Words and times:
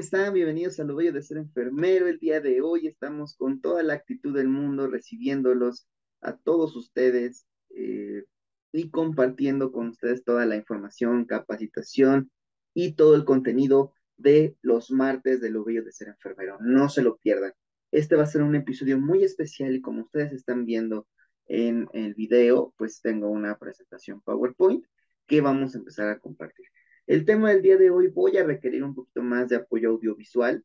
Hola, 0.00 0.08
¿cómo 0.08 0.16
están? 0.16 0.32
Bienvenidos 0.32 0.80
a 0.80 0.84
Lo 0.84 0.96
Bello 0.96 1.12
de 1.12 1.20
Ser 1.20 1.36
Enfermero. 1.36 2.08
El 2.08 2.18
día 2.18 2.40
de 2.40 2.62
hoy 2.62 2.86
estamos 2.86 3.36
con 3.36 3.60
toda 3.60 3.82
la 3.82 3.92
actitud 3.92 4.34
del 4.34 4.48
mundo, 4.48 4.86
recibiéndolos 4.86 5.86
a 6.22 6.38
todos 6.38 6.74
ustedes 6.74 7.44
eh, 7.76 8.24
y 8.72 8.88
compartiendo 8.88 9.72
con 9.72 9.88
ustedes 9.88 10.24
toda 10.24 10.46
la 10.46 10.56
información, 10.56 11.26
capacitación 11.26 12.30
y 12.72 12.92
todo 12.92 13.14
el 13.14 13.26
contenido 13.26 13.92
de 14.16 14.56
los 14.62 14.90
martes 14.90 15.42
de 15.42 15.50
Lo 15.50 15.64
Bello 15.64 15.84
de 15.84 15.92
Ser 15.92 16.08
Enfermero. 16.08 16.56
No 16.60 16.88
se 16.88 17.02
lo 17.02 17.18
pierdan. 17.18 17.52
Este 17.90 18.16
va 18.16 18.22
a 18.22 18.26
ser 18.26 18.40
un 18.40 18.54
episodio 18.54 18.98
muy 18.98 19.22
especial 19.22 19.76
y 19.76 19.82
como 19.82 20.04
ustedes 20.04 20.32
están 20.32 20.64
viendo 20.64 21.08
en 21.44 21.90
el 21.92 22.14
video, 22.14 22.72
pues 22.78 23.02
tengo 23.02 23.28
una 23.28 23.58
presentación 23.58 24.22
PowerPoint 24.22 24.82
que 25.26 25.42
vamos 25.42 25.74
a 25.74 25.78
empezar 25.78 26.08
a 26.08 26.18
compartir. 26.18 26.68
El 27.10 27.24
tema 27.24 27.50
del 27.50 27.60
día 27.60 27.76
de 27.76 27.90
hoy 27.90 28.06
voy 28.06 28.36
a 28.36 28.44
requerir 28.44 28.84
un 28.84 28.94
poquito 28.94 29.20
más 29.20 29.48
de 29.48 29.56
apoyo 29.56 29.90
audiovisual, 29.90 30.64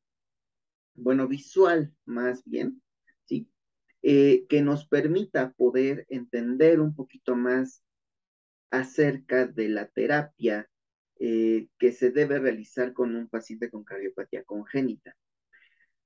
bueno, 0.94 1.28
visual 1.28 1.92
más 2.06 2.44
bien, 2.46 2.84
¿sí? 3.24 3.50
Eh, 4.04 4.46
que 4.48 4.62
nos 4.62 4.88
permita 4.88 5.54
poder 5.54 6.06
entender 6.08 6.82
un 6.82 6.94
poquito 6.94 7.36
más 7.36 7.84
acerca 8.70 9.48
de 9.48 9.70
la 9.70 9.88
terapia 9.88 10.70
eh, 11.18 11.68
que 11.80 11.92
se 11.92 12.12
debe 12.12 12.38
realizar 12.38 12.94
con 12.94 13.16
un 13.16 13.28
paciente 13.28 13.72
con 13.72 13.84
cardiopatía 13.84 14.44
congénita. 14.44 15.18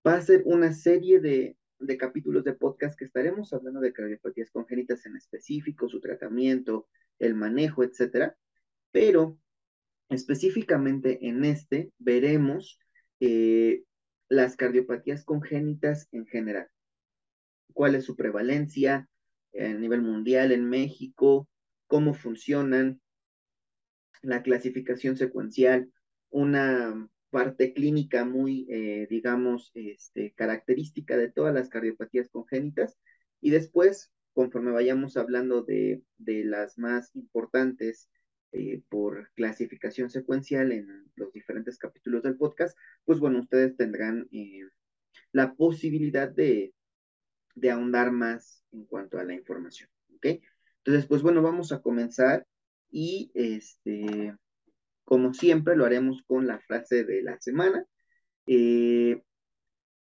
Va 0.08 0.14
a 0.14 0.22
ser 0.22 0.44
una 0.46 0.72
serie 0.72 1.20
de, 1.20 1.58
de 1.80 1.98
capítulos 1.98 2.46
de 2.46 2.54
podcast 2.54 2.98
que 2.98 3.04
estaremos 3.04 3.52
hablando 3.52 3.82
de 3.82 3.92
cardiopatías 3.92 4.52
congénitas 4.52 5.06
en 5.06 5.18
específico, 5.18 5.90
su 5.90 6.00
tratamiento, 6.00 6.88
el 7.20 7.36
manejo, 7.36 7.84
etcétera, 7.84 8.38
pero 8.94 9.38
Específicamente 10.10 11.28
en 11.28 11.46
este 11.46 11.92
veremos 12.00 12.80
eh, 13.20 13.84
las 14.28 14.56
cardiopatías 14.56 15.24
congénitas 15.24 16.08
en 16.12 16.26
general. 16.26 16.68
¿Cuál 17.74 17.96
es 17.96 18.06
su 18.06 18.16
prevalencia 18.16 19.08
a 19.60 19.68
nivel 19.68 20.02
mundial 20.02 20.52
en 20.52 20.66
México? 20.68 21.48
¿Cómo 21.88 22.14
funcionan? 22.14 23.00
La 24.22 24.42
clasificación 24.42 25.16
secuencial, 25.16 25.92
una 26.30 27.08
parte 27.30 27.74
clínica 27.74 28.26
muy, 28.26 28.68
eh, 28.70 29.08
digamos, 29.10 29.72
este, 29.76 30.34
característica 30.34 31.18
de 31.18 31.32
todas 31.32 31.54
las 31.54 31.70
cardiopatías 31.70 32.30
congénitas. 32.30 32.98
Y 33.42 33.52
después, 33.52 34.12
conforme 34.34 34.72
vayamos 34.72 35.18
hablando 35.18 35.62
de, 35.62 36.02
de 36.18 36.44
las 36.44 36.78
más 36.80 37.16
importantes 37.16 38.10
eh, 38.52 38.82
por 38.90 39.32
clasificación 39.34 40.10
secuencial 40.10 40.72
en 40.72 41.12
los 41.16 41.32
diferentes 41.34 41.78
capítulos 41.78 42.24
del 42.24 42.38
podcast, 42.38 42.78
pues 43.06 43.20
bueno, 43.20 43.40
ustedes 43.40 43.76
tendrán 43.78 44.28
eh, 44.32 44.62
la 45.32 45.54
posibilidad 45.54 46.30
de, 46.30 46.74
de 47.56 47.72
ahondar 47.72 48.12
más 48.12 48.64
en 48.72 48.86
cuanto 48.86 49.20
a 49.20 49.24
la 49.24 49.34
información, 49.34 49.90
¿ok? 50.16 50.42
Entonces, 50.78 51.06
pues 51.08 51.22
bueno, 51.22 51.42
vamos 51.42 51.72
a 51.72 51.82
comenzar 51.82 52.48
y 52.90 53.32
este, 53.34 54.34
como 55.10 55.34
siempre, 55.34 55.76
lo 55.76 55.86
haremos 55.86 56.22
con 56.28 56.46
la 56.46 56.60
frase 56.60 57.04
de 57.04 57.24
la 57.24 57.40
semana. 57.40 57.84
Eh, 58.46 59.24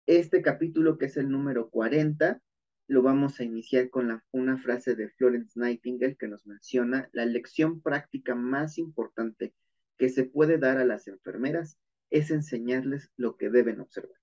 este 0.05 0.41
capítulo, 0.41 0.97
que 0.97 1.07
es 1.07 1.17
el 1.17 1.29
número 1.29 1.69
40, 1.69 2.41
lo 2.87 3.01
vamos 3.01 3.39
a 3.39 3.43
iniciar 3.43 3.89
con 3.89 4.21
una 4.31 4.57
frase 4.57 4.95
de 4.95 5.09
Florence 5.09 5.59
Nightingale 5.59 6.15
que 6.15 6.27
nos 6.27 6.45
menciona, 6.45 7.09
la 7.13 7.25
lección 7.25 7.81
práctica 7.81 8.35
más 8.35 8.77
importante 8.77 9.53
que 9.97 10.09
se 10.09 10.25
puede 10.25 10.57
dar 10.57 10.77
a 10.77 10.85
las 10.85 11.07
enfermeras 11.07 11.77
es 12.09 12.29
enseñarles 12.29 13.09
lo 13.15 13.37
que 13.37 13.49
deben 13.49 13.79
observar. 13.79 14.17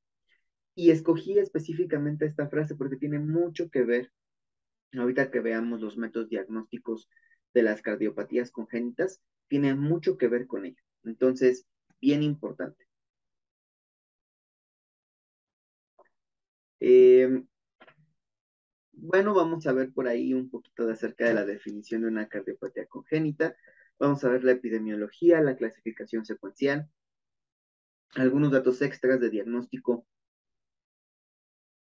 Y 0.74 0.90
escogí 0.90 1.38
específicamente 1.38 2.26
esta 2.26 2.48
frase 2.48 2.74
porque 2.74 2.96
tiene 2.96 3.18
mucho 3.18 3.70
que 3.70 3.82
ver, 3.82 4.12
ahorita 4.92 5.30
que 5.30 5.40
veamos 5.40 5.80
los 5.80 5.96
métodos 5.96 6.28
diagnósticos 6.28 7.08
de 7.54 7.62
las 7.62 7.82
cardiopatías 7.82 8.50
congénitas, 8.50 9.20
tiene 9.48 9.74
mucho 9.74 10.16
que 10.16 10.28
ver 10.28 10.46
con 10.46 10.64
ello. 10.66 10.82
Entonces, 11.02 11.66
bien 12.00 12.22
importante. 12.22 12.86
Eh, 16.80 17.44
bueno, 19.02 19.34
vamos 19.34 19.66
a 19.66 19.72
ver 19.72 19.92
por 19.92 20.08
ahí 20.08 20.34
un 20.34 20.50
poquito 20.50 20.86
de 20.86 20.92
acerca 20.92 21.26
de 21.26 21.34
la 21.34 21.44
definición 21.44 22.02
de 22.02 22.08
una 22.08 22.28
cardiopatía 22.28 22.86
congénita. 22.86 23.56
Vamos 23.98 24.24
a 24.24 24.28
ver 24.28 24.44
la 24.44 24.52
epidemiología, 24.52 25.40
la 25.40 25.56
clasificación 25.56 26.24
secuencial, 26.24 26.88
algunos 28.14 28.52
datos 28.52 28.80
extras 28.82 29.20
de 29.20 29.30
diagnóstico 29.30 30.06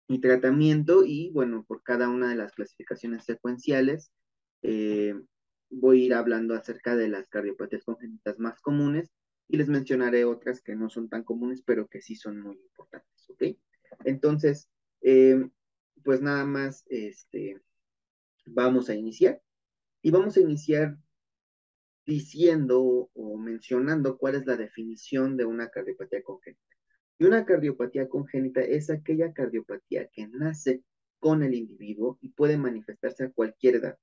y 0.08 0.20
tratamiento 0.20 1.04
y 1.06 1.30
bueno, 1.32 1.64
por 1.68 1.84
cada 1.84 2.10
una 2.10 2.30
de 2.30 2.36
las 2.36 2.54
clasificaciones 2.54 3.26
secuenciales 3.26 4.12
eh, 4.64 5.14
voy 5.70 6.02
a 6.02 6.06
ir 6.06 6.14
hablando 6.14 6.56
acerca 6.56 6.96
de 6.96 7.10
las 7.10 7.28
cardiopatías 7.28 7.84
congénitas 7.84 8.40
más 8.40 8.60
comunes 8.60 9.12
y 9.48 9.58
les 9.58 9.70
mencionaré 9.70 10.26
otras 10.26 10.62
que 10.62 10.76
no 10.76 10.90
son 10.90 11.10
tan 11.10 11.24
comunes 11.24 11.62
pero 11.64 11.88
que 11.88 12.02
sí 12.02 12.16
son 12.16 12.42
muy 12.42 12.58
importantes, 12.58 13.30
¿ok? 13.30 13.44
Entonces, 14.04 14.70
eh, 15.02 15.50
pues 16.04 16.22
nada 16.22 16.46
más 16.46 16.86
este, 16.90 17.62
vamos 18.46 18.90
a 18.90 18.96
iniciar. 18.96 19.42
Y 20.02 20.12
vamos 20.12 20.38
a 20.38 20.42
iniciar 20.42 20.98
diciendo 22.06 23.10
o 23.14 23.38
mencionando 23.38 24.18
cuál 24.18 24.36
es 24.36 24.46
la 24.46 24.58
definición 24.58 25.38
de 25.38 25.46
una 25.46 25.70
cardiopatía 25.70 26.24
congénita. 26.24 26.64
Y 27.20 27.26
una 27.26 27.46
cardiopatía 27.46 28.08
congénita 28.08 28.62
es 28.62 28.90
aquella 28.90 29.34
cardiopatía 29.34 30.08
que 30.08 30.28
nace 30.28 30.84
con 31.20 31.44
el 31.44 31.54
individuo 31.54 32.18
y 32.22 32.30
puede 32.30 32.58
manifestarse 32.58 33.26
a 33.26 33.32
cualquier 33.32 33.76
edad, 33.76 33.98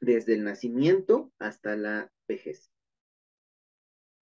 desde 0.00 0.34
el 0.34 0.44
nacimiento 0.44 1.32
hasta 1.38 1.76
la 1.76 2.12
vejez. 2.26 2.70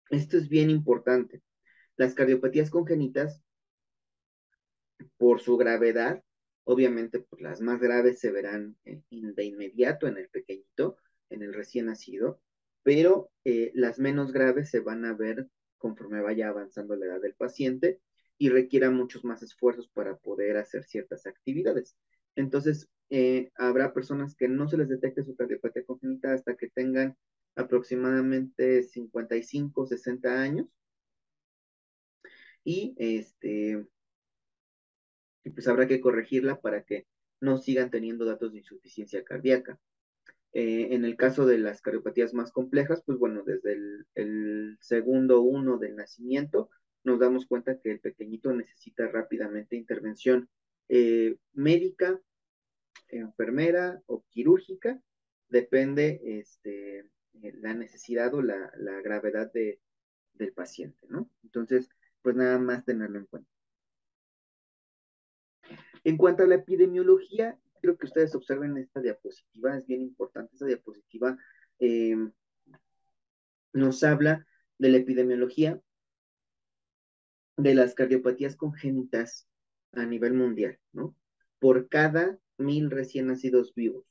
Esto 0.10 0.38
es 0.38 0.50
bien 0.50 0.70
importante. 0.70 1.42
Las 1.98 2.14
cardiopatías 2.14 2.70
congénitas 2.70 3.42
por 5.18 5.42
su 5.42 5.58
gravedad, 5.58 6.24
obviamente 6.64 7.20
pues, 7.20 7.42
las 7.42 7.62
más 7.62 7.80
graves 7.80 8.20
se 8.20 8.32
verán 8.32 8.78
de 8.84 9.44
inmediato 9.44 10.08
en 10.08 10.18
el 10.18 10.30
pequeñito, 10.30 10.98
en 11.30 11.42
el 11.44 11.54
recién 11.54 11.88
nacido, 11.88 12.42
pero 12.84 13.32
eh, 13.44 13.72
las 13.74 14.00
menos 14.00 14.32
graves 14.32 14.70
se 14.70 14.80
van 14.80 15.06
a 15.06 15.14
ver 15.14 15.48
conforme 15.78 16.22
vaya 16.22 16.50
avanzando 16.50 16.96
la 16.96 17.06
edad 17.06 17.22
del 17.22 17.36
paciente 17.36 18.00
y 18.38 18.50
requiera 18.50 18.92
muchos 18.92 19.24
más 19.24 19.42
esfuerzos 19.44 19.88
para 19.88 20.18
poder 20.18 20.58
hacer 20.58 20.84
ciertas 20.84 21.26
actividades. 21.26 21.96
Entonces, 22.36 22.90
eh, 23.10 23.52
habrá 23.56 23.94
personas 23.94 24.36
que 24.36 24.48
no 24.48 24.68
se 24.68 24.78
les 24.78 24.90
detecte 24.90 25.24
su 25.24 25.36
cardiopatía 25.36 25.86
congénita 25.86 26.34
hasta 26.34 26.56
que 26.56 26.70
tengan 26.70 27.16
aproximadamente 27.56 28.84
55, 28.84 29.88
60 29.88 30.42
años. 30.42 30.68
Y 32.64 32.96
este, 32.98 33.86
y 35.46 35.52
pues 35.52 35.68
habrá 35.68 35.88
que 35.88 36.02
corregirla 36.02 36.60
para 36.60 36.84
que 36.84 37.08
no 37.40 37.58
sigan 37.58 37.92
teniendo 37.92 38.26
datos 38.26 38.52
de 38.52 38.58
insuficiencia 38.58 39.24
cardíaca. 39.24 39.80
Eh, 40.52 40.88
en 40.92 41.06
el 41.06 41.16
caso 41.16 41.46
de 41.46 41.60
las 41.60 41.82
cardiopatías 41.82 42.34
más 42.34 42.52
complejas, 42.52 43.04
pues 43.06 43.20
bueno, 43.20 43.44
desde 43.44 43.74
el, 44.16 44.78
segundo 44.82 45.42
uno 45.42 45.78
del 45.78 45.96
nacimiento, 45.96 46.70
nos 47.04 47.20
damos 47.20 47.46
cuenta 47.46 47.80
que 47.80 47.92
el 47.92 48.00
pequeñito 48.00 48.52
necesita 48.54 49.08
rápidamente 49.08 49.76
intervención 49.76 50.50
eh, 50.90 51.38
médica, 51.54 52.20
enfermera 53.10 54.02
o 54.08 54.26
quirúrgica, 54.30 55.00
depende 55.48 56.22
este, 56.24 57.00
eh, 57.00 57.54
la 57.60 57.74
necesidad 57.74 58.34
o 58.34 58.42
la, 58.42 58.72
la 58.78 59.02
gravedad 59.02 59.52
de, 59.54 59.80
del 60.34 60.54
paciente, 60.54 61.06
¿no? 61.08 61.30
Entonces, 61.44 61.90
pues 62.22 62.36
nada 62.36 62.58
más 62.58 62.84
tenerlo 62.86 63.20
en 63.20 63.26
cuenta. 63.26 63.55
En 66.06 66.18
cuanto 66.18 66.44
a 66.44 66.48
la 66.48 66.56
epidemiología, 66.56 67.58
creo 67.82 67.98
que 67.98 68.06
ustedes 68.06 68.36
observen 68.36 68.78
esta 68.78 69.02
diapositiva, 69.02 69.76
es 69.76 69.88
bien 69.88 70.04
importante, 70.04 70.54
esta 70.54 70.68
diapositiva 70.68 71.36
em, 71.80 72.32
nos 73.74 74.04
habla 74.04 74.46
de 74.78 74.90
la 74.90 74.98
epidemiología 74.98 75.82
de 77.58 77.74
las 77.74 77.96
cardiopatías 77.96 78.56
congénitas 78.56 79.48
a 79.94 80.06
nivel 80.06 80.36
mundial, 80.36 80.80
¿no? 80.94 81.16
Por 81.58 81.90
cada 81.90 82.38
mil 82.60 82.92
recién 82.92 83.26
nacidos 83.26 83.74
vivos. 83.74 84.06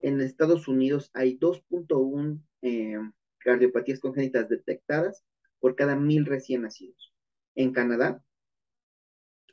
En 0.00 0.20
Estados 0.20 0.68
Unidos 0.68 1.10
hay 1.14 1.38
2.1 1.38 2.38
em, 2.60 3.12
cardiopatías 3.38 4.00
congénitas 4.00 4.50
detectadas 4.50 5.24
por 5.58 5.74
cada 5.74 5.96
mil 5.96 6.26
recién 6.26 6.62
nacidos. 6.62 7.14
En 7.54 7.72
Canadá 7.72 8.22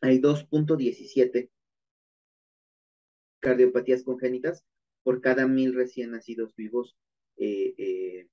hay 0.02 0.20
2.17 0.20 1.50
cardiopatías 3.48 4.04
congénitas 4.04 4.66
por 5.04 5.22
cada 5.22 5.48
mil 5.48 5.74
recién 5.74 6.12
nacidos 6.12 6.54
vivos 6.58 6.98
eh, 7.38 7.74
eh, 7.78 8.28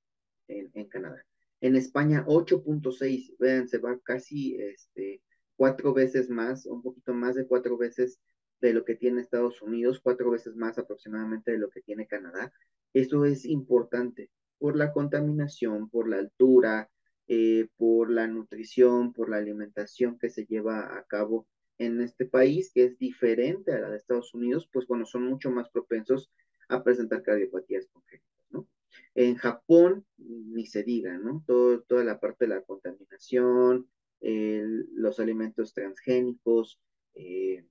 en, 0.48 0.88
Canadá. 0.88 1.24
En 1.60 1.76
España 1.76 2.24
8.6, 2.26 3.36
vean, 3.38 3.68
se 3.68 3.78
va 3.78 3.96
casi 4.00 4.56
este, 4.56 5.22
cuatro 5.54 5.94
veces 5.94 6.28
más, 6.30 6.66
un 6.66 6.82
poquito 6.82 7.14
más 7.14 7.36
de 7.36 7.46
cuatro 7.46 7.78
veces 7.78 8.18
de 8.60 8.72
lo 8.72 8.84
que 8.84 8.96
tiene 8.96 9.20
Estados 9.20 9.62
Unidos, 9.62 10.00
cuatro 10.02 10.32
veces 10.32 10.56
más 10.56 10.78
aproximadamente 10.78 11.52
de 11.52 11.58
lo 11.58 11.70
que 11.70 11.80
tiene 11.82 12.08
Canadá. 12.08 12.52
Esto 12.92 13.24
es 13.24 13.44
importante 13.44 14.30
por 14.58 14.74
la 14.74 14.92
contaminación, 14.92 15.88
por 15.90 16.08
la 16.08 16.16
altura, 16.16 16.90
eh, 17.28 17.68
por 17.76 18.10
la 18.10 18.26
nutrición, 18.26 19.12
por 19.12 19.28
la 19.28 19.36
alimentación 19.36 20.18
que 20.18 20.28
se 20.28 20.44
lleva 20.44 20.98
a 20.98 21.04
cabo 21.04 21.46
en 21.78 22.00
este 22.00 22.26
país, 22.26 22.70
que 22.72 22.84
es 22.84 22.98
diferente 22.98 23.72
a 23.72 23.80
la 23.80 23.90
de 23.90 23.96
Estados 23.96 24.34
Unidos, 24.34 24.68
pues 24.72 24.86
bueno, 24.86 25.06
son 25.06 25.24
mucho 25.24 25.50
más 25.50 25.68
propensos 25.70 26.30
a 26.68 26.82
presentar 26.82 27.22
cardiopatías 27.22 27.86
congénitas, 27.92 28.46
¿no? 28.50 28.68
En 29.14 29.36
Japón, 29.36 30.06
ni 30.16 30.66
se 30.66 30.82
diga, 30.82 31.18
¿no? 31.18 31.42
Todo, 31.46 31.82
toda 31.82 32.04
la 32.04 32.20
parte 32.20 32.46
de 32.46 32.54
la 32.54 32.62
contaminación, 32.62 33.88
los 34.20 35.20
alimentos 35.20 35.74
transgénicos, 35.74 36.80
eh, 37.14 37.64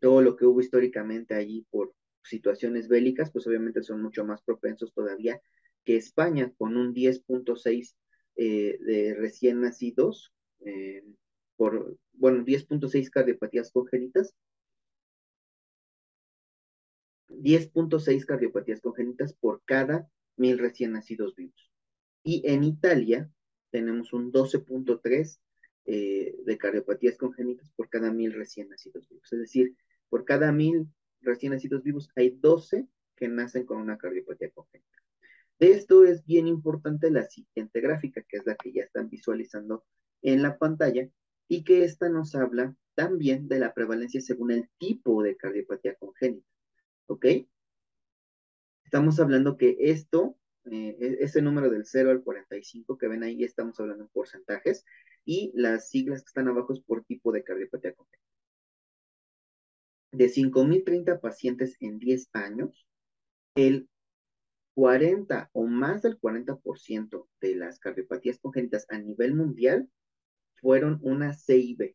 todo 0.00 0.22
lo 0.22 0.36
que 0.36 0.46
hubo 0.46 0.60
históricamente 0.60 1.34
allí 1.34 1.66
por 1.70 1.94
situaciones 2.22 2.88
bélicas, 2.88 3.30
pues 3.30 3.46
obviamente 3.46 3.82
son 3.82 4.02
mucho 4.02 4.24
más 4.24 4.42
propensos 4.42 4.92
todavía 4.92 5.40
que 5.84 5.96
España, 5.96 6.52
con 6.56 6.76
un 6.76 6.94
10.6 6.94 7.96
eh, 8.36 8.78
de 8.80 9.14
recién 9.14 9.60
nacidos, 9.60 10.32
eh, 10.60 11.02
por, 11.60 11.98
bueno, 12.14 12.42
10.6 12.42 13.10
cardiopatías 13.10 13.70
congénitas, 13.70 14.34
10.6 17.28 18.24
cardiopatías 18.24 18.80
congénitas 18.80 19.34
por 19.34 19.60
cada 19.66 20.08
mil 20.36 20.58
recién 20.58 20.92
nacidos 20.92 21.36
vivos. 21.36 21.70
Y 22.22 22.40
en 22.50 22.64
Italia 22.64 23.30
tenemos 23.70 24.14
un 24.14 24.32
12.3 24.32 25.38
eh, 25.84 26.34
de 26.46 26.56
cardiopatías 26.56 27.18
congénitas 27.18 27.70
por 27.76 27.90
cada 27.90 28.10
mil 28.10 28.32
recién 28.32 28.70
nacidos 28.70 29.06
vivos. 29.10 29.30
Es 29.30 29.40
decir, 29.40 29.76
por 30.08 30.24
cada 30.24 30.52
mil 30.52 30.88
recién 31.20 31.52
nacidos 31.52 31.82
vivos 31.82 32.08
hay 32.16 32.30
12 32.30 32.88
que 33.16 33.28
nacen 33.28 33.66
con 33.66 33.76
una 33.76 33.98
cardiopatía 33.98 34.48
congénita. 34.48 34.96
De 35.58 35.72
esto 35.72 36.06
es 36.06 36.24
bien 36.24 36.46
importante 36.46 37.10
la 37.10 37.24
siguiente 37.24 37.82
gráfica, 37.82 38.22
que 38.22 38.38
es 38.38 38.46
la 38.46 38.54
que 38.54 38.72
ya 38.72 38.84
están 38.84 39.10
visualizando 39.10 39.84
en 40.22 40.40
la 40.40 40.56
pantalla, 40.56 41.06
y 41.50 41.64
que 41.64 41.82
esta 41.82 42.08
nos 42.08 42.36
habla 42.36 42.76
también 42.94 43.48
de 43.48 43.58
la 43.58 43.74
prevalencia 43.74 44.20
según 44.20 44.52
el 44.52 44.70
tipo 44.78 45.20
de 45.24 45.36
cardiopatía 45.36 45.96
congénita. 45.96 46.46
¿Ok? 47.06 47.26
Estamos 48.84 49.18
hablando 49.18 49.56
que 49.56 49.76
esto, 49.80 50.38
eh, 50.66 50.96
e-, 51.00 51.16
ese 51.24 51.42
número 51.42 51.68
del 51.68 51.84
0 51.84 52.12
al 52.12 52.22
45 52.22 52.96
que 52.96 53.08
ven 53.08 53.24
ahí, 53.24 53.42
estamos 53.42 53.80
hablando 53.80 54.04
en 54.04 54.10
porcentajes, 54.10 54.84
y 55.24 55.50
las 55.56 55.90
siglas 55.90 56.22
que 56.22 56.28
están 56.28 56.46
abajo 56.46 56.72
es 56.72 56.80
por 56.82 57.04
tipo 57.04 57.32
de 57.32 57.42
cardiopatía 57.42 57.94
congénita. 57.94 58.30
De 60.12 60.28
5.030 60.28 61.20
pacientes 61.20 61.76
en 61.80 61.98
10 61.98 62.28
años, 62.32 62.86
el 63.56 63.88
40 64.74 65.50
o 65.52 65.66
más 65.66 66.02
del 66.02 66.16
40% 66.20 67.28
de 67.40 67.56
las 67.56 67.80
cardiopatías 67.80 68.38
congénitas 68.38 68.86
a 68.88 68.98
nivel 68.98 69.34
mundial 69.34 69.90
fueron 70.60 70.98
una 71.02 71.32
CIB, 71.32 71.94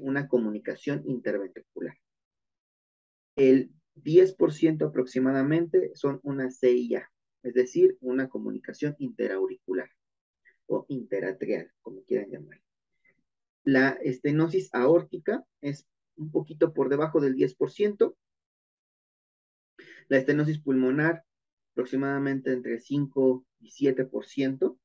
una 0.00 0.28
comunicación 0.28 1.02
interventricular. 1.06 1.96
El 3.36 3.72
10% 3.96 4.88
aproximadamente 4.88 5.92
son 5.94 6.20
una 6.22 6.50
CIA, 6.50 7.10
es 7.42 7.54
decir, 7.54 7.96
una 8.00 8.28
comunicación 8.28 8.94
interauricular 8.98 9.90
o 10.66 10.86
interatrial, 10.88 11.70
como 11.82 12.02
quieran 12.04 12.30
llamar. 12.30 12.60
La 13.64 13.90
estenosis 14.02 14.70
aórtica 14.72 15.44
es 15.60 15.86
un 16.16 16.30
poquito 16.30 16.72
por 16.72 16.88
debajo 16.88 17.20
del 17.20 17.36
10%. 17.36 18.16
La 20.08 20.18
estenosis 20.18 20.60
pulmonar 20.60 21.24
aproximadamente 21.72 22.52
entre 22.52 22.80
5 22.80 23.44
y 23.60 23.70
7%. 23.70 24.78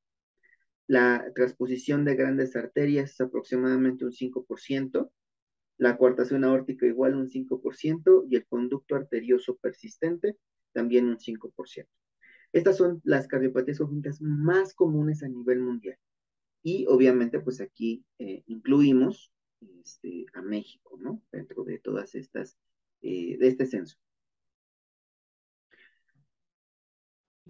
La 0.88 1.30
transposición 1.34 2.06
de 2.06 2.16
grandes 2.16 2.56
arterias 2.56 3.10
es 3.10 3.20
aproximadamente 3.20 4.06
un 4.06 4.12
5%. 4.12 5.12
La 5.76 5.98
coartación 5.98 6.44
aórtica 6.44 6.86
igual 6.86 7.14
un 7.14 7.28
5% 7.28 8.26
y 8.28 8.36
el 8.36 8.46
conducto 8.46 8.96
arterioso 8.96 9.56
persistente 9.58 10.36
también 10.72 11.06
un 11.06 11.18
5%. 11.18 11.86
Estas 12.52 12.78
son 12.78 13.02
las 13.04 13.28
cardiopatías 13.28 13.78
congénitas 13.78 14.22
más 14.22 14.72
comunes 14.74 15.22
a 15.22 15.28
nivel 15.28 15.60
mundial. 15.60 15.98
Y 16.62 16.86
obviamente, 16.86 17.38
pues 17.40 17.60
aquí 17.60 18.04
eh, 18.18 18.42
incluimos 18.46 19.30
este, 19.60 20.24
a 20.32 20.40
México, 20.40 20.98
¿no? 20.98 21.22
Dentro 21.30 21.64
de 21.64 21.78
todas 21.80 22.14
estas, 22.14 22.56
eh, 23.02 23.36
de 23.38 23.48
este 23.48 23.66
censo. 23.66 23.98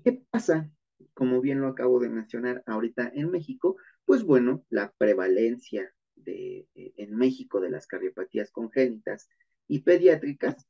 ¿Qué 0.03 0.13
pasa? 0.31 0.71
Como 1.19 1.41
bien 1.41 1.61
lo 1.61 1.67
acabo 1.67 1.99
de 1.99 2.11
mencionar 2.11 2.63
ahorita 2.65 3.11
en 3.13 3.33
México, 3.33 3.77
pues 4.05 4.23
bueno, 4.23 4.65
la 4.71 4.93
prevalencia 4.99 5.93
de, 6.15 6.69
eh, 6.77 6.93
en 6.97 7.17
México 7.17 7.61
de 7.61 7.71
las 7.71 7.89
cardiopatías 7.89 8.53
congénitas 8.53 9.29
y 9.67 9.81
pediátricas 9.81 10.69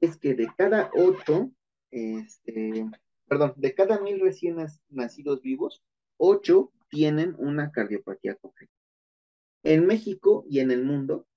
es 0.00 0.16
que 0.16 0.34
de 0.34 0.48
cada 0.58 0.90
ocho, 0.92 1.52
este, 1.92 2.90
perdón, 3.28 3.54
de 3.54 3.74
cada 3.76 4.00
mil 4.00 4.18
recién 4.18 4.56
nacidos 4.88 5.40
vivos, 5.40 5.84
ocho 6.16 6.72
tienen 6.90 7.36
una 7.38 7.70
cardiopatía 7.70 8.34
congénita. 8.34 8.74
En 9.62 9.86
México 9.86 10.44
y 10.48 10.58
en 10.58 10.72
el 10.72 10.82
mundo, 10.82 11.28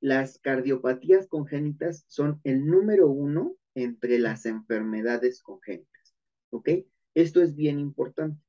las 0.00 0.40
cardiopatías 0.40 1.28
congénitas 1.28 2.04
son 2.08 2.40
el 2.42 2.66
número 2.66 3.06
uno 3.06 3.54
entre 3.76 4.18
las 4.18 4.44
enfermedades 4.44 5.40
congénitas. 5.40 5.99
¿Ok? 6.50 6.68
Esto 7.14 7.42
es 7.42 7.54
bien 7.54 7.78
importante. 7.78 8.40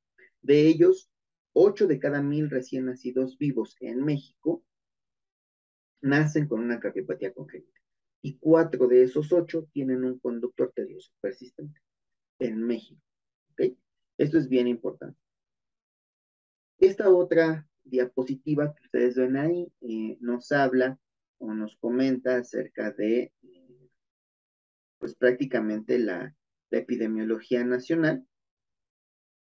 De 0.41 0.67
ellos, 0.67 1.09
ocho 1.53 1.87
de 1.87 1.99
cada 1.99 2.21
mil 2.21 2.49
recién 2.49 2.85
nacidos 2.85 3.37
vivos 3.37 3.75
en 3.79 4.03
México 4.03 4.63
nacen 6.01 6.47
con 6.47 6.61
una 6.61 6.79
cardiopatía 6.79 7.33
congénita. 7.33 7.79
Y 8.23 8.37
cuatro 8.37 8.87
de 8.87 9.03
esos 9.03 9.31
ocho 9.31 9.67
tienen 9.71 10.03
un 10.03 10.19
conducto 10.19 10.63
arterioso 10.63 11.11
persistente 11.21 11.79
en 12.39 12.61
México. 12.63 13.01
¿Ok? 13.51 13.77
Esto 14.17 14.37
es 14.37 14.47
bien 14.47 14.67
importante. 14.67 15.19
Esta 16.79 17.09
otra 17.09 17.67
diapositiva 17.83 18.73
que 18.73 18.83
ustedes 18.83 19.15
ven 19.15 19.37
ahí 19.37 19.71
eh, 19.81 20.17
nos 20.19 20.51
habla 20.51 20.99
o 21.37 21.53
nos 21.53 21.75
comenta 21.77 22.37
acerca 22.37 22.91
de, 22.91 23.33
eh, 23.43 23.89
pues 24.99 25.15
prácticamente 25.15 25.97
la, 25.99 26.35
epidemiología 26.79 27.63
nacional, 27.63 28.25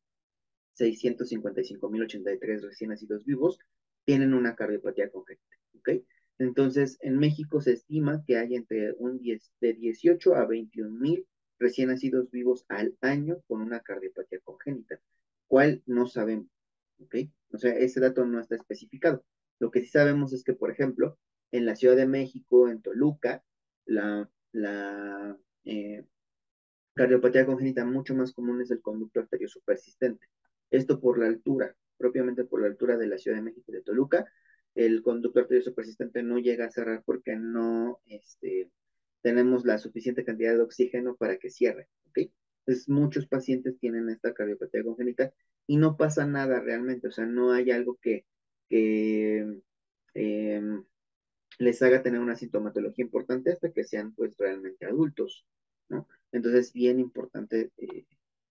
655 0.74 1.88
mil 1.88 2.02
83 2.02 2.62
recién 2.62 2.90
nacidos 2.90 3.24
vivos 3.24 3.58
tienen 4.04 4.34
una 4.34 4.54
cardiopatía 4.54 5.10
congénita, 5.10 5.56
¿ok? 5.78 5.88
Entonces, 6.38 6.99
en 7.00 7.19
México 7.19 7.61
se 7.61 7.73
estima 7.73 8.23
que 8.26 8.37
hay 8.37 8.55
entre 8.55 8.93
un 8.99 9.19
10, 9.19 9.52
de 9.61 9.75
18 9.75 10.35
a 10.35 10.47
21 10.47 10.90
mil 10.90 11.26
recién 11.59 11.88
nacidos 11.88 12.31
vivos 12.31 12.64
al 12.69 12.97
año 13.00 13.40
con 13.47 13.62
una 13.62 13.81
cardiopatía 13.81 14.40
congénita, 14.45 15.00
cual 15.47 15.83
no 15.87 16.07
sabemos, 16.07 16.49
¿ok? 17.00 17.16
O 17.52 17.59
sea, 17.59 17.73
ese 17.73 18.00
dato 18.00 18.26
no 18.26 18.40
está 18.40 18.57
especificado. 18.57 19.25
Lo 19.59 19.71
que 19.71 19.81
sí 19.81 19.88
sabemos 19.88 20.33
es 20.33 20.45
que, 20.45 20.52
por 20.52 20.71
ejemplo, 20.71 21.19
en 21.52 21.64
la 21.64 21.76
Ciudad 21.76 21.97
de 21.97 22.07
México, 22.07 22.69
en 22.69 22.83
Toluca, 22.83 23.43
la, 23.87 24.28
eh, 25.64 26.05
cardiopatía 26.95 27.47
congénita 27.47 27.85
mucho 27.85 28.14
más 28.14 28.33
común 28.33 28.61
es 28.61 28.71
el 28.71 28.83
conducto 28.83 29.21
arterioso 29.21 29.61
persistente. 29.64 30.26
Esto 30.71 31.00
por 31.00 31.19
la 31.19 31.26
altura, 31.26 31.75
propiamente 31.97 32.45
por 32.45 32.61
la 32.61 32.69
altura 32.69 32.97
de 32.97 33.07
la 33.07 33.19
Ciudad 33.19 33.37
de 33.37 33.43
México 33.43 33.66
y 33.69 33.76
de 33.76 33.83
Toluca, 33.83 34.26
el 34.76 35.02
conducto 35.02 35.40
arterioso 35.40 35.75
persistente 35.75 36.23
no 36.23 36.38
llega 36.38 36.66
a 36.66 36.71
cerrar 36.71 37.02
porque 37.04 37.37
no 37.37 38.00
este, 38.06 38.71
tenemos 39.23 39.64
la 39.64 39.78
suficiente 39.78 40.25
cantidad 40.25 40.54
de 40.54 40.62
oxígeno 40.62 41.16
para 41.16 41.38
que 41.38 41.50
cierre. 41.50 41.88
¿ok? 42.11 42.30
Entonces, 42.61 42.88
muchos 42.88 43.26
pacientes 43.26 43.78
tienen 43.78 44.11
esta 44.11 44.35
cardiopatía 44.35 44.85
congénita 44.85 45.33
y 45.66 45.78
no 45.78 45.97
pasa 45.97 46.26
nada 46.26 46.61
realmente, 46.61 47.09
o 47.09 47.11
sea, 47.11 47.26
no 47.26 47.52
hay 47.52 47.71
algo 47.71 47.99
que, 48.00 48.25
que 48.68 49.61
em, 50.14 50.85
les 51.59 51.83
haga 51.83 52.02
tener 52.02 52.21
una 52.21 52.37
sintomatología 52.37 53.04
importante 53.04 53.50
hasta 53.52 53.73
que 53.73 53.85
sean 53.85 54.14
pues 54.14 54.37
realmente 54.37 54.87
adultos, 54.87 55.47
¿no? 55.88 56.06
Entonces, 56.33 56.73
bien 56.73 57.00
importante 57.00 57.71
eh, 57.78 58.04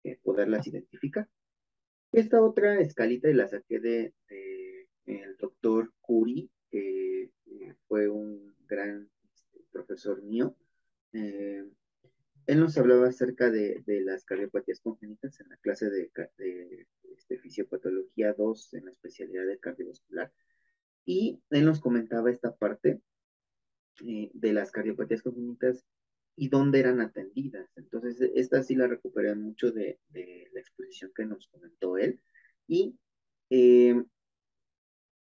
eh, 0.03 0.19
poderlas 0.23 0.65
identificar. 0.67 1.29
Esta 2.11 2.41
otra 2.41 2.79
escalita 2.79 3.27
la 3.29 3.47
saqué 3.47 3.79
de, 3.79 4.13
el 5.05 5.37
doctor 5.37 5.93
Curie, 6.01 6.49
eh, 6.71 7.29
fue 7.87 8.09
un 8.09 8.55
gran 8.67 9.09
este, 9.33 9.63
profesor 9.71 10.21
mío. 10.21 10.55
Eh, 11.13 11.63
él 12.47 12.59
nos 12.59 12.77
hablaba 12.77 13.07
acerca 13.07 13.49
de, 13.49 13.83
las 13.85 14.23
cardiopatías 14.25 14.79
congénitas 14.79 15.39
en 15.39 15.49
la 15.49 15.57
clase 15.57 15.89
de, 15.89 16.11
este, 17.15 17.39
fisiopatología 17.39 18.33
2 18.33 18.73
en 18.75 18.85
la 18.85 18.91
especialidad 18.91 19.47
de 19.47 19.59
cardiovascular. 19.59 20.31
Y 21.05 21.41
él 21.49 21.65
nos 21.65 21.79
comentaba 21.79 22.31
esta 22.31 22.55
parte 22.55 23.01
eh, 24.05 24.31
de 24.33 24.53
las 24.53 24.71
cardiopatías 24.71 25.21
congénitas 25.23 25.85
y 26.35 26.49
dónde 26.49 26.79
eran 26.79 27.01
atendidas. 27.01 27.69
Entonces, 27.77 28.19
esta 28.35 28.61
sí 28.61 28.75
la 28.75 28.87
recuperé 28.87 29.33
mucho 29.35 29.71
de, 29.71 29.99
la 30.13 30.59
exposición 30.59 31.11
que 31.15 31.25
nos 31.25 31.47
comentó 31.47 31.97
él. 31.97 32.19
Y 32.67 32.97
eh, 33.49 34.03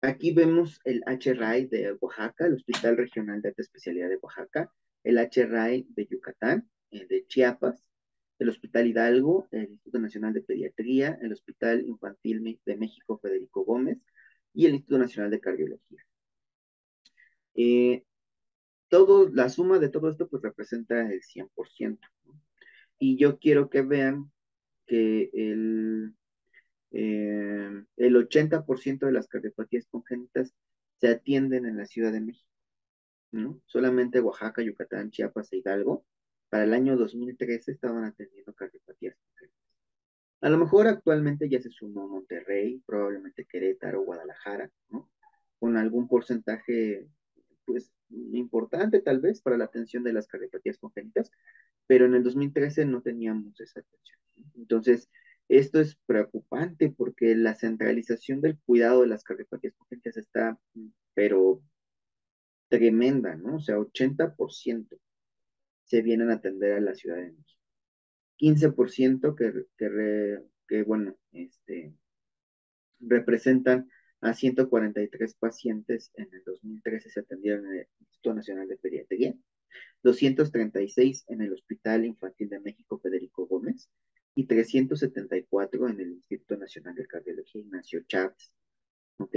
aquí 0.03 0.33
vemos 0.33 0.79
el 0.83 1.01
HRI 1.05 1.65
de 1.67 1.93
Oaxaca, 1.99 2.45
el 2.45 2.53
Hospital 2.53 2.97
Regional 2.97 3.41
de 3.41 3.49
Alta 3.49 3.61
Especialidad 3.61 4.09
de 4.09 4.19
Oaxaca, 4.21 4.71
el 5.03 5.17
HRI 5.17 5.87
de 5.89 6.07
Yucatán, 6.07 6.69
el 6.91 7.07
de 7.07 7.25
Chiapas, 7.25 7.83
el 8.39 8.49
Hospital 8.49 8.87
Hidalgo, 8.87 9.47
el 9.51 9.69
Instituto 9.69 9.99
Nacional 9.99 10.33
de 10.33 10.41
Pediatría, 10.41 11.17
el 11.21 11.31
Hospital 11.31 11.85
Infantil 11.85 12.59
de 12.65 12.77
México 12.77 13.17
Federico 13.21 13.63
Gómez 13.63 13.97
y 14.53 14.65
el 14.65 14.73
Instituto 14.73 14.99
Nacional 14.99 15.31
de 15.31 15.39
Cardiología. 15.39 16.05
Eh, 17.55 18.03
todo, 18.89 19.29
la 19.29 19.49
suma 19.49 19.79
de 19.79 19.89
todo 19.89 20.09
esto 20.09 20.27
pues 20.27 20.43
representa 20.43 21.01
el 21.11 21.21
100%. 21.21 21.99
Y 22.99 23.17
yo 23.17 23.39
quiero 23.39 23.69
que 23.69 23.81
vean 23.81 24.31
que 24.85 25.29
el, 25.33 26.13
eh, 26.93 27.83
el 27.97 28.15
80% 28.15 29.07
de 29.07 29.11
las 29.11 29.27
cardiopatías 29.27 29.87
congénitas 29.87 30.53
se 30.99 31.09
atienden 31.09 31.65
en 31.65 31.77
la 31.77 31.85
Ciudad 31.85 32.11
de 32.11 32.21
México. 32.21 32.49
¿no? 33.31 33.59
Solamente 33.65 34.21
Oaxaca, 34.21 34.61
Yucatán, 34.61 35.09
Chiapas 35.09 35.51
e 35.51 35.57
Hidalgo, 35.57 36.05
para 36.49 36.65
el 36.65 36.73
año 36.73 36.95
2013 36.95 37.71
estaban 37.71 38.05
atendiendo 38.05 38.53
cardiopatías 38.53 39.15
congénitas. 39.17 39.59
A 40.41 40.49
lo 40.49 40.57
mejor 40.59 40.87
actualmente 40.87 41.49
ya 41.49 41.59
se 41.59 41.71
sumó 41.71 42.07
Monterrey, 42.07 42.83
probablemente 42.85 43.45
Querétaro, 43.45 44.03
Guadalajara, 44.03 44.69
¿no? 44.89 45.09
Con 45.57 45.77
algún 45.77 46.07
porcentaje 46.07 47.07
pues 47.65 47.91
importante 48.33 48.99
tal 48.99 49.19
vez 49.19 49.41
para 49.41 49.57
la 49.57 49.65
atención 49.65 50.03
de 50.03 50.13
las 50.13 50.27
cardiopatías 50.27 50.77
congénitas, 50.77 51.31
pero 51.87 52.05
en 52.05 52.13
el 52.13 52.23
2013 52.23 52.85
no 52.85 53.01
teníamos 53.01 53.59
esa 53.59 53.79
atención. 53.79 54.19
Entonces, 54.55 55.09
esto 55.49 55.79
es 55.79 55.97
preocupante 56.05 56.89
porque 56.89 57.35
la 57.35 57.55
centralización 57.55 58.41
del 58.41 58.57
cuidado 58.59 59.01
de 59.01 59.07
las 59.07 59.23
cardiopatías 59.23 59.73
congénitas 59.75 60.17
está, 60.17 60.59
pero 61.13 61.61
tremenda, 62.69 63.35
¿no? 63.35 63.57
O 63.57 63.59
sea, 63.59 63.77
80% 63.77 64.99
se 65.83 66.01
vienen 66.01 66.31
a 66.31 66.35
atender 66.35 66.73
a 66.73 66.81
la 66.81 66.95
Ciudad 66.95 67.17
de 67.17 67.31
México. 67.31 67.61
15% 68.39 69.35
que, 69.35 69.65
que, 69.77 70.39
que 70.67 70.83
bueno, 70.83 71.15
este, 71.31 71.93
representan 72.99 73.89
a 74.21 74.33
143 74.33 75.35
pacientes 75.35 76.11
en 76.15 76.29
el 76.33 76.43
2013 76.45 77.09
se 77.09 77.19
atendieron 77.19 77.65
en 77.67 77.79
el 77.79 77.87
Instituto 77.99 78.33
Nacional 78.33 78.67
de 78.67 78.77
Pediatría, 78.77 79.35
236 80.01 81.25
en 81.27 81.41
el 81.41 81.53
Hospital 81.53 82.05
Infantil 82.05 82.49
de 82.49 82.59
México 82.59 82.99
Federico 82.99 83.45
Gómez 83.45 83.89
y 84.35 84.45
374 84.45 85.89
en 85.89 85.99
el 85.99 86.11
Instituto 86.13 86.57
Nacional 86.57 86.95
de 86.95 87.07
Cardiología 87.07 87.61
Ignacio 87.61 88.03
Chávez. 88.07 88.53
¿Ok? 89.17 89.35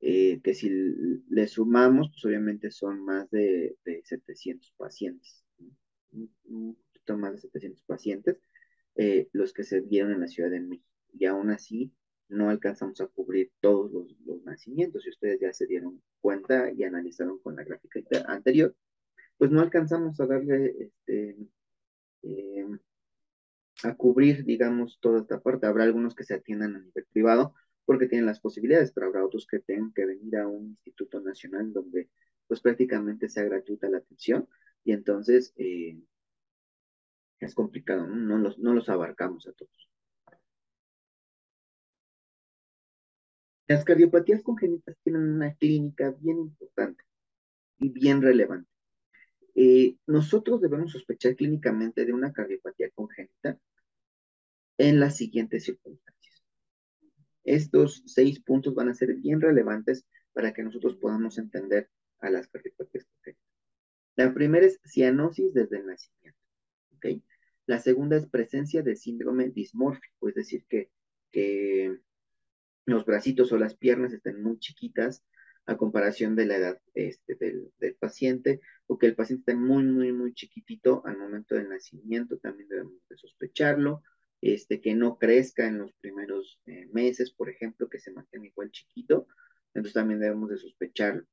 Eh, 0.00 0.40
que 0.42 0.54
si 0.54 0.70
le 1.28 1.48
sumamos, 1.48 2.10
pues 2.10 2.24
obviamente 2.24 2.70
son 2.70 3.04
más 3.04 3.28
de, 3.30 3.76
700 4.04 4.72
pacientes, 4.76 5.44
un 6.12 6.76
poquito 6.76 7.18
más 7.18 7.32
de 7.32 7.38
700 7.38 7.82
pacientes, 7.82 8.40
eh, 8.94 9.28
los 9.32 9.52
que 9.52 9.64
se 9.64 9.80
vieron 9.80 10.12
en 10.12 10.20
la 10.20 10.28
Ciudad 10.28 10.50
de 10.50 10.60
México. 10.60 10.88
Y 11.12 11.24
aún 11.24 11.50
así, 11.50 11.92
no 12.28 12.50
alcanzamos 12.50 13.00
a 13.00 13.06
cubrir 13.08 13.50
todos 13.60 13.90
los, 13.92 14.44
nacimientos. 14.44 15.02
Si 15.02 15.10
ustedes 15.10 15.40
ya 15.40 15.52
se 15.52 15.66
dieron 15.66 16.02
cuenta 16.20 16.72
y 16.72 16.84
analizaron 16.84 17.38
con 17.40 17.56
la 17.56 17.64
gráfica 17.64 18.00
anterior, 18.28 18.74
pues 19.36 19.50
no 19.50 19.60
alcanzamos 19.60 20.18
a 20.20 20.26
darle 20.26 20.74
este, 20.78 21.36
eh, 22.22 22.66
a 23.84 23.94
cubrir, 23.94 24.44
digamos, 24.44 24.98
toda 25.00 25.20
esta 25.20 25.40
parte. 25.40 25.66
Habrá 25.66 25.84
algunos 25.84 26.14
que 26.14 26.24
se 26.24 26.34
atiendan 26.34 26.76
a 26.76 26.80
nivel 26.80 27.06
privado 27.12 27.54
porque 27.84 28.06
tienen 28.06 28.26
las 28.26 28.40
posibilidades, 28.40 28.92
pero 28.92 29.06
habrá 29.06 29.24
otros 29.24 29.46
que 29.46 29.60
tengan 29.60 29.92
que 29.92 30.04
venir 30.04 30.36
a 30.36 30.46
un 30.46 30.68
instituto 30.70 31.20
nacional 31.20 31.72
donde 31.72 32.10
pues 32.46 32.60
prácticamente 32.60 33.28
sea 33.28 33.44
gratuita 33.44 33.88
la 33.88 33.98
atención 33.98 34.48
y 34.84 34.92
entonces 34.92 35.52
eh, 35.56 35.98
es 37.40 37.54
complicado, 37.54 38.06
¿no? 38.06 38.38
los, 38.38 38.58
no 38.58 38.74
los 38.74 38.88
abarcamos 38.88 39.46
a 39.46 39.52
todos. 39.52 39.88
Las 43.66 43.84
cardiopatías 43.84 44.42
congénitas 44.42 44.96
tienen 45.02 45.22
una 45.22 45.54
clínica 45.54 46.10
bien 46.10 46.38
importante 46.38 47.04
y 47.78 47.90
bien 47.90 48.22
relevante. 48.22 48.70
Eh, 49.54 49.96
nosotros 50.06 50.60
debemos 50.60 50.92
sospechar 50.92 51.36
clínicamente 51.36 52.04
de 52.06 52.12
una 52.12 52.32
cardiopatía 52.32 52.90
congénita 52.90 53.27
en 54.78 55.00
las 55.00 55.16
siguientes 55.16 55.64
circunstancias. 55.64 56.44
Estos 57.44 58.02
seis 58.06 58.40
puntos 58.40 58.74
van 58.74 58.88
a 58.88 58.94
ser 58.94 59.14
bien 59.14 59.40
relevantes 59.40 60.06
para 60.32 60.52
que 60.52 60.62
nosotros 60.62 60.96
podamos 60.96 61.38
entender 61.38 61.90
a 62.20 62.30
las 62.30 62.48
congénitas. 62.48 63.36
La 64.16 64.34
primera 64.34 64.66
es 64.66 64.80
cianosis 64.84 65.52
desde 65.54 65.78
el 65.78 65.86
nacimiento. 65.86 66.38
La 67.66 67.78
segunda 67.78 68.16
es 68.16 68.26
presencia 68.26 68.82
de 68.82 68.96
síndrome 68.96 69.50
dismórfico, 69.50 70.28
es 70.28 70.34
decir, 70.34 70.64
que, 70.68 70.90
los 72.86 73.04
bracitos 73.04 73.52
o 73.52 73.58
las 73.58 73.76
piernas 73.76 74.14
estén 74.14 74.42
muy 74.42 74.58
chiquitas 74.58 75.22
a 75.66 75.76
comparación 75.76 76.34
de 76.34 76.46
la 76.46 76.56
edad 76.56 76.80
este, 76.94 77.34
del, 77.34 77.70
paciente, 78.00 78.60
o 78.86 78.98
que 78.98 79.06
el 79.06 79.14
paciente 79.14 79.52
esté 79.52 79.54
muy, 79.54 79.84
muy, 79.84 80.10
muy 80.12 80.32
chiquitito 80.32 81.02
al 81.04 81.18
momento 81.18 81.54
del 81.54 81.68
nacimiento, 81.68 82.38
también 82.38 82.70
debemos 82.70 83.06
de 83.10 83.18
sospecharlo, 83.18 84.02
este, 84.40 84.80
que 84.80 84.94
no 84.94 85.18
crezca 85.18 85.66
en 85.66 85.78
los 85.78 85.92
primeros 85.94 86.60
eh, 86.66 86.88
meses, 86.92 87.32
por 87.32 87.50
ejemplo, 87.50 87.88
que 87.88 87.98
se 88.00 88.12
mantenga 88.12 88.46
igual 88.46 88.70
chiquito, 88.70 89.26
entonces 89.74 89.94
también 89.94 90.20
debemos 90.20 90.50
de 90.50 90.58
sospecharlo. 90.58 91.24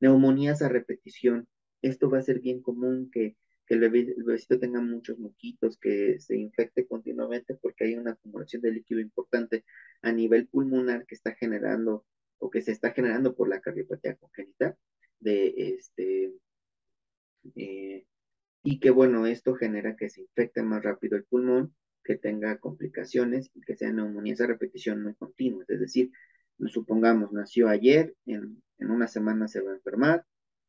Neumonías 0.00 0.62
a 0.62 0.68
repetición, 0.68 1.48
esto 1.82 2.10
va 2.10 2.18
a 2.18 2.22
ser 2.22 2.40
bien 2.40 2.62
común 2.62 3.10
que 3.10 3.36
que 3.66 3.74
el, 3.74 3.80
bebé, 3.80 4.14
bebecito 4.16 4.58
tenga 4.58 4.80
muchos 4.80 5.18
moquitos, 5.18 5.78
que 5.78 6.18
se 6.20 6.36
infecte 6.36 6.86
continuamente 6.86 7.54
porque 7.54 7.84
hay 7.84 7.94
una 7.94 8.12
acumulación 8.12 8.62
de 8.62 8.72
líquido 8.72 9.00
importante 9.00 9.64
a 10.02 10.12
nivel 10.12 10.48
pulmonar 10.48 11.06
que 11.06 11.14
está 11.14 11.34
generando 11.34 12.04
o 12.38 12.50
que 12.50 12.60
se 12.60 12.72
está 12.72 12.92
generando 12.92 13.34
por 13.34 13.48
la 13.48 13.60
cardiopatía 13.60 14.16
congénita 14.16 14.76
de 15.20 15.54
este 15.56 16.32
eh, 17.56 18.04
y 18.64 18.80
que 18.80 18.90
bueno, 18.90 19.26
esto 19.26 19.54
genera 19.54 19.96
que 19.96 20.08
se 20.08 20.22
infecte 20.22 20.62
más 20.62 20.82
rápido 20.82 21.16
el 21.16 21.24
pulmón, 21.24 21.74
que 22.04 22.16
tenga 22.16 22.58
complicaciones 22.58 23.50
y 23.54 23.60
que 23.62 23.76
sea 23.76 23.92
neumonía, 23.92 24.34
esa 24.34 24.46
repetición 24.46 25.02
muy 25.02 25.14
continua, 25.14 25.64
es 25.68 25.80
decir, 25.80 26.10
supongamos, 26.66 27.32
nació 27.32 27.68
ayer, 27.68 28.14
en, 28.26 28.62
en 28.78 28.90
una 28.90 29.08
semana 29.08 29.48
se 29.48 29.60
va 29.60 29.72
a 29.72 29.76
enfermar, 29.76 30.24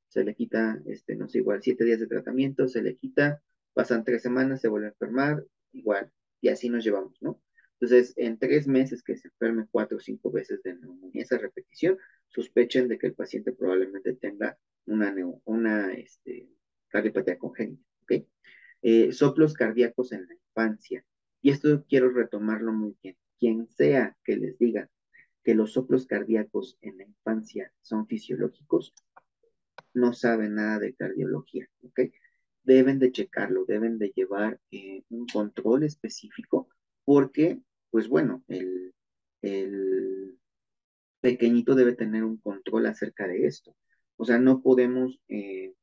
se 0.08 0.24
le 0.24 0.36
quita, 0.36 0.82
este, 0.86 1.16
no 1.16 1.28
sé, 1.28 1.40
igual 1.40 1.62
siete 1.62 1.84
días 1.84 2.00
de 2.00 2.08
tratamiento, 2.08 2.68
se 2.68 2.82
le 2.84 2.96
quita, 2.96 3.42
pasan 3.74 4.04
tres 4.04 4.22
semanas, 4.22 4.62
se 4.62 4.68
vuelve 4.68 4.88
a 4.88 4.92
enfermar, 4.92 5.44
igual, 5.72 6.12
y 6.40 6.50
así 6.50 6.70
nos 6.70 6.84
llevamos, 6.84 7.20
¿no? 7.22 7.42
Entonces, 7.80 8.14
en 8.16 8.38
tres 8.38 8.68
meses 8.68 9.04
que 9.04 9.18
se 9.18 9.28
enferme 9.28 9.66
cuatro 9.70 9.98
o 9.98 10.00
cinco 10.00 10.32
veces 10.32 10.62
de 10.64 10.76
neumonía, 10.76 11.24
esa 11.24 11.38
repetición, 11.38 11.98
sospechen 12.28 12.88
de 12.88 12.98
que 12.98 13.08
el 13.08 13.14
paciente 13.14 13.52
probablemente 13.52 14.14
tenga 14.14 14.58
una, 14.86 15.14
una 15.46 15.94
este, 15.94 16.50
cardiopatía 16.90 17.38
congénita, 17.38 17.84
¿ok? 18.04 18.26
Eh, 18.84 19.12
soplos 19.12 19.54
cardíacos 19.54 20.12
en 20.12 20.28
la 20.28 20.34
infancia. 20.34 21.04
Y 21.44 21.52
esto 21.52 21.84
quiero 21.88 22.10
retomarlo 22.10 22.72
muy 22.72 22.96
bien. 23.04 23.18
Quien 23.38 23.68
sea 23.68 24.18
que 24.24 24.38
les 24.38 24.58
diga 24.58 24.90
que 25.44 25.54
los 25.54 25.74
soplos 25.74 26.08
cardíacos 26.08 26.78
en 26.82 26.98
la 26.98 27.04
infancia 27.04 27.72
son 27.82 28.08
fisiológicos, 28.08 28.94
no 29.94 30.14
saben 30.14 30.56
nada 30.56 30.80
de 30.80 30.96
cardiología, 30.96 31.68
¿ok? 31.82 32.00
Deben 32.64 32.98
de 32.98 33.12
checarlo, 33.12 33.66
deben 33.66 34.00
de 34.00 34.14
llevar 34.16 34.60
eh, 34.72 35.04
un 35.10 35.28
control 35.28 35.84
específico 35.84 36.70
porque, 37.04 37.60
pues 37.92 38.08
bueno, 38.08 38.42
el, 38.48 38.94
el, 39.42 40.40
pequeñito 41.20 41.76
debe 41.76 41.94
tener 41.94 42.24
un 42.24 42.38
control 42.38 42.86
acerca 42.86 43.28
de 43.28 43.46
esto. 43.48 43.76
O 44.16 44.24
sea, 44.24 44.40
no 44.40 44.62
podemos 44.62 45.20
eh, 45.28 45.74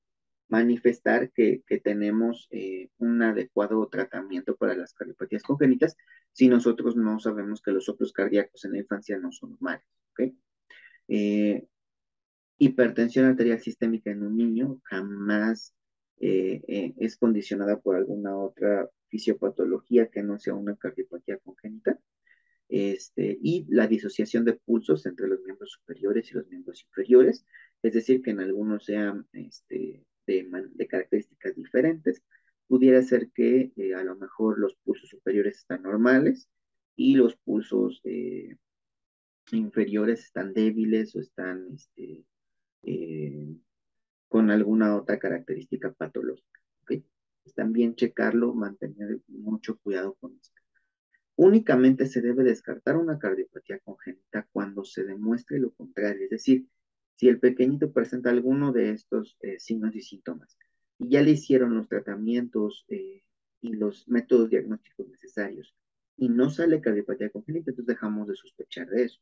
manifestar 0.50 1.30
que, 1.30 1.62
tenemos 1.82 2.48
eh, 2.50 2.90
un 2.98 3.22
adecuado 3.22 3.86
tratamiento 3.88 4.56
para 4.56 4.74
las 4.74 4.92
cardiopatías 4.92 5.42
congénitas 5.42 5.96
si 6.32 6.48
nosotros 6.48 6.96
no 6.96 7.18
sabemos 7.20 7.62
que 7.62 7.70
los 7.72 7.84
soplos 7.84 8.12
cardíacos 8.12 8.64
en 8.64 8.72
la 8.72 8.78
infancia 8.78 9.18
no 9.18 9.32
son 9.32 9.50
normales. 9.52 9.86
Eh, 11.12 11.66
hipertensión 12.58 13.26
arterial 13.26 13.58
sistémica 13.60 14.10
en 14.12 14.22
un 14.22 14.36
niño 14.36 14.80
jamás 14.84 15.74
eh, 16.20 16.94
es 16.98 17.16
condicionada 17.16 17.80
por 17.80 17.96
alguna 17.96 18.36
otra 18.36 18.88
fisiopatología 19.08 20.08
que 20.08 20.22
no 20.22 20.38
sea 20.38 20.54
una 20.54 20.76
cardiopatía 20.76 21.38
congénita. 21.38 21.98
Este, 22.68 23.36
y 23.42 23.66
la 23.68 23.88
disociación 23.88 24.44
de 24.44 24.52
pulsos 24.52 25.04
entre 25.04 25.26
los 25.26 25.40
miembros 25.42 25.72
superiores 25.72 26.30
y 26.30 26.34
los 26.34 26.46
miembros 26.46 26.84
inferiores, 26.84 27.44
es 27.82 27.94
decir, 27.94 28.22
que 28.22 28.30
en 28.30 28.38
algunos 28.38 28.84
sean 28.84 29.26
este, 29.32 30.04
de, 30.30 30.86
características 30.86 31.56
diferentes. 31.56 32.22
Pudiera 32.66 33.02
ser 33.02 33.30
que 33.32 33.72
eh, 33.76 33.94
a 33.94 34.04
lo 34.04 34.16
mejor 34.16 34.58
los 34.58 34.76
pulsos 34.84 35.08
superiores 35.08 35.58
están 35.58 35.82
normales 35.82 36.48
y 36.96 37.16
los 37.16 37.36
pulsos 37.36 38.00
eh, 38.04 38.56
inferiores 39.52 40.24
están 40.24 40.52
débiles 40.52 41.14
o 41.16 41.20
están 41.20 41.66
este, 41.74 42.24
eh, 42.82 43.56
con 44.28 44.50
alguna 44.50 44.96
otra 44.96 45.18
característica 45.18 45.92
patológica. 45.92 46.60
¿okay? 46.82 47.04
También 47.54 47.96
checarlo, 47.96 48.54
mantener 48.54 49.20
mucho 49.26 49.78
cuidado 49.78 50.14
con 50.20 50.36
esto. 50.40 50.60
Únicamente 51.36 52.06
se 52.06 52.20
debe 52.20 52.44
descartar 52.44 52.96
una 52.96 53.18
cardiopatía 53.18 53.78
congénita 53.80 54.46
cuando 54.52 54.84
se 54.84 55.04
demuestre 55.04 55.58
lo 55.58 55.70
contrario, 55.72 56.24
es 56.24 56.30
decir, 56.30 56.66
si 57.20 57.28
el 57.28 57.38
pequeñito 57.38 57.92
presenta 57.92 58.30
alguno 58.30 58.72
de 58.72 58.92
estos 58.92 59.36
eh, 59.42 59.58
signos 59.58 59.94
y 59.94 60.00
síntomas 60.00 60.56
y 60.98 61.10
ya 61.10 61.20
le 61.20 61.32
hicieron 61.32 61.76
los 61.76 61.86
tratamientos 61.86 62.86
eh, 62.88 63.22
y 63.60 63.74
los 63.74 64.08
métodos 64.08 64.48
diagnósticos 64.48 65.06
necesarios 65.06 65.74
y 66.16 66.30
no 66.30 66.48
sale 66.48 66.80
cardiopatía 66.80 67.28
congénita, 67.28 67.72
entonces 67.72 67.94
dejamos 67.94 68.26
de 68.26 68.36
sospechar 68.36 68.88
de 68.88 69.04
eso. 69.04 69.20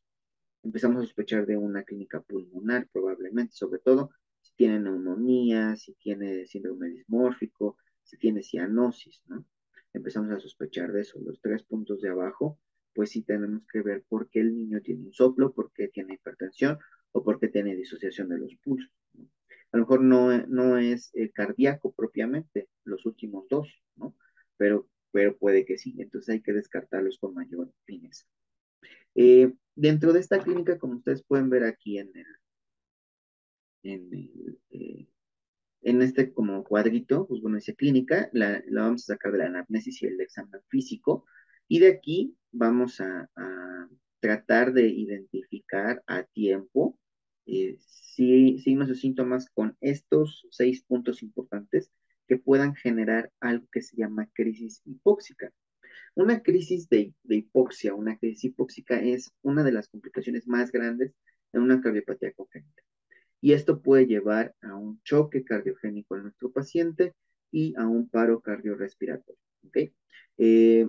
Empezamos 0.63 0.99
a 0.99 1.07
sospechar 1.07 1.45
de 1.45 1.57
una 1.57 1.83
clínica 1.83 2.21
pulmonar 2.21 2.89
probablemente, 2.93 3.57
sobre 3.57 3.81
todo 3.81 4.13
si 4.43 4.55
tiene 4.55 4.79
neumonía, 4.79 5.75
si 5.75 5.95
tiene 5.95 6.47
síndrome 6.47 6.91
dismórfico, 6.91 7.79
si 8.05 8.17
tiene 8.17 8.45
cianosis, 8.45 9.25
¿no? 9.27 9.45
Empezamos 9.93 10.31
a 10.31 10.39
sospechar 10.39 10.93
de 10.93 11.01
eso. 11.01 11.19
Los 11.19 11.41
tres 11.41 11.65
puntos 11.65 12.01
de 12.01 12.11
abajo, 12.11 12.61
pues 12.95 13.11
sí 13.11 13.23
tenemos 13.23 13.67
que 13.67 13.83
ver 13.83 14.05
por 14.09 14.31
qué 14.31 14.39
el 14.39 14.55
niño 14.55 14.81
tiene 14.83 15.07
un 15.07 15.13
soplo, 15.13 15.53
por 15.53 15.73
qué 15.73 15.89
tiene 15.89 16.15
hipertensión 16.15 16.79
o 17.13 17.23
porque 17.23 17.49
tiene 17.49 17.77
disociación 17.77 18.29
de 18.29 18.39
los 18.39 18.55
pulsos. 18.57 18.91
A 19.71 19.77
lo 19.77 19.83
mejor 19.83 20.01
no, 20.03 20.47
no 20.47 20.79
es 20.79 21.11
eh, 21.15 21.31
cardíaco 21.31 21.93
propiamente, 21.93 22.69
los 22.85 23.05
últimos 23.05 23.47
dos, 23.49 23.69
¿no? 23.97 24.17
Pero, 24.57 24.89
pero 25.11 25.37
puede 25.37 25.65
que 25.65 25.77
sí, 25.77 25.95
entonces 25.99 26.31
hay 26.31 26.41
que 26.41 26.53
descartarlos 26.53 27.19
con 27.19 27.35
mayor 27.35 27.71
fineza. 27.85 28.25
Eh, 29.15 29.53
dentro 29.75 30.13
de 30.13 30.21
esta 30.21 30.43
clínica, 30.43 30.79
como 30.79 30.97
ustedes 30.97 31.23
pueden 31.23 31.51
ver 31.51 31.65
aquí 31.65 31.99
en 31.99 32.11
el, 33.83 34.31
eh, 34.71 35.09
en 35.83 36.03
este 36.03 36.33
como 36.33 36.65
cuadrito, 36.65 37.27
pues 37.27 37.41
bueno, 37.41 37.57
dice 37.57 37.75
clínica, 37.75 38.31
la, 38.33 38.63
la, 38.69 38.83
vamos 38.83 39.03
a 39.03 39.15
sacar 39.15 39.33
de 39.33 39.39
la 39.39 39.47
anamnesis 39.47 40.03
y 40.03 40.07
el 40.07 40.21
examen 40.21 40.61
físico, 40.69 41.27
y 41.69 41.79
de 41.81 41.89
aquí 41.89 42.37
vamos 42.53 43.01
a 43.01 43.29
tratar 44.21 44.73
de 44.73 44.89
identificar 44.89 46.03
a 46.07 46.25
tiempo 46.25 46.99
eh, 47.47 47.77
signos 47.79 48.91
o 48.91 48.95
síntomas 48.95 49.49
con 49.51 49.77
estos 49.81 50.47
seis 50.51 50.83
puntos 50.83 51.23
importantes 51.23 51.91
que 52.27 52.37
puedan 52.37 52.75
generar 52.75 53.33
algo 53.41 53.67
que 53.73 53.81
se 53.81 53.97
llama 53.97 54.29
crisis 54.35 54.83
hipóxica. 54.85 55.51
Una 56.15 56.43
crisis 56.43 56.89
de, 56.89 57.15
hipoxia, 57.29 57.95
una 57.95 58.19
crisis 58.19 58.45
hipóxica 58.45 59.01
es 59.01 59.33
una 59.43 59.63
de 59.63 59.73
las 59.73 59.89
complicaciones 59.89 60.47
más 60.47 60.71
grandes 60.71 61.15
en 61.53 61.63
una 61.63 61.81
cardiopatía 61.81 62.33
congénita. 62.33 62.83
Y 63.41 63.53
esto 63.53 63.81
puede 63.81 64.07
llevar 64.07 64.55
a 64.61 64.75
un 64.75 65.01
choque 65.05 65.45
cardiogénico 65.45 66.17
en 66.17 66.25
nuestro 66.25 66.51
paciente 66.51 67.15
y 67.51 67.75
a 67.77 67.87
un 67.87 68.09
paro 68.09 68.41
cardiorrespiratorio. 68.41 69.41
¿okay? 69.67 69.95
Eh, 70.37 70.87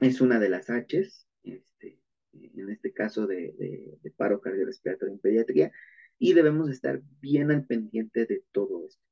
es 0.00 0.20
una 0.20 0.38
de 0.38 0.50
las 0.50 0.66
Hs, 0.68 1.26
este, 1.42 1.98
en 2.54 2.70
este 2.70 2.92
caso 2.92 3.26
de, 3.26 3.98
paro 4.16 4.40
cardiorrespiratorio 4.40 5.14
en 5.14 5.20
pediatría, 5.20 5.72
y 6.18 6.32
debemos 6.32 6.70
estar 6.70 7.02
bien 7.20 7.50
al 7.50 7.64
pendiente 7.66 8.26
de 8.26 8.44
todo 8.52 8.86
esto. 8.86 9.04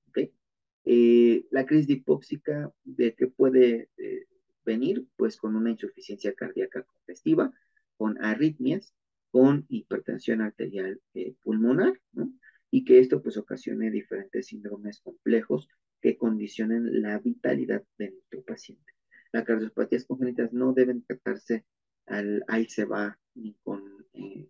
Eh, 0.84 1.46
la 1.50 1.64
crisis 1.64 1.90
hipóxica, 1.90 2.72
¿de 2.84 3.14
qué 3.14 3.28
puede 3.28 3.88
eh, 3.98 4.26
venir? 4.64 5.06
Pues 5.16 5.36
con 5.36 5.54
una 5.54 5.70
insuficiencia 5.70 6.34
cardíaca 6.34 6.82
congestiva, 6.82 7.52
con 7.96 8.22
arritmias, 8.22 8.92
con 9.30 9.64
hipertensión 9.68 10.40
arterial 10.40 11.00
eh, 11.14 11.34
pulmonar, 11.42 12.00
¿no? 12.12 12.32
y 12.70 12.84
que 12.84 12.98
esto 12.98 13.22
pues 13.22 13.36
ocasione 13.36 13.90
diferentes 13.90 14.46
síndromes 14.46 15.00
complejos 15.00 15.68
que 16.00 16.16
condicionen 16.16 17.02
la 17.02 17.18
vitalidad 17.18 17.84
de 17.98 18.10
nuestro 18.10 18.42
paciente. 18.42 18.92
Las 19.30 19.44
cardiopatías 19.44 20.04
congénitas 20.04 20.52
no 20.52 20.72
deben 20.72 21.04
tratarse 21.04 21.64
al 22.06 22.44
ahí 22.48 22.66
se 22.68 22.84
va, 22.84 23.18
ni 23.34 23.54
con, 23.62 24.06
eh, 24.14 24.48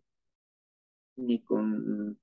ni 1.16 1.42
con, 1.42 2.18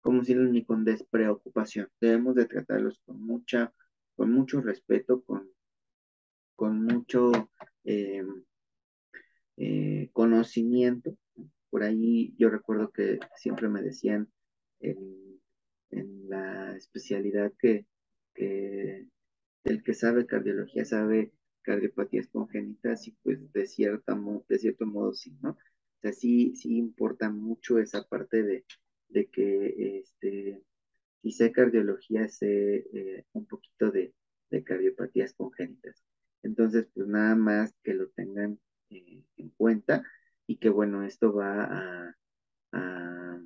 como 0.00 0.24
si 0.24 0.34
ni 0.34 0.64
con 0.64 0.84
despreocupación. 0.84 1.88
Debemos 2.00 2.34
de 2.34 2.46
tratarlos 2.46 3.00
con 3.04 3.20
mucha, 3.22 3.72
con 4.14 4.30
mucho 4.32 4.60
respeto, 4.60 5.22
con, 5.22 5.50
con 6.54 6.82
mucho 6.82 7.32
eh, 7.84 8.24
eh, 9.56 10.10
conocimiento. 10.12 11.16
Por 11.70 11.82
ahí 11.82 12.34
yo 12.38 12.48
recuerdo 12.50 12.90
que 12.90 13.18
siempre 13.36 13.68
me 13.68 13.82
decían 13.82 14.30
en, 14.80 15.40
en 15.90 16.28
la 16.28 16.76
especialidad 16.76 17.52
que, 17.58 17.86
que 18.34 19.06
el 19.64 19.82
que 19.82 19.94
sabe 19.94 20.26
cardiología 20.26 20.84
sabe 20.84 21.32
cardiopatías 21.66 22.28
congénitas 22.28 23.08
y 23.08 23.12
pues 23.22 23.52
de, 23.52 23.66
cierta, 23.66 24.16
de 24.48 24.58
cierto 24.58 24.86
modo 24.86 25.12
sí, 25.12 25.36
¿no? 25.42 25.50
O 25.50 26.00
sea, 26.00 26.12
sí, 26.12 26.54
sí 26.54 26.76
importa 26.78 27.28
mucho 27.28 27.78
esa 27.80 28.04
parte 28.06 28.44
de, 28.44 28.64
de 29.08 29.26
que 29.26 29.98
este, 29.98 30.62
sé 31.32 31.50
cardiología, 31.50 32.28
sé 32.28 32.86
eh, 32.92 33.24
un 33.32 33.46
poquito 33.46 33.90
de, 33.90 34.14
de, 34.50 34.62
cardiopatías 34.62 35.34
congénitas. 35.34 36.04
Entonces, 36.42 36.86
pues 36.94 37.08
nada 37.08 37.34
más 37.34 37.74
que 37.82 37.94
lo 37.94 38.08
tengan 38.10 38.60
eh, 38.90 39.24
en 39.36 39.50
cuenta 39.50 40.04
y 40.46 40.58
que 40.58 40.68
bueno, 40.68 41.02
esto 41.04 41.34
va 41.34 41.64
a, 41.64 42.16
a, 42.72 43.40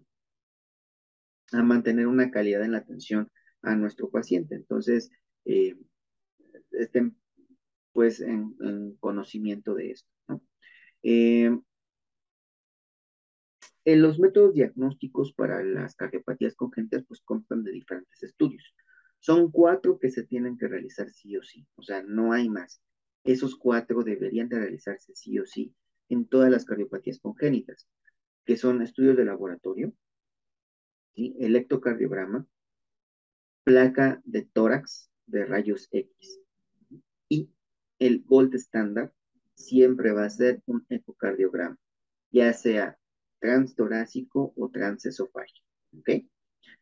a, 1.52 1.62
mantener 1.62 2.06
una 2.06 2.30
calidad 2.30 2.62
en 2.64 2.72
la 2.72 2.78
atención 2.78 3.30
a 3.62 3.74
nuestro 3.76 4.10
paciente. 4.10 4.54
Entonces, 4.56 5.10
eh, 5.46 5.78
estén 6.72 7.16
pues 7.92 8.20
en, 8.20 8.96
conocimiento 9.00 9.74
de 9.74 9.90
esto. 9.92 10.08
Eh, 11.02 11.50
en 13.84 14.02
los 14.02 14.18
métodos 14.18 14.54
diagnósticos 14.54 15.32
para 15.32 15.62
las 15.64 15.96
cardiopatías 15.96 16.54
congénitas 16.54 17.04
pues 17.06 17.20
constan 17.22 17.64
de 17.64 17.72
diferentes 17.72 18.22
estudios. 18.22 18.74
Son 19.18 19.50
cuatro 19.50 19.98
que 19.98 20.10
se 20.10 20.24
tienen 20.24 20.56
que 20.56 20.68
realizar 20.68 21.10
sí 21.10 21.36
o 21.36 21.42
sí, 21.42 21.66
o 21.76 21.82
sea, 21.82 22.02
no 22.02 22.32
hay 22.32 22.48
más. 22.48 22.82
Esos 23.24 23.56
cuatro 23.56 24.02
deberían 24.02 24.48
de 24.48 24.58
realizarse 24.58 25.14
sí 25.14 25.38
o 25.38 25.46
sí 25.46 25.74
en 26.08 26.26
todas 26.26 26.50
las 26.50 26.64
cardiopatías 26.64 27.20
congénitas, 27.20 27.86
que 28.44 28.56
son 28.56 28.82
estudios 28.82 29.16
de 29.16 29.24
laboratorio, 29.24 29.92
¿sí? 31.14 31.36
electrocardiograma, 31.38 32.46
placa 33.64 34.20
de 34.24 34.42
tórax 34.42 35.10
de 35.26 35.44
rayos 35.44 35.88
X. 35.92 36.40
Y 37.28 37.50
el 38.00 38.24
gold 38.24 38.54
estándar 38.56 39.12
siempre 39.54 40.12
va 40.12 40.24
a 40.24 40.30
ser 40.30 40.62
un 40.66 40.84
ecocardiograma, 40.88 41.78
ya 42.32 42.52
sea 42.52 42.98
transtorácico 43.38 44.52
o 44.56 44.70
transesofágico. 44.70 45.66
¿Ok? 45.98 46.10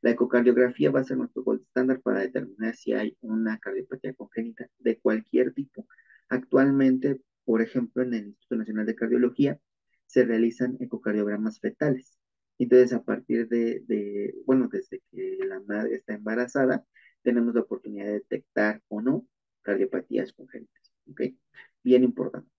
La 0.00 0.11
ecocardiografía 0.11 0.90
va 0.90 1.00
a 1.00 1.04
ser 1.04 1.16
nuestro 1.18 1.42
gold 1.42 1.62
estándar 1.62 2.00
para 2.00 2.20
determinar 2.20 2.76
si 2.76 2.92
hay 2.92 3.16
una 3.20 3.59
cardiopatía 3.59 4.14
congénita 4.14 4.68
de 4.78 4.98
cualquier 4.98 5.52
tipo. 5.54 5.87
Actualmente, 6.28 7.20
por 7.44 7.62
ejemplo, 7.62 8.02
en 8.02 8.14
el 8.14 8.26
Instituto 8.28 8.57
Nacional 8.57 8.87
de 8.87 8.94
Cardiología 8.94 9.61
se 10.07 10.24
realizan 10.24 10.76
ecocardiogramas 10.81 11.61
fetales. 11.61 12.18
Entonces, 12.59 12.92
a 12.92 13.02
partir 13.04 13.48
de, 13.48 14.35
bueno, 14.46 14.68
desde 14.70 15.02
que 15.11 15.38
la 15.46 15.61
madre 15.61 15.96
está 15.96 16.14
embarazada, 16.14 16.85
tenemos 17.22 17.54
la 17.54 17.62
oportunidad 17.62 18.07
de 18.07 18.12
detectar 18.12 18.83
o 18.88 19.00
no 19.00 19.26
cardiopatías 19.62 20.33
congénitas. 20.33 20.88
¿Ok? 21.10 21.22
Bien 21.82 22.04
importante. 22.04 22.50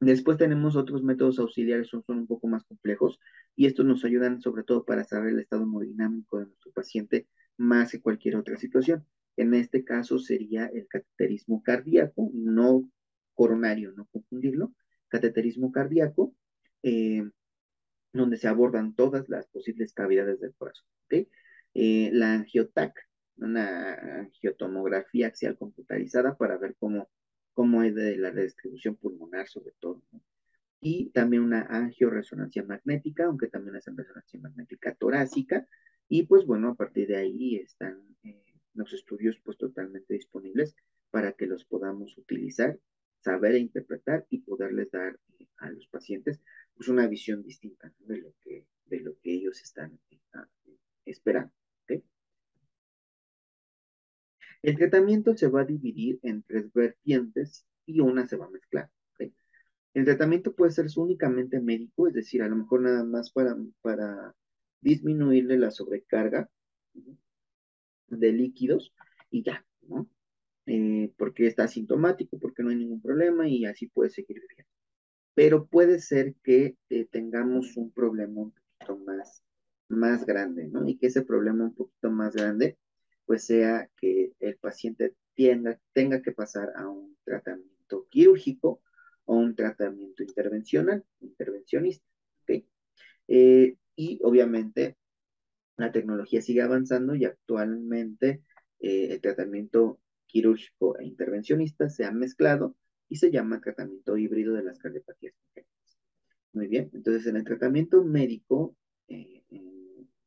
Después 0.00 0.36
tenemos 0.36 0.76
otros 0.76 1.02
métodos 1.02 1.38
auxiliares, 1.38 1.88
son, 1.88 2.04
un 2.08 2.26
poco 2.26 2.46
más 2.46 2.64
complejos 2.64 3.18
y 3.56 3.66
estos 3.66 3.86
nos 3.86 4.04
ayudan 4.04 4.40
sobre 4.40 4.64
todo 4.64 4.84
para 4.84 5.04
saber 5.04 5.30
el 5.30 5.40
estado 5.40 5.62
hemodinámico 5.62 6.38
de 6.38 6.46
nuestro 6.46 6.72
paciente 6.72 7.26
más 7.56 7.92
que 7.92 8.00
cualquier 8.02 8.36
otra 8.36 8.56
situación. 8.56 9.06
En 9.36 9.54
este 9.54 9.84
caso 9.84 10.18
sería 10.18 10.66
el 10.66 10.86
cateterismo 10.88 11.62
cardíaco, 11.62 12.30
no 12.34 12.90
coronario, 13.34 13.92
no 13.92 14.06
confundirlo, 14.06 14.74
cateterismo 15.08 15.72
cardíaco, 15.72 16.34
eh, 16.82 17.28
donde 18.12 18.36
se 18.36 18.48
abordan 18.48 18.94
todas 18.94 19.28
las 19.28 19.46
posibles 19.48 19.92
cavidades 19.92 20.40
del 20.40 20.54
corazón. 20.54 20.86
¿okay? 21.06 21.28
Eh, 21.74 22.10
la 22.12 22.34
angiotac, 22.34 23.08
una 23.38 23.94
angiotomografía 24.20 25.28
axial 25.28 25.56
computarizada 25.56 26.36
para 26.36 26.58
ver 26.58 26.76
cómo 26.78 27.08
como 27.54 27.82
es 27.82 27.94
de 27.94 28.16
la 28.16 28.30
redistribución 28.30 28.96
pulmonar 28.96 29.48
sobre 29.48 29.72
todo, 29.80 30.02
y 30.80 31.10
también 31.10 31.42
una 31.42 31.62
angioresonancia 31.62 32.62
magnética, 32.62 33.24
aunque 33.24 33.48
también 33.48 33.76
es 33.76 33.88
en 33.88 33.96
resonancia 33.96 34.38
magnética 34.40 34.94
torácica, 34.94 35.66
y 36.08 36.24
pues 36.24 36.44
bueno, 36.44 36.68
a 36.68 36.74
partir 36.74 37.08
de 37.08 37.16
ahí 37.16 37.56
están 37.56 38.02
eh, 38.22 38.44
los 38.74 38.92
estudios 38.92 39.40
pues 39.42 39.56
totalmente 39.56 40.12
disponibles 40.12 40.76
para 41.10 41.32
que 41.32 41.46
los 41.46 41.64
podamos 41.64 42.18
utilizar, 42.18 42.78
saber 43.20 43.54
e 43.54 43.60
interpretar 43.60 44.26
y 44.28 44.40
poderles 44.40 44.90
dar 44.90 45.18
eh, 45.38 45.46
a 45.56 45.70
los 45.70 45.86
pacientes 45.86 46.40
pues 46.76 46.88
una 46.88 47.06
visión 47.06 47.42
distinta 47.42 47.90
de, 48.00 48.18
lo 48.18 48.34
que, 48.42 48.66
de 48.84 49.00
lo 49.00 49.18
que 49.20 49.32
ellos 49.32 49.62
están 49.62 49.98
eh, 50.10 50.18
esperando. 51.06 51.52
El 54.64 54.78
tratamiento 54.78 55.36
se 55.36 55.46
va 55.46 55.60
a 55.60 55.66
dividir 55.66 56.18
en 56.22 56.42
tres 56.42 56.72
vertientes 56.72 57.66
y 57.84 58.00
una 58.00 58.26
se 58.26 58.36
va 58.36 58.46
a 58.46 58.50
mezclar. 58.50 58.90
El 59.92 60.06
tratamiento 60.06 60.54
puede 60.54 60.72
ser 60.72 60.86
únicamente 60.96 61.60
médico, 61.60 62.08
es 62.08 62.14
decir, 62.14 62.42
a 62.42 62.48
lo 62.48 62.56
mejor 62.56 62.80
nada 62.80 63.04
más 63.04 63.30
para, 63.30 63.54
para 63.82 64.34
disminuirle 64.80 65.58
la 65.58 65.70
sobrecarga 65.70 66.48
de 68.08 68.32
líquidos 68.32 68.94
y 69.30 69.44
ya, 69.44 69.66
¿no? 69.82 70.08
Eh, 70.64 71.12
porque 71.18 71.46
está 71.46 71.64
asintomático, 71.64 72.38
porque 72.38 72.62
no 72.62 72.70
hay 72.70 72.76
ningún 72.76 73.02
problema 73.02 73.46
y 73.46 73.66
así 73.66 73.88
puede 73.88 74.08
seguir 74.08 74.40
viviendo. 74.40 74.70
Pero 75.34 75.66
puede 75.66 76.00
ser 76.00 76.36
que 76.42 76.78
eh, 76.88 77.04
tengamos 77.10 77.76
un 77.76 77.92
problema 77.92 78.40
un 78.40 78.52
poquito 78.52 78.96
más, 79.04 79.44
más 79.88 80.24
grande, 80.24 80.68
¿no? 80.68 80.88
Y 80.88 80.96
que 80.96 81.08
ese 81.08 81.20
problema 81.20 81.64
un 81.64 81.74
poquito 81.74 82.10
más 82.10 82.34
grande 82.34 82.78
pues 83.26 83.44
sea 83.46 83.90
que 83.96 84.32
el 84.40 84.56
paciente 84.56 85.14
tenga 85.92 86.22
que 86.22 86.32
pasar 86.32 86.72
a 86.76 86.88
un 86.88 87.16
tratamiento 87.24 88.06
quirúrgico 88.08 88.82
o 89.24 89.36
un 89.36 89.54
tratamiento 89.54 90.22
intervencional, 90.22 91.04
intervencionista. 91.20 92.04
Eh, 93.26 93.76
y 93.96 94.20
obviamente 94.22 94.98
la 95.78 95.90
tecnología 95.92 96.42
sigue 96.42 96.60
avanzando 96.60 97.14
y 97.14 97.24
actualmente 97.24 98.42
eh, 98.80 99.08
el 99.12 99.20
tratamiento 99.22 99.98
quirúrgico 100.26 100.98
e 100.98 101.06
intervencionista 101.06 101.88
se 101.88 102.04
ha 102.04 102.12
mezclado 102.12 102.76
y 103.08 103.16
se 103.16 103.30
llama 103.30 103.62
tratamiento 103.62 104.18
híbrido 104.18 104.52
de 104.54 104.62
las 104.62 104.78
cardiopatías. 104.78 105.34
Muy 106.52 106.66
bien, 106.68 106.90
entonces 106.92 107.26
en 107.26 107.36
el 107.36 107.44
tratamiento 107.44 108.04
médico 108.04 108.76
eh, 109.08 109.42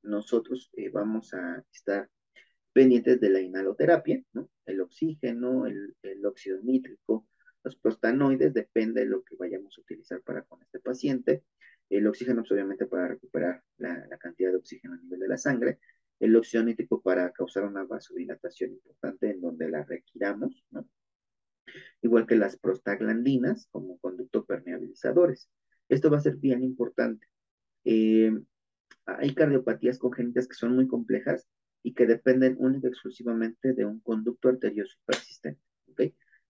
nosotros 0.02 0.72
vamos 0.92 1.34
a 1.36 1.64
estar 1.72 2.10
pendientes 2.78 3.20
de 3.20 3.32
la 3.32 3.42
inhaloterapia, 3.42 4.22
¿no? 4.34 4.52
El 4.68 4.82
oxígeno, 4.82 5.66
el, 5.66 5.96
óxido 6.24 6.60
nítrico, 6.62 7.28
los 7.64 7.76
prostanoides, 7.76 8.54
depende 8.54 9.02
de 9.02 9.08
lo 9.08 9.24
que 9.24 9.36
vayamos 9.36 9.76
a 9.76 9.82
utilizar 9.82 10.22
para 10.22 10.44
con 10.44 10.62
este 10.62 10.80
paciente. 10.80 11.44
El 11.90 12.06
oxígeno, 12.06 12.42
pues, 12.42 12.52
obviamente, 12.52 12.86
para 12.86 13.08
recuperar 13.08 13.64
la, 13.78 14.08
cantidad 14.20 14.52
de 14.52 14.58
oxígeno 14.58 14.94
a 14.94 14.98
nivel 14.98 15.22
de 15.22 15.28
la 15.28 15.40
sangre. 15.40 15.80
El 16.20 16.36
óxido 16.36 16.64
nítrico 16.64 17.02
para 17.02 17.32
causar 17.32 17.64
una 17.66 17.84
vasodilatación 17.84 18.74
importante 18.74 19.32
en 19.32 19.42
donde 19.42 19.72
la 19.72 19.84
requiramos, 19.84 20.64
¿no? 20.70 20.88
Igual 22.04 22.28
que 22.28 22.36
las 22.36 22.58
prostaglandinas 22.60 23.68
como 23.72 23.98
conducto 23.98 24.46
permeabilizadores. 24.46 25.50
Esto 25.90 26.12
va 26.12 26.18
a 26.18 26.22
ser 26.22 26.36
bien 26.36 26.64
importante. 26.64 27.26
Eh, 27.86 28.40
hay 29.08 29.34
cardiopatías 29.34 29.98
congénitas 29.98 30.48
que 30.48 30.54
son 30.54 30.76
muy 30.76 30.88
complejas 30.88 31.48
y 31.88 31.94
que 31.94 32.06
dependen 32.06 32.58
única 32.60 32.90
y 32.90 32.90
exclusivamente 32.90 33.72
de 33.72 33.86
un 33.86 34.02
conducto 34.02 34.50
arterioso 34.50 34.98
persistente. 35.06 35.62
¿ok? 35.90 36.02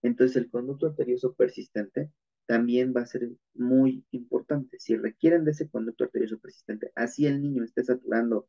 Entonces, 0.02 0.36
el 0.36 0.50
conducto 0.50 0.88
arterioso 0.88 1.32
persistente 1.34 2.10
también 2.46 2.92
va 2.92 3.02
a 3.02 3.06
ser 3.06 3.30
muy 3.54 4.04
importante. 4.10 4.80
Si 4.80 4.96
requieren 4.96 5.44
de 5.44 5.52
ese 5.52 5.68
conducto 5.68 6.02
arterioso 6.02 6.40
persistente, 6.40 6.90
así 6.96 7.26
el 7.26 7.40
niño 7.40 7.62
esté 7.62 7.84
saturando 7.84 8.48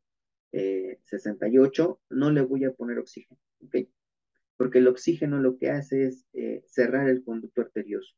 68, 0.50 2.00
eh, 2.00 2.06
no 2.10 2.32
le 2.32 2.40
voy 2.40 2.64
a 2.64 2.72
poner 2.72 2.98
oxígeno, 2.98 3.38
¿ok? 3.60 3.76
Porque 4.56 4.78
el 4.78 4.88
oxígeno 4.88 5.38
lo 5.38 5.58
que 5.58 5.70
hace 5.70 6.06
es 6.06 6.26
eh, 6.32 6.64
cerrar 6.66 7.08
el 7.08 7.22
conducto 7.22 7.60
arterioso, 7.60 8.16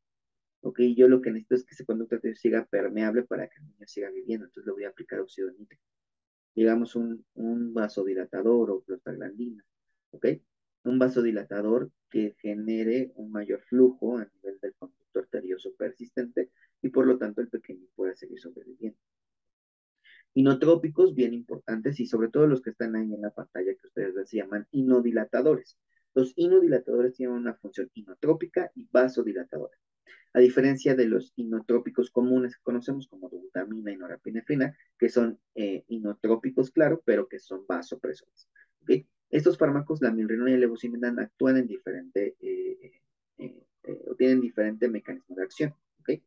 ¿ok? 0.61 0.79
Yo 0.97 1.07
lo 1.07 1.21
que 1.21 1.29
necesito 1.29 1.53
es 1.53 1.63
que 1.63 1.75
ese 1.75 1.85
conducto 1.85 2.15
arterioso 2.15 2.41
siga 2.41 2.65
permeable 2.65 3.21
para 3.21 3.47
que 3.47 3.59
el 3.59 3.67
niño 3.67 3.85
siga 3.85 4.09
viviendo, 4.09 4.47
entonces 4.47 4.65
le 4.65 4.73
voy 4.73 4.85
a 4.85 4.89
aplicar 4.89 5.19
óxido 5.19 5.51
digamos, 6.55 6.95
un, 6.95 7.25
un 7.35 7.73
vasodilatador 7.73 8.71
o 8.71 8.81
prostaglandina, 8.81 9.63
¿ok? 10.11 10.27
Un 10.83 10.99
vasodilatador 10.99 11.91
que 12.09 12.35
genere 12.39 13.11
un 13.15 13.31
mayor 13.31 13.61
flujo 13.61 14.17
a 14.17 14.25
nivel 14.25 14.59
del 14.61 14.73
conducto 14.75 15.19
arterioso 15.19 15.73
persistente 15.75 16.51
y 16.81 16.89
por 16.89 17.07
lo 17.07 17.17
tanto 17.17 17.41
el 17.41 17.49
pequeño 17.49 17.87
pueda 17.95 18.15
seguir 18.15 18.39
sobreviviendo. 18.39 18.99
Inotrópicos, 20.35 21.13
bien 21.13 21.33
importantes, 21.33 21.99
y 21.99 22.07
sobre 22.07 22.29
todo 22.29 22.47
los 22.47 22.61
que 22.61 22.71
están 22.71 22.95
ahí 22.95 23.13
en 23.13 23.21
la 23.21 23.29
pantalla 23.29 23.75
que 23.75 23.87
ustedes 23.87 24.29
se 24.29 24.37
llaman 24.37 24.67
inodilatadores. 24.71 25.77
Los 26.15 26.33
inodilatadores 26.35 27.13
tienen 27.13 27.35
una 27.35 27.53
función 27.55 27.89
inotrópica 27.93 28.71
y 28.75 28.87
vasodilatadora 28.91 29.77
a 30.33 30.39
diferencia 30.39 30.95
de 30.95 31.05
los 31.05 31.31
inotrópicos 31.35 32.09
comunes 32.09 32.55
que 32.55 32.63
conocemos 32.63 33.07
como 33.07 33.29
glutamina 33.29 33.91
y 33.91 33.97
norepinefrina, 33.97 34.75
que 34.97 35.09
son 35.09 35.39
eh, 35.53 35.83
inotrópicos, 35.87 36.71
claro, 36.71 37.01
pero 37.05 37.27
que 37.27 37.39
son 37.39 37.65
vasopresores. 37.67 38.49
¿okay? 38.81 39.07
Estos 39.29 39.57
fármacos, 39.57 40.01
la 40.01 40.11
milrinona 40.11 40.51
y 40.51 40.53
el 40.55 40.61
levosimendan, 40.61 41.19
actúan 41.19 41.57
en 41.57 41.67
diferente, 41.67 42.35
eh, 42.39 43.01
eh, 43.37 43.63
o 44.07 44.15
tienen 44.15 44.41
diferente 44.41 44.89
mecanismo 44.89 45.35
de 45.35 45.43
acción. 45.43 45.75
¿okay? 45.99 46.23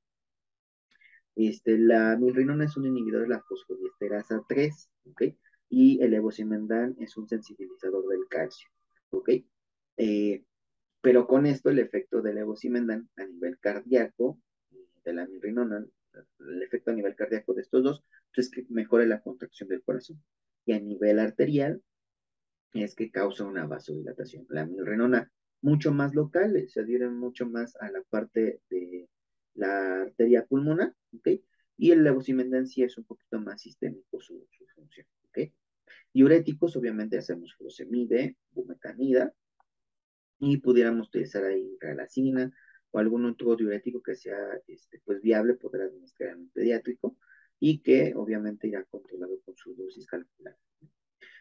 Este, 1.35 1.77
la 1.77 2.17
milrinona 2.17 2.65
es 2.65 2.77
un 2.77 2.87
inhibidor 2.87 3.23
de 3.23 3.29
la 3.29 3.43
fosfodiesterasa 3.43 4.45
3, 4.49 4.91
¿okay? 5.11 5.37
y 5.69 6.01
el 6.01 6.13
levosimendan 6.13 6.95
es 7.01 7.17
un 7.17 7.29
sensibilizador 7.29 8.07
del 8.09 8.29
calcio. 8.29 8.69
¿ok? 9.11 9.31
Pero 11.07 11.29
con 11.29 11.47
esto 11.47 11.71
el 11.71 11.79
efecto 11.79 12.21
del 12.21 12.35
levosimendan 12.35 13.09
a 13.15 13.25
nivel 13.25 13.61
cardíaco, 13.61 14.41
de 15.05 15.13
la 15.13 15.25
mirrinona, 15.25 15.87
el 16.41 16.63
efecto 16.65 16.91
a 16.91 16.95
nivel 16.95 17.15
cardíaco 17.15 17.55
de 17.55 17.63
estos 17.63 17.85
dos, 17.85 18.05
pues 18.35 18.49
es 18.49 18.53
que 18.53 18.67
mejore 18.71 19.07
la 19.07 19.21
contracción 19.21 19.69
del 19.69 19.85
corazón. 19.85 20.21
Y 20.65 20.73
a 20.73 20.81
nivel 20.81 21.21
arterial 21.21 21.81
es 22.73 22.97
que 22.97 23.13
causa 23.13 23.45
una 23.45 23.69
vasodilatación. 23.69 24.47
La 24.49 24.67
milrinona 24.67 25.31
mucho 25.61 25.93
más 25.93 26.13
local, 26.13 26.69
se 26.69 26.81
adhiere 26.81 27.09
mucho 27.09 27.47
más 27.47 27.77
a 27.77 27.89
la 27.89 28.03
parte 28.11 28.61
de 28.69 29.09
la 29.55 30.03
arteria 30.03 30.45
pulmonar, 30.45 30.93
¿ok? 31.13 31.29
Y 31.77 31.93
el 31.93 32.03
levosimendan 32.03 32.67
sí 32.67 32.83
es 32.83 32.99
un 32.99 33.05
poquito 33.05 33.39
más 33.39 33.61
sistémico 33.61 34.21
su, 34.21 34.45
su 34.51 34.67
función, 34.75 35.07
¿ok? 35.29 35.53
Diuréticos, 36.13 36.75
obviamente 36.75 37.17
hacemos 37.17 37.55
furosemide, 37.55 38.37
bumetanida, 38.51 39.33
y 40.39 40.59
pudiéramos 40.59 41.09
utilizar 41.09 41.45
ahí 41.45 41.77
relacina 41.81 42.53
o 42.91 42.99
algún 42.99 43.25
otro 43.27 43.57
diurético 43.57 44.03
que 44.03 44.15
sea 44.15 44.37
este, 44.67 45.01
pues, 45.05 45.21
viable 45.21 45.55
poder 45.55 45.83
administrar 45.83 46.31
en 46.31 46.41
un 46.41 46.51
pediátrico 46.51 47.17
y 47.59 47.81
que 47.83 48.15
obviamente 48.15 48.69
irá 48.69 48.85
controlado 48.85 49.41
con 49.45 49.57
su 49.57 49.75
dosis 49.75 50.07
calculada. 50.07 50.59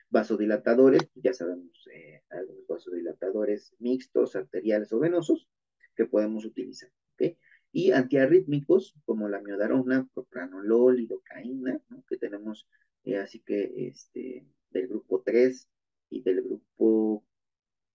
Vasodilatadores, 0.09 1.09
ya 1.15 1.33
sabemos, 1.33 1.87
eh, 1.93 2.21
algunos 2.29 2.67
vasodilatadores 2.67 3.75
mixtos, 3.79 4.35
arteriales 4.35 4.93
o 4.93 4.99
venosos 4.99 5.49
que 5.95 6.05
podemos 6.05 6.45
utilizar. 6.45 6.89
Y 7.71 7.91
antiarrítmicos 7.91 8.95
como 9.03 9.27
la 9.27 9.41
miodarona, 9.41 10.07
propranolol, 10.13 10.95
lidocaína, 10.95 11.81
que 12.07 12.15
tenemos 12.15 12.69
eh, 13.03 13.17
así 13.17 13.41
que 13.41 13.87
este, 13.87 14.45
del 14.71 14.87
grupo 14.87 15.21
3 15.25 15.69
y 16.09 16.21
del 16.21 16.41
grupo 16.41 17.25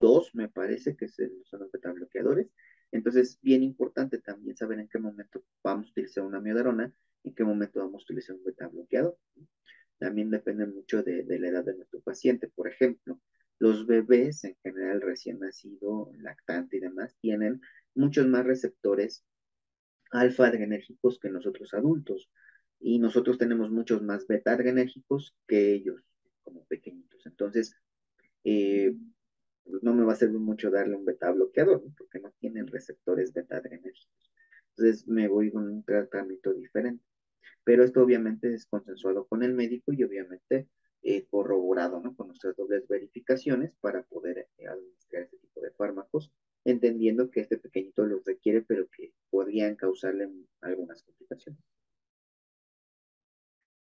2, 0.00 0.34
me 0.34 0.48
parece 0.48 0.96
que 0.96 1.08
son 1.08 1.60
los 1.60 1.70
beta 1.70 1.92
bloqueadores. 1.92 2.48
Entonces, 2.90 3.38
bien 3.42 3.62
importante 3.62 4.18
también 4.18 4.56
saber 4.56 4.80
en 4.80 4.88
qué 4.88 4.98
momento 4.98 5.44
vamos 5.62 5.88
a 5.88 5.90
utilizar 5.90 6.24
una 6.24 6.40
miodarona, 6.40 6.92
en 7.22 7.34
qué 7.34 7.44
momento 7.44 7.80
vamos 7.80 8.02
a 8.02 8.04
utilizar 8.04 8.34
un 8.34 8.44
beta 8.44 8.66
bloqueador. 8.68 9.16
También 9.98 10.30
depende 10.30 10.66
mucho 10.66 11.02
de, 11.02 11.24
la 11.24 11.48
edad 11.48 11.64
de 11.64 11.76
nuestro 11.76 12.00
paciente. 12.00 12.48
Por 12.48 12.68
ejemplo, 12.68 13.20
los 13.58 13.86
bebés 13.86 14.42
en 14.44 14.56
general 14.62 15.02
recién 15.02 15.38
nacido, 15.38 16.10
lactante 16.18 16.78
y 16.78 16.80
demás, 16.80 17.14
tienen 17.20 17.60
muchos 17.94 18.26
más 18.26 18.44
receptores 18.46 19.22
alfa 20.10 20.46
adrenérgicos 20.46 21.20
que 21.20 21.28
nosotros 21.28 21.74
adultos. 21.74 22.30
Y 22.80 22.98
nosotros 22.98 23.36
tenemos 23.36 23.70
muchos 23.70 24.02
más 24.02 24.26
beta 24.26 24.52
adrenérgicos 24.52 25.36
que 25.46 25.74
ellos, 25.74 26.02
como 26.42 26.64
pequeñitos. 26.64 27.26
Entonces, 27.26 27.76
eh, 28.42 28.96
pues, 29.64 29.82
no 29.82 29.94
me 29.94 30.04
va 30.04 30.12
a 30.12 30.16
servir 30.16 30.40
mucho 30.40 30.70
darle 30.70 30.96
un 30.96 31.04
beta 31.04 31.30
bloqueador, 31.30 31.82
porque 31.96 32.20
no 32.20 32.32
tienen 32.38 32.66
receptores 32.66 33.32
beta 33.32 33.56
adrenérgicos. 33.56 34.30
Entonces 34.76 35.06
me 35.08 35.28
voy 35.28 35.50
con 35.50 35.68
un 35.68 35.84
tratamiento 35.84 36.52
diferente. 36.52 37.04
Pero 37.64 37.84
esto 37.84 38.02
obviamente 38.02 38.54
es 38.54 38.66
consensuado 38.66 39.26
con 39.26 39.42
el 39.42 39.52
médico 39.54 39.92
y 39.92 40.02
obviamente 40.02 40.68
eh, 41.02 41.26
corroborado 41.30 42.02
con 42.16 42.28
nuestras 42.28 42.56
dobles 42.56 42.86
verificaciones 42.88 43.72
para 43.80 44.02
poder 44.02 44.48
eh, 44.58 44.66
administrar 44.66 45.24
este 45.24 45.38
tipo 45.38 45.60
de 45.60 45.70
fármacos, 45.72 46.30
entendiendo 46.64 47.30
que 47.30 47.40
este 47.40 47.58
pequeñito 47.58 48.04
los 48.04 48.24
requiere, 48.24 48.62
pero 48.62 48.86
que 48.88 49.12
podrían 49.30 49.76
causarle 49.76 50.30
algunas 50.60 51.02
complicaciones. 51.02 51.60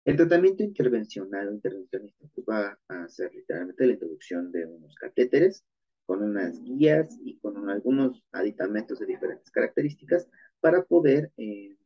El 0.03 0.17
tratamiento 0.17 0.63
intervencional 0.63 1.49
o 1.49 1.53
intervencionista 1.53 2.25
pues, 2.33 2.45
va 2.47 2.79
a 2.87 3.07
ser 3.07 3.33
literalmente 3.33 3.85
la 3.85 3.93
introducción 3.93 4.51
de 4.51 4.65
unos 4.65 4.95
catéteres 4.95 5.63
con 6.05 6.23
unas 6.23 6.61
guías 6.63 7.17
y 7.23 7.37
con 7.37 7.69
algunos 7.69 8.23
aditamentos 8.31 8.99
de 8.99 9.05
diferentes 9.05 9.51
características 9.51 10.27
para 10.59 10.83
poder 10.83 11.31
eh, 11.37 11.77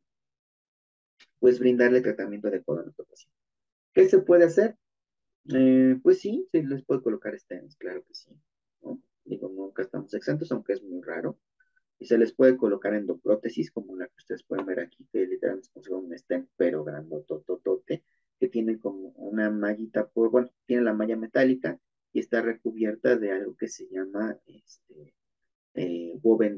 pues 1.39 1.59
brindarle 1.59 2.01
tratamiento 2.01 2.47
adecuado 2.47 2.81
a 2.81 2.83
nuestro 2.85 3.05
paciente. 3.05 3.35
¿Qué 3.93 4.07
se 4.07 4.19
puede 4.19 4.45
hacer? 4.45 4.77
Eh, 5.53 5.99
pues 6.01 6.19
sí, 6.21 6.47
se 6.51 6.63
les 6.63 6.83
puede 6.83 7.01
colocar 7.01 7.37
stents, 7.37 7.75
claro 7.75 8.03
que 8.03 8.13
sí. 8.13 8.31
Digo, 9.25 9.49
nunca 9.49 9.81
estamos 9.81 10.13
exentos, 10.13 10.51
aunque 10.51 10.73
es 10.73 10.83
muy 10.83 11.01
raro. 11.01 11.37
Y 11.99 12.05
se 12.05 12.17
les 12.17 12.33
puede 12.33 12.57
colocar 12.57 12.93
endoprótesis, 12.93 13.71
como 13.71 13.95
la 13.95 14.07
que 14.07 14.15
ustedes 14.17 14.43
pueden 14.43 14.65
ver 14.65 14.81
aquí, 14.81 15.07
que 15.11 15.25
literalmente 15.25 15.69
es 15.75 15.87
como 15.87 16.01
un 16.01 16.17
stent, 16.17 16.49
pero 16.57 16.83
grandotototote, 16.83 18.03
que 18.39 18.47
tiene 18.49 18.79
como 18.79 19.09
una 19.15 19.49
mallita, 19.49 20.07
por, 20.07 20.29
bueno, 20.29 20.49
tiene 20.65 20.83
la 20.83 20.93
malla 20.93 21.15
metálica 21.15 21.79
y 22.11 22.19
está 22.19 22.41
recubierta 22.41 23.17
de 23.17 23.31
algo 23.31 23.55
que 23.55 23.67
se 23.67 23.87
llama 23.89 24.37
este, 24.45 25.13
eh, 25.73 26.17
woven 26.21 26.57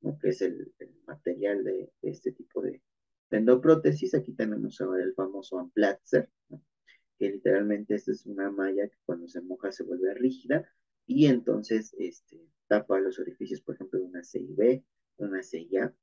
¿no? 0.00 0.18
que 0.18 0.28
es 0.30 0.42
el, 0.42 0.72
material 1.06 1.64
de, 1.64 1.92
este 2.02 2.32
tipo 2.32 2.62
de, 2.62 2.82
endoprótesis. 3.30 4.14
Aquí 4.14 4.32
tenemos 4.32 4.80
ahora 4.80 5.02
el 5.02 5.14
famoso 5.14 5.58
Amplatzer, 5.58 6.30
que 7.18 7.30
literalmente 7.30 7.96
esta 7.96 8.12
es 8.12 8.26
una 8.26 8.50
malla 8.50 8.88
que 8.88 8.96
cuando 9.04 9.28
se 9.28 9.40
moja 9.40 9.72
se 9.72 9.82
vuelve 9.82 10.14
rígida 10.14 10.68
y 11.06 11.26
entonces 11.26 11.94
este, 11.98 12.40
tapa 12.66 13.00
los 13.00 13.18
orificios, 13.18 13.60
por 13.60 13.74
ejemplo, 13.74 13.98
de 13.98 14.06
una 14.06 14.24
CIB, 14.24 14.82
una 15.16 15.42
CIA. 15.42 15.94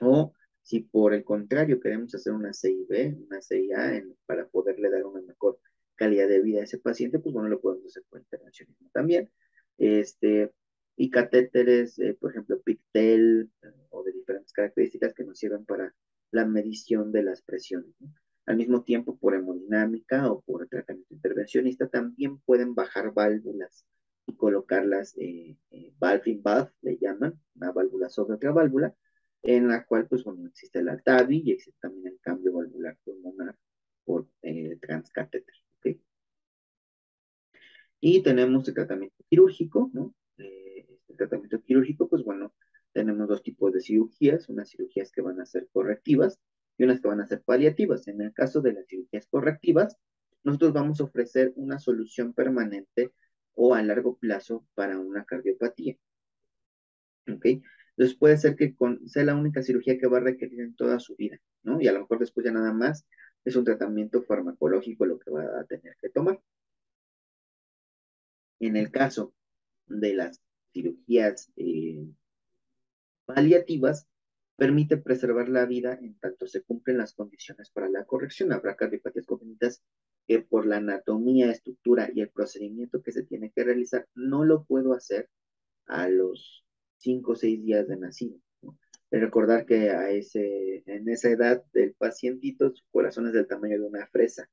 O 0.00 0.32
si 0.62 0.80
por 0.80 1.14
el 1.14 1.24
contrario 1.24 1.80
queremos 1.80 2.14
hacer 2.14 2.32
una 2.32 2.52
CIB, 2.52 3.16
una 3.26 3.40
CIA, 3.40 4.04
para 4.26 4.48
poderle 4.48 4.90
dar 4.90 5.04
una 5.04 5.22
mejor 5.22 5.58
calidad 5.94 6.28
de 6.28 6.42
vida 6.42 6.60
a 6.60 6.64
ese 6.64 6.78
paciente, 6.78 7.18
pues 7.18 7.32
bueno, 7.32 7.48
lo 7.48 7.60
podemos 7.60 7.86
hacer 7.86 8.04
por 8.08 8.20
intervencionismo 8.20 8.90
también. 8.92 9.30
Este, 9.78 10.52
y 10.96 11.10
catéteres, 11.10 11.98
eh, 11.98 12.16
por 12.18 12.30
ejemplo, 12.30 12.60
Pictel 12.62 13.50
eh, 13.62 13.66
o 13.90 14.02
de 14.02 14.12
diferentes 14.12 14.52
características 14.52 15.14
que 15.14 15.24
nos 15.24 15.38
sirven 15.38 15.64
para 15.64 15.94
la 16.30 16.46
medición 16.46 17.12
de 17.12 17.22
las 17.22 17.42
presiones. 17.42 17.94
Al 18.46 18.56
mismo 18.56 18.82
tiempo, 18.82 19.16
por 19.18 19.34
hemodinámica 19.34 20.30
o 20.30 20.40
por 20.40 20.68
tratamiento 20.68 21.14
intervencionista, 21.14 21.88
también 21.88 22.38
pueden 22.38 22.74
bajar 22.74 23.12
válvulas 23.12 23.84
y 24.26 24.36
colocarlas 24.36 25.16
eh, 25.18 25.56
eh 25.70 25.92
valve 25.98 26.30
in 26.30 26.42
valve, 26.42 26.70
le 26.82 26.96
llaman, 26.98 27.40
una 27.56 27.72
válvula 27.72 28.08
sobre 28.08 28.34
otra 28.34 28.52
válvula, 28.52 28.94
en 29.42 29.68
la 29.68 29.84
cual, 29.84 30.06
pues 30.08 30.24
bueno, 30.24 30.46
existe 30.46 30.82
la 30.82 30.98
TAVI 30.98 31.42
y 31.44 31.52
existe 31.52 31.78
también 31.80 32.06
el 32.06 32.20
cambio 32.20 32.52
valvular 32.52 32.96
pulmonar 33.04 33.56
por 34.04 34.28
eh, 34.42 34.78
transcatéter. 34.80 35.54
Y 38.00 38.22
tenemos 38.22 38.68
el 38.68 38.74
tratamiento 38.74 39.24
quirúrgico, 39.28 39.90
¿no? 39.92 40.14
el 40.36 41.16
tratamiento 41.16 41.60
quirúrgico, 41.62 42.08
pues 42.08 42.22
bueno, 42.22 42.54
tenemos 42.92 43.26
dos 43.26 43.42
tipos 43.42 43.72
de 43.72 43.80
cirugías, 43.80 44.48
unas 44.48 44.70
cirugías 44.70 45.10
que 45.10 45.22
van 45.22 45.40
a 45.40 45.46
ser 45.46 45.68
correctivas 45.72 46.38
y 46.78 46.84
unas 46.84 47.00
que 47.00 47.08
van 47.08 47.20
a 47.20 47.26
ser 47.26 47.42
paliativas. 47.42 48.08
En 48.08 48.20
el 48.20 48.32
caso 48.32 48.60
de 48.60 48.72
las 48.72 48.86
cirugías 48.86 49.26
correctivas, 49.26 49.96
nosotros 50.44 50.72
vamos 50.72 51.00
a 51.00 51.04
ofrecer 51.04 51.52
una 51.56 51.78
solución 51.78 52.32
permanente 52.32 53.12
o 53.54 53.74
a 53.74 53.82
largo 53.82 54.16
plazo 54.18 54.66
para 54.74 54.98
una 54.98 55.24
cardiopatía. 55.24 55.96
¿Ok? 57.28 57.46
Entonces 57.96 58.16
puede 58.18 58.36
ser 58.36 58.56
que 58.56 58.76
sea 59.06 59.24
la 59.24 59.34
única 59.34 59.62
cirugía 59.62 59.98
que 59.98 60.06
va 60.06 60.18
a 60.18 60.20
requerir 60.20 60.60
en 60.60 60.76
toda 60.76 61.00
su 61.00 61.16
vida, 61.16 61.38
¿no? 61.62 61.80
Y 61.80 61.88
a 61.88 61.92
lo 61.92 62.00
mejor 62.00 62.18
después 62.18 62.44
ya 62.44 62.52
nada 62.52 62.72
más 62.72 63.06
es 63.44 63.56
un 63.56 63.64
tratamiento 63.64 64.22
farmacológico 64.22 65.06
lo 65.06 65.18
que 65.18 65.30
va 65.30 65.44
a 65.60 65.64
tener 65.64 65.96
que 66.00 66.10
tomar. 66.10 66.40
En 68.60 68.76
el 68.76 68.90
caso 68.90 69.32
de 69.86 70.14
las 70.14 70.42
cirugías 70.72 71.50
eh, 71.56 72.06
paliativas, 73.24 74.06
permite 74.56 74.96
preservar 74.96 75.48
la 75.48 75.66
vida 75.66 75.98
en 76.00 76.18
tanto 76.18 76.46
se 76.46 76.62
cumplen 76.62 76.98
las 76.98 77.12
condiciones 77.12 77.70
para 77.70 77.88
la 77.88 78.04
corrección. 78.04 78.52
Habrá 78.52 78.74
cardiopatías 78.74 79.26
congénitas 79.26 79.82
que 80.26 80.40
por 80.40 80.66
la 80.66 80.78
anatomía, 80.78 81.50
estructura 81.50 82.10
y 82.12 82.20
el 82.22 82.30
procedimiento 82.30 83.02
que 83.02 83.12
se 83.12 83.22
tiene 83.22 83.50
que 83.50 83.64
realizar, 83.64 84.08
no 84.14 84.44
lo 84.44 84.64
puedo 84.64 84.94
hacer 84.94 85.28
a 85.86 86.08
los 86.08 86.64
5 86.98 87.32
o 87.32 87.36
6 87.36 87.62
días 87.62 87.86
de 87.86 87.96
nacido. 87.96 88.40
recordar 89.10 89.66
que 89.66 89.90
a 89.90 90.10
ese, 90.10 90.82
en 90.86 91.08
esa 91.08 91.30
edad 91.30 91.64
del 91.72 91.94
pacientito 91.94 92.74
su 92.74 92.84
corazón 92.90 93.28
es 93.28 93.34
del 93.34 93.46
tamaño 93.46 93.78
de 93.78 93.86
una 93.86 94.06
fresa. 94.08 94.48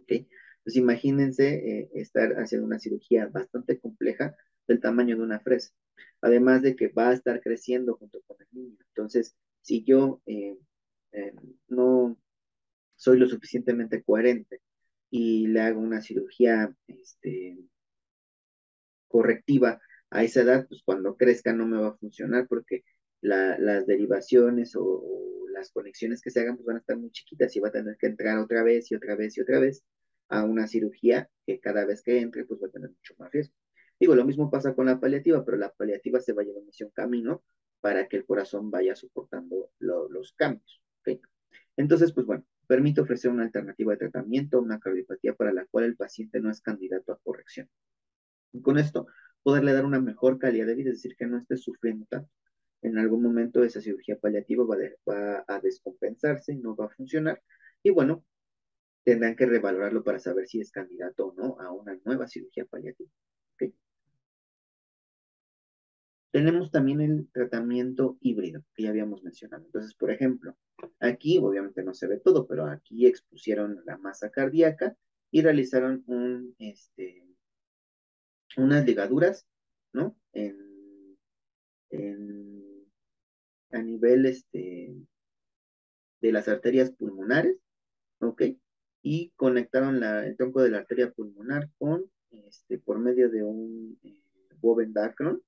¿okay? 0.00 0.28
Entonces 0.58 0.76
imagínense 0.76 1.54
eh, 1.54 1.90
estar 1.94 2.32
haciendo 2.34 2.66
una 2.66 2.78
cirugía 2.78 3.26
bastante 3.26 3.78
compleja 3.78 4.36
del 4.66 4.80
tamaño 4.80 5.16
de 5.16 5.22
una 5.22 5.40
fresa. 5.40 5.72
Además 6.20 6.62
de 6.62 6.76
que 6.76 6.88
va 6.88 7.10
a 7.10 7.14
estar 7.14 7.40
creciendo 7.40 7.96
junto 7.96 8.20
con 8.22 8.36
el 8.40 8.48
niño. 8.52 8.76
Entonces, 8.88 9.36
si 9.62 9.84
yo 9.84 10.20
eh, 10.26 10.56
eh, 11.12 11.32
no 11.68 12.18
soy 12.96 13.18
lo 13.18 13.28
suficientemente 13.28 14.02
coherente 14.02 14.60
y 15.10 15.46
le 15.48 15.60
hago 15.60 15.80
una 15.80 16.02
cirugía 16.02 16.74
este, 16.86 17.58
correctiva 19.08 19.80
a 20.10 20.24
esa 20.24 20.42
edad, 20.42 20.66
pues 20.68 20.82
cuando 20.84 21.16
crezca 21.16 21.52
no 21.52 21.66
me 21.66 21.78
va 21.78 21.88
a 21.88 21.96
funcionar 21.96 22.46
porque 22.48 22.84
las 23.20 23.86
derivaciones 23.86 24.74
o, 24.76 25.02
las 25.58 25.70
conexiones 25.72 26.22
que 26.22 26.30
se 26.30 26.40
hagan 26.40 26.56
pues 26.56 26.66
van 26.66 26.76
a 26.76 26.80
estar 26.80 26.96
muy 26.96 27.10
chiquitas 27.10 27.54
y 27.56 27.60
va 27.60 27.68
a 27.68 27.72
tener 27.72 27.96
que 27.98 28.06
entrar 28.06 28.38
otra 28.38 28.62
vez 28.62 28.90
y 28.90 28.94
otra 28.94 29.16
vez 29.16 29.36
y 29.36 29.40
otra 29.40 29.58
vez 29.58 29.82
a 30.28 30.44
una 30.44 30.68
cirugía 30.68 31.28
que 31.46 31.58
cada 31.58 31.84
vez 31.84 32.02
que 32.02 32.20
entre 32.20 32.44
pues 32.44 32.60
va 32.62 32.68
a 32.68 32.70
tener 32.70 32.90
mucho 32.90 33.14
más 33.18 33.32
riesgo. 33.32 33.54
Digo, 34.00 34.14
lo 34.14 34.24
mismo 34.24 34.50
pasa 34.50 34.74
con 34.74 34.86
la 34.86 35.00
paliativa, 35.00 35.44
pero 35.44 35.56
la 35.56 35.72
paliativa 35.72 36.20
se 36.20 36.32
va 36.32 36.42
llevando 36.42 36.70
hacia 36.70 36.86
un 36.86 36.92
camino 36.92 37.42
para 37.80 38.08
que 38.08 38.16
el 38.16 38.26
corazón 38.26 38.70
vaya 38.70 38.94
soportando 38.94 39.70
los 39.78 40.32
cambios. 40.32 40.82
Entonces, 41.76 42.12
pues 42.12 42.26
bueno, 42.26 42.44
permite 42.66 43.00
ofrecer 43.00 43.30
una 43.30 43.44
alternativa 43.44 43.92
de 43.92 43.98
tratamiento, 43.98 44.60
una 44.60 44.80
cardiopatía 44.80 45.34
para 45.34 45.52
la 45.52 45.64
cual 45.66 45.84
el 45.84 45.96
paciente 45.96 46.40
no 46.40 46.50
es 46.50 46.60
candidato 46.60 47.12
a 47.12 47.18
corrección. 47.18 47.68
Y 48.52 48.62
con 48.62 48.78
esto, 48.78 49.06
poderle 49.42 49.72
dar 49.72 49.84
una 49.84 50.00
mejor 50.00 50.38
calidad 50.38 50.66
de 50.66 50.74
vida, 50.74 50.90
es 50.90 50.96
decir, 50.96 51.16
que 51.16 51.26
no 51.26 51.38
esté 51.38 51.56
sufriendo 51.56 52.06
tanto. 52.10 52.30
En 52.82 52.98
algún 52.98 53.22
momento 53.22 53.64
esa 53.64 53.80
cirugía 53.80 54.18
paliativa 54.18 54.64
va, 54.64 54.76
va 55.08 55.44
a 55.48 55.60
descompensarse 55.60 56.54
no 56.56 56.76
va 56.76 56.86
a 56.86 56.90
funcionar. 56.90 57.42
Y 57.82 57.90
bueno, 57.90 58.24
tendrán 59.04 59.36
que 59.36 59.46
revalorarlo 59.46 60.04
para 60.04 60.18
saber 60.18 60.46
si 60.48 60.60
es 60.60 60.70
candidato 60.70 61.28
o 61.28 61.34
no 61.34 61.60
a 61.60 61.72
una 61.72 61.98
nueva 62.04 62.28
cirugía 62.28 62.66
paliativa. 62.66 63.10
Tenemos 66.30 66.70
también 66.70 67.00
el 67.00 67.28
tratamiento 67.32 68.18
híbrido, 68.20 68.62
que 68.74 68.82
ya 68.84 68.90
habíamos 68.90 69.22
mencionado. 69.22 69.64
Entonces, 69.64 69.94
por 69.94 70.10
ejemplo, 70.10 70.56
aquí 71.00 71.38
obviamente 71.38 71.82
no 71.82 71.94
se 71.94 72.06
ve 72.06 72.18
todo, 72.18 72.46
pero 72.46 72.66
aquí 72.66 73.06
expusieron 73.06 73.82
la 73.86 73.96
masa 73.96 74.30
cardíaca 74.30 74.96
y 75.30 75.42
realizaron 75.42 76.04
un, 76.06 76.54
este, 76.58 77.26
unas 78.56 78.84
ligaduras, 78.84 79.46
¿no? 79.92 80.16
En, 80.32 80.56
a 83.70 83.82
nivel 83.82 84.26
este, 84.26 84.94
de 86.20 86.32
las 86.32 86.48
arterias 86.48 86.90
pulmonares, 86.90 87.56
¿ok? 88.20 88.42
Y 89.02 89.30
conectaron 89.36 90.00
la, 90.00 90.26
el 90.26 90.36
tronco 90.36 90.62
de 90.62 90.70
la 90.70 90.78
arteria 90.78 91.10
pulmonar 91.12 91.70
con, 91.78 92.10
este, 92.30 92.78
por 92.78 92.98
medio 92.98 93.30
de 93.30 93.42
un 93.42 93.98
eh, 94.02 94.22
Woven 94.60 94.92
Dacron, 94.92 95.42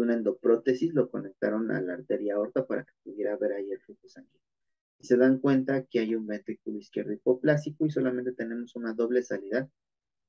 una 0.00 0.14
endoprótesis, 0.14 0.94
lo 0.94 1.10
conectaron 1.10 1.70
a 1.70 1.80
la 1.80 1.94
arteria 1.94 2.34
aorta 2.34 2.66
para 2.66 2.84
que 2.84 2.92
pudiera 3.02 3.36
ver 3.36 3.52
ahí 3.52 3.70
el 3.70 3.80
flujo 3.80 4.08
sanguíneo. 4.08 4.40
Y 4.98 5.06
se 5.06 5.16
dan 5.16 5.38
cuenta 5.38 5.84
que 5.84 6.00
hay 6.00 6.14
un 6.14 6.26
ventrículo 6.26 6.78
izquierdo 6.78 7.12
hipoplásico 7.12 7.86
y 7.86 7.90
solamente 7.90 8.32
tenemos 8.32 8.76
una 8.76 8.94
doble 8.94 9.22
salida. 9.22 9.68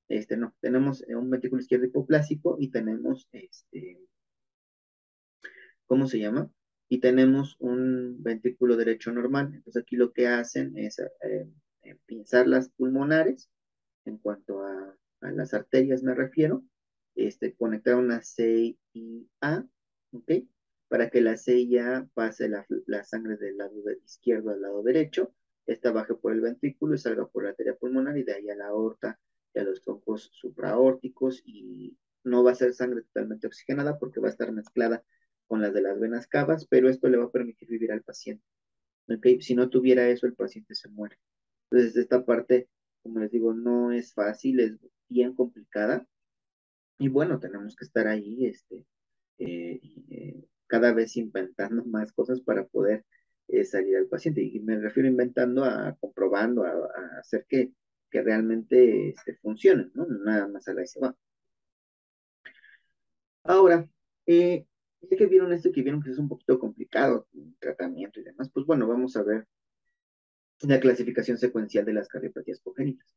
Este, 0.09 0.37
no, 0.37 0.55
tenemos 0.61 1.03
un 1.07 1.29
ventrículo 1.29 1.61
izquierdo 1.61 1.85
hipoplásico 1.85 2.57
y 2.59 2.69
tenemos, 2.69 3.27
este, 3.31 3.99
¿cómo 5.85 6.07
se 6.07 6.19
llama? 6.19 6.51
Y 6.89 6.99
tenemos 6.99 7.55
un 7.59 8.21
ventrículo 8.23 8.77
derecho 8.77 9.11
normal. 9.11 9.53
Entonces 9.53 9.81
aquí 9.83 9.95
lo 9.95 10.13
que 10.13 10.27
hacen 10.27 10.77
es 10.77 10.99
eh, 10.99 11.49
eh, 11.83 11.97
pinzar 12.05 12.47
las 12.47 12.69
pulmonares 12.69 13.49
en 14.05 14.17
cuanto 14.17 14.63
a, 14.63 14.97
a 15.21 15.31
las 15.31 15.53
arterias 15.53 16.03
me 16.03 16.13
refiero, 16.13 16.63
este, 17.17 17.55
conectar 17.55 17.95
una 17.95 18.21
C 18.21 18.77
y 18.93 19.29
A, 19.41 19.65
¿ok? 20.11 20.31
Para 20.87 21.09
que 21.09 21.21
la 21.21 21.35
C 21.37 21.67
pase 22.13 22.49
la, 22.49 23.03
sangre 23.03 23.37
del 23.37 23.57
lado 23.57 23.73
izquierdo 24.05 24.51
al 24.51 24.61
lado 24.61 24.83
derecho, 24.83 25.33
esta 25.65 25.91
baje 25.91 26.15
por 26.15 26.31
el 26.31 26.41
ventrículo 26.41 26.95
y 26.95 26.97
salga 26.97 27.27
por 27.27 27.43
la 27.43 27.49
arteria 27.49 27.75
pulmonar 27.75 28.17
y 28.17 28.23
de 28.23 28.33
ahí 28.33 28.49
a 28.49 28.55
la 28.55 28.67
aorta 28.67 29.19
y 29.53 29.59
a 29.59 29.63
los 29.63 29.81
troncos 29.81 30.29
supraórticos 30.33 31.41
y 31.45 31.97
no 32.23 32.43
va 32.43 32.51
a 32.51 32.55
ser 32.55 32.73
sangre 32.73 33.01
totalmente 33.01 33.47
oxigenada 33.47 33.97
porque 33.99 34.19
va 34.19 34.27
a 34.27 34.31
estar 34.31 34.51
mezclada 34.51 35.03
con 35.47 35.61
las 35.61 35.73
de 35.73 35.81
las 35.81 35.99
venas 35.99 36.27
cavas, 36.27 36.67
pero 36.67 36.89
esto 36.89 37.09
le 37.09 37.17
va 37.17 37.25
a 37.25 37.31
permitir 37.31 37.67
vivir 37.69 37.91
al 37.91 38.03
paciente. 38.03 38.43
¿ok? 39.09 39.41
Si 39.41 39.55
no 39.55 39.69
tuviera 39.69 40.07
eso, 40.09 40.27
el 40.27 40.35
paciente 40.35 40.75
se 40.75 40.89
muere. 40.89 41.17
Entonces, 41.69 41.97
esta 41.97 42.25
parte, 42.25 42.69
como 43.03 43.19
les 43.19 43.31
digo, 43.31 43.53
no 43.53 43.91
es 43.91 44.13
fácil, 44.13 44.59
es 44.59 44.77
bien 45.09 45.33
complicada, 45.33 46.07
y 46.97 47.09
bueno, 47.09 47.39
tenemos 47.39 47.75
que 47.75 47.85
estar 47.85 48.07
ahí, 48.07 48.45
este, 48.45 48.85
eh, 49.39 49.79
eh, 50.09 50.45
cada 50.67 50.93
vez 50.93 51.15
inventando 51.17 51.85
más 51.85 52.11
cosas 52.13 52.41
para 52.41 52.65
poder 52.67 53.05
eh, 53.47 53.63
salir 53.65 53.97
al 53.97 54.07
paciente. 54.07 54.41
Y 54.41 54.59
me 54.59 54.79
refiero 54.79 55.09
inventando 55.09 55.63
a 55.63 55.95
comprobando, 55.99 56.63
a, 56.65 56.73
hacer 57.19 57.45
que, 57.47 57.71
que 58.11 58.21
realmente 58.21 59.09
este, 59.09 59.35
funcione, 59.35 59.91
¿no? 59.93 60.05
Nada 60.07 60.47
más 60.47 60.67
a 60.67 60.73
la 60.73 60.85
se 60.85 60.99
va. 60.99 61.15
Ahora, 63.43 63.89
ya 64.27 65.17
que 65.17 65.25
vieron 65.27 65.53
esto, 65.53 65.71
que 65.71 65.81
vieron 65.81 66.01
que 66.03 66.11
es 66.11 66.17
un 66.17 66.27
poquito 66.27 66.59
complicado 66.59 67.27
el 67.33 67.55
tratamiento 67.59 68.19
y 68.19 68.23
demás, 68.23 68.49
pues 68.53 68.65
bueno, 68.65 68.87
vamos 68.87 69.15
a 69.15 69.23
ver 69.23 69.47
la 70.61 70.79
clasificación 70.79 71.37
secuencial 71.37 71.85
de 71.85 71.93
las 71.93 72.07
cardiopatías 72.07 72.59
congénitas. 72.59 73.07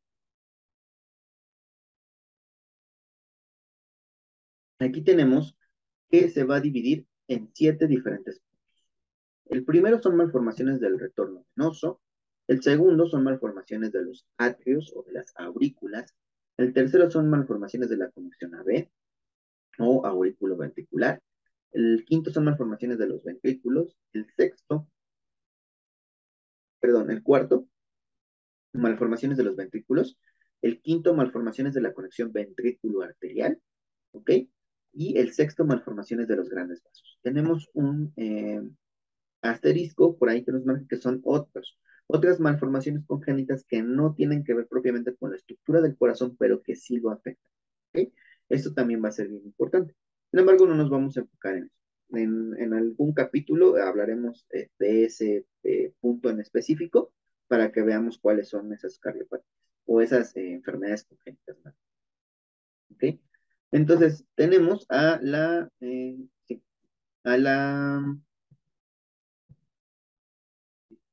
Aquí 4.81 5.03
tenemos 5.03 5.57
que 6.09 6.31
se 6.31 6.45
va 6.45 6.57
a 6.57 6.61
dividir 6.61 7.07
en 7.29 7.51
siete 7.55 7.87
diferentes 7.87 8.41
puntos. 8.41 8.51
El 9.45 9.65
primero 9.65 10.01
son 10.01 10.17
malformaciones 10.17 10.81
del 10.81 10.99
retorno 10.99 11.45
venoso. 11.55 12.01
El 12.49 12.63
segundo 12.63 13.07
son 13.07 13.23
malformaciones 13.23 13.93
de 13.93 14.03
los 14.03 14.27
atrios 14.39 14.93
o 14.97 15.03
de 15.03 15.13
las 15.13 15.33
aurículas. 15.37 16.15
El 16.57 16.73
tercero 16.73 17.11
son 17.11 17.29
malformaciones 17.29 17.91
de 17.91 17.99
la 17.99 18.11
conexión 18.11 18.55
AB 18.55 18.89
o 19.79 20.07
aurículo 20.07 20.57
ventricular. 20.57 21.23
El 21.73 22.05
quinto 22.07 22.33
son 22.33 22.45
malformaciones 22.45 22.99
de 22.99 23.07
los 23.07 23.23
ventrículos. 23.23 23.97
El 24.15 24.27
sexto, 24.35 24.89
perdón, 26.81 27.11
el 27.11 27.23
cuarto, 27.23 27.69
malformaciones 28.73 29.37
de 29.37 29.45
los 29.45 29.57
ventrículos. 29.57 30.19
El 30.63 30.81
quinto, 30.81 31.15
malformaciones 31.15 31.75
de 31.75 31.83
la 31.83 31.93
conexión 31.93 32.33
ventrículo-arterial. 32.33 33.61
¿Ok? 34.13 34.31
Y 34.93 35.19
el 35.19 35.33
sexto, 35.33 35.65
malformaciones 35.65 36.29
de 36.29 36.37
los 36.37 36.49
grandes 36.49 36.83
vasos. 36.83 37.19
Tenemos 37.23 37.71
un 37.75 38.13
eh, 38.17 38.61
asterisco 39.43 40.17
por 40.17 40.29
ahí 40.29 40.45
que 40.45 40.53
nos 40.53 40.65
marca 40.65 40.87
que 40.89 40.97
son. 40.97 41.23
Otras 42.07 42.41
malformaciones 42.41 43.05
congénitas 43.07 43.65
que 43.65 43.83
no 43.83 44.15
tienen 44.15 44.43
que 44.43 44.55
ver 44.55 44.67
propiamente 44.67 45.15
con 45.15 45.31
la 45.31 45.37
estructura 45.37 45.81
del 45.81 45.97
corazón, 45.97 46.37
pero 46.37 46.63
que 46.63 46.75
sí 46.75 46.99
lo 46.99 47.11
afectan. 47.11 47.51
Esto 48.49 48.75
también 48.75 49.03
va 49.03 49.09
a 49.09 49.13
ser 49.13 49.29
bien 49.29 49.45
importante. 49.45 49.95
Sin 50.31 50.41
embargo, 50.41 50.67
no 50.67 50.75
nos 50.75 50.91
vamos 50.91 51.17
a 51.17 51.21
enfocar 51.21 51.57
en 51.57 51.65
eso. 51.65 51.75
En, 52.13 52.75
algún 52.75 53.13
capítulo 53.13 53.77
hablaremos 53.77 54.47
eh, 54.51 54.69
de 54.79 55.05
ese 55.05 55.47
eh, 55.63 55.93
punto 56.01 56.29
en 56.29 56.41
específico 56.41 57.13
para 57.47 57.71
que 57.71 57.83
veamos 57.83 58.19
cuáles 58.19 58.49
son 58.49 58.73
esas 58.73 58.99
cardiopatías 58.99 59.49
o 59.87 60.01
esas 60.01 60.37
enfermedades 60.37 61.05
congénitas. 61.05 61.57
Entonces, 63.73 64.25
tenemos 64.35 64.87
a 64.89 65.21
la, 65.23 65.71
eh, 65.81 66.17
a 67.25 68.01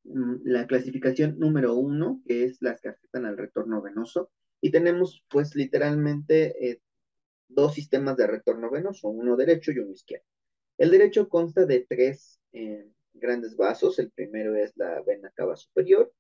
mm, 0.04 0.42
la 0.44 0.68
clasificación 0.68 1.38
número 1.38 1.76
uno, 1.76 2.22
que 2.26 2.46
es 2.46 2.62
las 2.62 2.82
que 2.82 2.90
afectan 2.90 3.26
al 3.26 3.38
retorno 3.38 3.82
venoso, 3.82 4.32
y 4.62 4.72
tenemos 4.72 5.24
pues 5.30 5.56
literalmente 5.56 6.70
eh, 6.70 6.82
dos 7.48 7.76
sistemas 7.76 8.18
de 8.18 8.28
retorno 8.28 8.70
venoso, 8.72 9.10
uno 9.10 9.36
derecho 9.36 9.72
y 9.72 9.80
uno 9.80 9.92
izquierdo. 9.92 10.26
El 10.78 10.92
derecho 10.92 11.30
consta 11.30 11.66
de 11.66 11.86
tres 11.88 12.40
eh, 12.54 12.88
grandes 13.14 13.56
vasos, 13.56 14.00
el 14.00 14.12
primero 14.12 14.56
es 14.56 14.76
la 14.78 15.02
vena 15.02 15.32
cava 15.36 15.56
superior, 15.56 16.12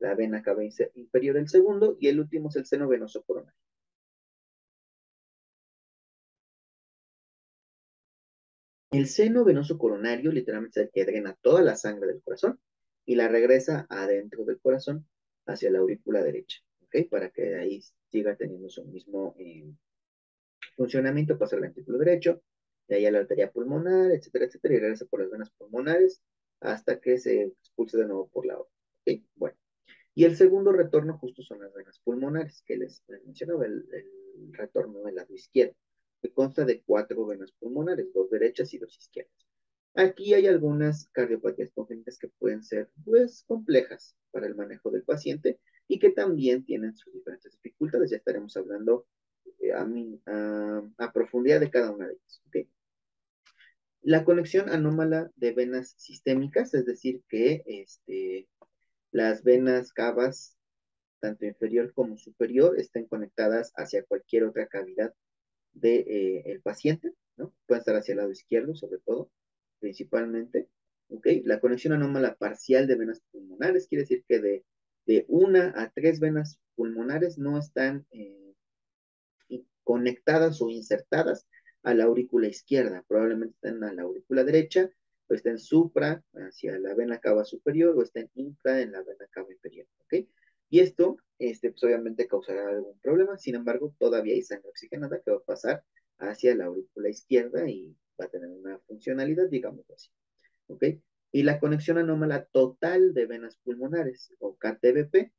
la 0.00 0.14
vena 0.14 0.42
cava 0.42 0.62
inferior 0.64 1.36
el 1.36 1.48
segundo, 1.48 1.96
y 2.00 2.08
el 2.08 2.20
último 2.20 2.48
es 2.48 2.56
el 2.56 2.66
seno 2.66 2.88
venoso 2.88 3.22
coronario. 3.22 3.58
El 8.94 9.08
seno 9.08 9.44
venoso 9.44 9.76
coronario 9.76 10.30
literalmente 10.30 10.78
es 10.78 10.86
el 10.86 10.92
que 10.92 11.04
drena 11.04 11.36
toda 11.42 11.62
la 11.62 11.74
sangre 11.74 12.06
del 12.06 12.22
corazón 12.22 12.60
y 13.04 13.16
la 13.16 13.26
regresa 13.26 13.88
adentro 13.90 14.44
del 14.44 14.60
corazón 14.60 15.04
hacia 15.46 15.68
la 15.72 15.80
aurícula 15.80 16.22
derecha, 16.22 16.60
¿ok? 16.84 17.08
Para 17.10 17.30
que 17.30 17.42
de 17.42 17.58
ahí 17.58 17.80
siga 18.12 18.36
teniendo 18.36 18.68
su 18.68 18.84
mismo 18.84 19.34
eh, 19.36 19.68
funcionamiento, 20.76 21.36
pasa 21.36 21.56
al 21.56 21.62
ventrículo 21.62 21.98
derecho, 21.98 22.40
de 22.86 22.94
ahí 22.94 23.06
a 23.06 23.10
la 23.10 23.18
arteria 23.18 23.50
pulmonar, 23.50 24.12
etcétera, 24.12 24.44
etcétera, 24.44 24.74
y 24.74 24.78
regresa 24.78 25.06
por 25.06 25.22
las 25.22 25.30
venas 25.30 25.50
pulmonares 25.50 26.22
hasta 26.60 27.00
que 27.00 27.18
se 27.18 27.42
expulse 27.42 27.98
de 27.98 28.06
nuevo 28.06 28.28
por 28.28 28.46
la 28.46 28.60
otra, 28.60 28.72
¿ok? 29.00 29.22
Bueno. 29.34 29.56
Y 30.14 30.22
el 30.22 30.36
segundo 30.36 30.70
retorno 30.70 31.18
justo 31.18 31.42
son 31.42 31.58
las 31.62 31.74
venas 31.74 31.98
pulmonares, 32.04 32.62
que 32.64 32.76
les, 32.76 33.02
mencionaba, 33.08 33.66
el, 33.66 33.88
el 33.92 34.54
retorno 34.54 35.02
del 35.02 35.16
lado 35.16 35.34
izquierdo 35.34 35.74
que 36.24 36.32
consta 36.32 36.64
de 36.64 36.80
cuatro 36.80 37.26
venas 37.26 37.52
pulmonares, 37.52 38.10
dos 38.14 38.30
derechas 38.30 38.72
y 38.72 38.78
dos 38.78 38.96
izquierdas. 38.96 39.46
Aquí 39.94 40.32
hay 40.32 40.46
algunas 40.46 41.10
cardiopatías 41.12 41.70
congénitas 41.74 42.16
que 42.18 42.28
pueden 42.28 42.64
ser, 42.64 42.90
pues, 43.04 43.44
complejas 43.46 44.16
para 44.30 44.46
el 44.46 44.54
manejo 44.54 44.90
del 44.90 45.02
paciente 45.02 45.60
y 45.86 45.98
que 45.98 46.10
también 46.12 46.64
tienen 46.64 46.96
sus 46.96 47.12
diferentes 47.12 47.52
dificultades. 47.52 48.10
Ya 48.10 48.16
estaremos 48.16 48.56
hablando 48.56 49.06
eh, 49.60 49.72
a, 49.74 51.12
profundidad 51.12 51.60
de 51.60 51.70
cada 51.70 51.90
una 51.90 52.08
de 52.08 52.14
ellas. 52.14 52.70
La 54.00 54.24
conexión 54.24 54.70
anómala 54.70 55.30
de 55.36 55.52
venas 55.52 55.94
sistémicas, 55.98 56.72
es 56.72 56.86
decir, 56.86 57.22
que 57.28 57.62
este, 57.66 58.48
las 59.10 59.44
venas 59.44 59.92
cavas, 59.92 60.56
tanto 61.20 61.44
inferior 61.44 61.92
como 61.92 62.16
superior, 62.16 62.78
estén 62.78 63.04
conectadas 63.04 63.74
hacia 63.76 64.04
cualquier 64.04 64.44
otra 64.44 64.66
cavidad 64.68 65.14
del 65.74 66.04
de, 66.04 66.42
eh, 66.46 66.60
paciente, 66.62 67.12
¿no? 67.36 67.52
Puede 67.66 67.80
estar 67.80 67.96
hacia 67.96 68.12
el 68.12 68.18
lado 68.18 68.30
izquierdo, 68.30 68.74
sobre 68.74 68.98
todo, 69.00 69.30
principalmente. 69.80 70.68
¿Ok? 71.08 71.26
La 71.44 71.60
conexión 71.60 71.92
anómala 71.92 72.34
parcial 72.36 72.86
de 72.86 72.96
venas 72.96 73.20
pulmonares 73.30 73.86
quiere 73.88 74.02
decir 74.02 74.24
que 74.26 74.40
de, 74.40 74.64
de 75.06 75.26
una 75.28 75.74
a 75.76 75.90
tres 75.90 76.18
venas 76.18 76.58
pulmonares 76.74 77.38
no 77.38 77.58
están 77.58 78.06
eh, 78.10 78.54
conectadas 79.84 80.60
o 80.62 80.70
insertadas 80.70 81.46
a 81.82 81.94
la 81.94 82.04
aurícula 82.04 82.48
izquierda. 82.48 83.04
Probablemente 83.06 83.54
estén 83.54 83.84
a 83.84 83.92
la 83.92 84.02
aurícula 84.02 84.42
derecha, 84.42 84.90
o 85.28 85.34
estén 85.34 85.58
supra 85.58 86.22
hacia 86.34 86.78
la 86.78 86.94
vena 86.94 87.18
cava 87.18 87.44
superior, 87.44 87.96
o 87.96 88.02
estén 88.02 88.30
infra 88.34 88.80
en 88.80 88.92
la 88.92 89.02
vena 89.02 89.26
cava 89.30 89.52
inferior. 89.52 89.86
¿Ok? 90.04 90.26
Y 90.74 90.80
esto 90.80 91.18
este, 91.38 91.70
pues 91.70 91.84
obviamente 91.84 92.26
causará 92.26 92.68
algún 92.68 92.98
problema. 92.98 93.38
Sin 93.38 93.54
embargo, 93.54 93.94
todavía 93.96 94.34
hay 94.34 94.42
sangre 94.42 94.70
oxigenada 94.70 95.20
que 95.24 95.30
va 95.30 95.36
a 95.36 95.44
pasar 95.44 95.84
hacia 96.18 96.52
la 96.56 96.64
aurícula 96.64 97.08
izquierda 97.10 97.70
y 97.70 97.96
va 98.20 98.24
a 98.24 98.28
tener 98.28 98.48
una 98.48 98.80
funcionalidad, 98.80 99.48
digamos 99.48 99.88
así. 99.88 100.10
¿Ok? 100.66 100.82
Y 101.30 101.44
la 101.44 101.60
conexión 101.60 101.98
anómala 101.98 102.46
total 102.46 103.14
de 103.14 103.24
venas 103.26 103.56
pulmonares, 103.58 104.34
o 104.40 104.56
KTBP, 104.56 105.32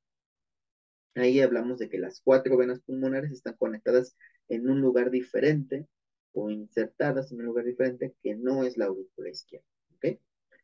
ahí 1.16 1.42
hablamos 1.42 1.80
de 1.80 1.90
que 1.90 1.98
las 1.98 2.22
cuatro 2.22 2.56
venas 2.56 2.80
pulmonares 2.80 3.34
están 3.34 3.58
conectadas 3.58 4.16
en 4.48 4.70
un 4.70 4.80
lugar 4.80 5.12
diferente 5.12 5.86
o 6.32 6.50
insertadas 6.50 7.34
en 7.34 7.40
un 7.40 7.48
lugar 7.48 7.66
diferente 7.66 8.16
que 8.24 8.36
no 8.36 8.64
es 8.64 8.78
la 8.78 8.86
aurícula 8.86 9.32
izquierda. 9.32 9.68
¿Ok? 9.98 10.18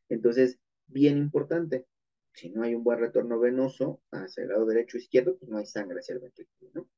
Entonces, 0.08 0.60
bien 0.88 1.18
importante, 1.18 1.88
si 2.34 2.50
no 2.50 2.64
hay 2.64 2.76
un 2.76 2.84
buen 2.84 3.00
retorno 3.00 3.40
venoso 3.40 4.02
hacia 4.12 4.44
el 4.44 4.50
lado 4.50 4.66
derecho 4.66 4.98
o 4.98 5.00
izquierdo, 5.00 5.38
pues 5.38 5.50
no 5.50 5.58
hay 5.58 5.66
sangre 5.66 6.00
hacia 6.00 6.14
el 6.14 6.20
ventrículo, 6.20 6.72
¿no? 6.74 6.90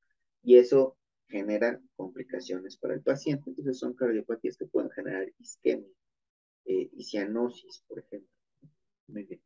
Y 0.44 0.58
eso 0.58 0.98
genera 1.28 1.82
complicaciones 1.96 2.78
para 2.78 2.94
el 2.94 3.02
paciente. 3.02 3.50
Entonces 3.50 3.80
son 3.80 3.94
cardiopatías 3.94 4.58
que 4.58 4.66
pueden 4.66 4.92
generar 4.92 5.32
isquemia 5.40 5.90
eh, 6.66 6.90
y 6.92 7.04
cianosis, 7.04 7.84
por 7.88 8.00
ejemplo. 8.00 8.30
Muy 9.08 9.24
bien. 9.24 9.42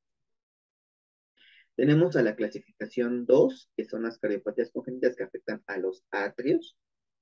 Tenemos 1.75 2.15
a 2.15 2.23
la 2.23 2.35
clasificación 2.35 3.25
2, 3.25 3.71
que 3.77 3.85
son 3.85 4.03
las 4.03 4.17
cardiopatías 4.17 4.71
congénitas 4.71 5.15
que 5.15 5.23
afectan 5.23 5.63
a 5.67 5.77
los 5.77 6.03
atrios. 6.11 6.75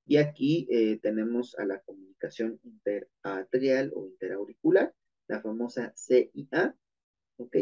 Y 0.07 0.17
aquí 0.17 0.67
eh, 0.71 0.99
tenemos 1.01 1.55
a 1.59 1.65
la 1.65 1.81
comunicación 1.81 2.59
interatrial 2.63 3.91
o 3.95 4.05
interauricular, 4.07 4.93
la 5.27 5.41
famosa 5.41 5.93
CIA, 5.95 6.75
¿ok? 7.37 7.57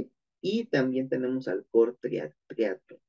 Y 0.46 0.66
también 0.66 1.08
tenemos 1.08 1.48
al 1.48 1.66
cor 1.72 1.98
triato, 2.02 3.00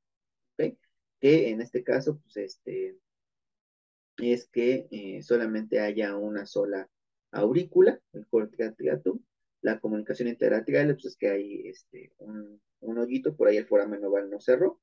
¿ok? 0.56 0.78
Que 1.20 1.48
en 1.50 1.60
este 1.60 1.82
caso, 1.82 2.20
pues 2.20 2.36
este, 2.36 2.96
es 4.18 4.46
que 4.46 4.86
eh, 4.92 5.20
solamente 5.20 5.80
haya 5.80 6.16
una 6.16 6.46
sola 6.46 6.88
aurícula, 7.32 8.00
el 8.12 8.24
cor 8.28 8.48
triatum. 8.76 9.18
La 9.62 9.80
comunicación 9.80 10.28
interatrial, 10.28 10.94
pues 10.94 11.06
es 11.06 11.16
que 11.16 11.28
hay 11.28 11.66
este, 11.66 12.12
un, 12.18 12.60
un 12.80 12.98
hoyito, 12.98 13.34
por 13.34 13.48
ahí 13.48 13.56
el 13.56 13.66
foramen 13.66 14.04
oval 14.04 14.30
no 14.30 14.38
cerró, 14.38 14.80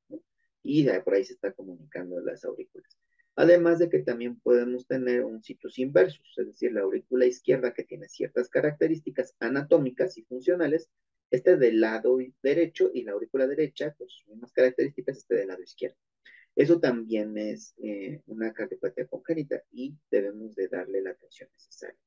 y 0.62 0.86
por 1.06 1.14
ahí 1.14 1.24
se 1.24 1.34
está 1.34 1.54
comunicando 1.54 2.20
las 2.20 2.44
aurículas. 2.44 2.98
Además 3.38 3.80
de 3.80 3.90
que 3.90 4.00
también 4.00 4.42
podemos 4.42 4.88
tener 4.88 5.24
un 5.24 5.42
situs 5.42 5.80
inversus, 5.80 6.38
es 6.38 6.48
decir, 6.48 6.74
la 6.74 6.82
aurícula 6.82 7.26
izquierda 7.28 7.74
que 7.74 7.86
tiene 7.86 8.10
ciertas 8.10 8.50
características 8.50 9.36
anatómicas 9.40 10.18
y 10.18 10.24
funcionales, 10.24 10.90
esté 11.32 11.58
del 11.58 11.80
lado 11.82 12.18
derecho 12.44 12.92
y 12.94 13.04
la 13.04 13.14
aurícula 13.14 13.48
derecha, 13.48 13.94
con 13.94 14.08
sus 14.10 14.28
mismas 14.28 14.52
características, 14.52 15.18
esté 15.18 15.36
del 15.36 15.48
lado 15.48 15.64
izquierdo. 15.64 15.98
Eso 16.56 16.80
también 16.80 17.38
es 17.38 17.74
eh, 17.82 18.22
una 18.28 18.54
cardiopatía 18.54 19.08
congénita 19.08 19.64
y 19.72 19.96
debemos 20.12 20.54
de 20.56 20.68
darle 20.68 21.02
la 21.02 21.12
atención 21.12 21.50
necesaria. 21.54 21.98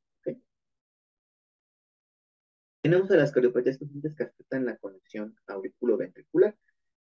Tenemos 2.82 3.10
a 3.10 3.16
las 3.16 3.32
cardiopatías 3.32 3.78
congénitas 3.78 4.14
que 4.14 4.24
afectan 4.24 4.66
la 4.66 4.76
conexión 4.76 5.34
auriculo-ventricular. 5.46 6.54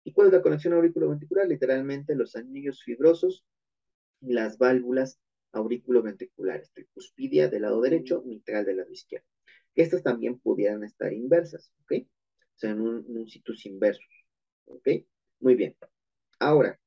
¿Y 0.06 0.14
cuál 0.14 0.28
es 0.28 0.34
la 0.34 0.42
conexión 0.42 0.74
auriculo-ventricular? 0.76 1.46
Literalmente 1.46 2.16
los 2.16 2.38
anillos 2.38 2.82
fibrosos 2.84 3.44
y 4.22 4.32
las 4.32 4.58
válvulas 4.58 5.20
auriculo-ventriculares, 5.52 6.72
tricuspidia 6.72 7.50
del 7.50 7.64
lado 7.64 7.82
derecho, 7.82 8.24
mitral 8.24 8.64
del 8.64 8.78
lado 8.78 8.94
izquierdo. 8.94 9.28
Estas 9.76 10.04
también 10.04 10.40
pudieran 10.40 10.84
estar 10.84 11.12
inversas, 11.14 11.72
¿ok? 11.84 11.94
O 12.04 12.58
sea, 12.58 12.72
en 12.72 12.82
un, 12.82 13.06
un 13.08 13.28
situs 13.28 13.64
¿ok? 14.66 14.88
Muy 15.40 15.56
bien. 15.56 15.76
Ahora, 16.40 16.80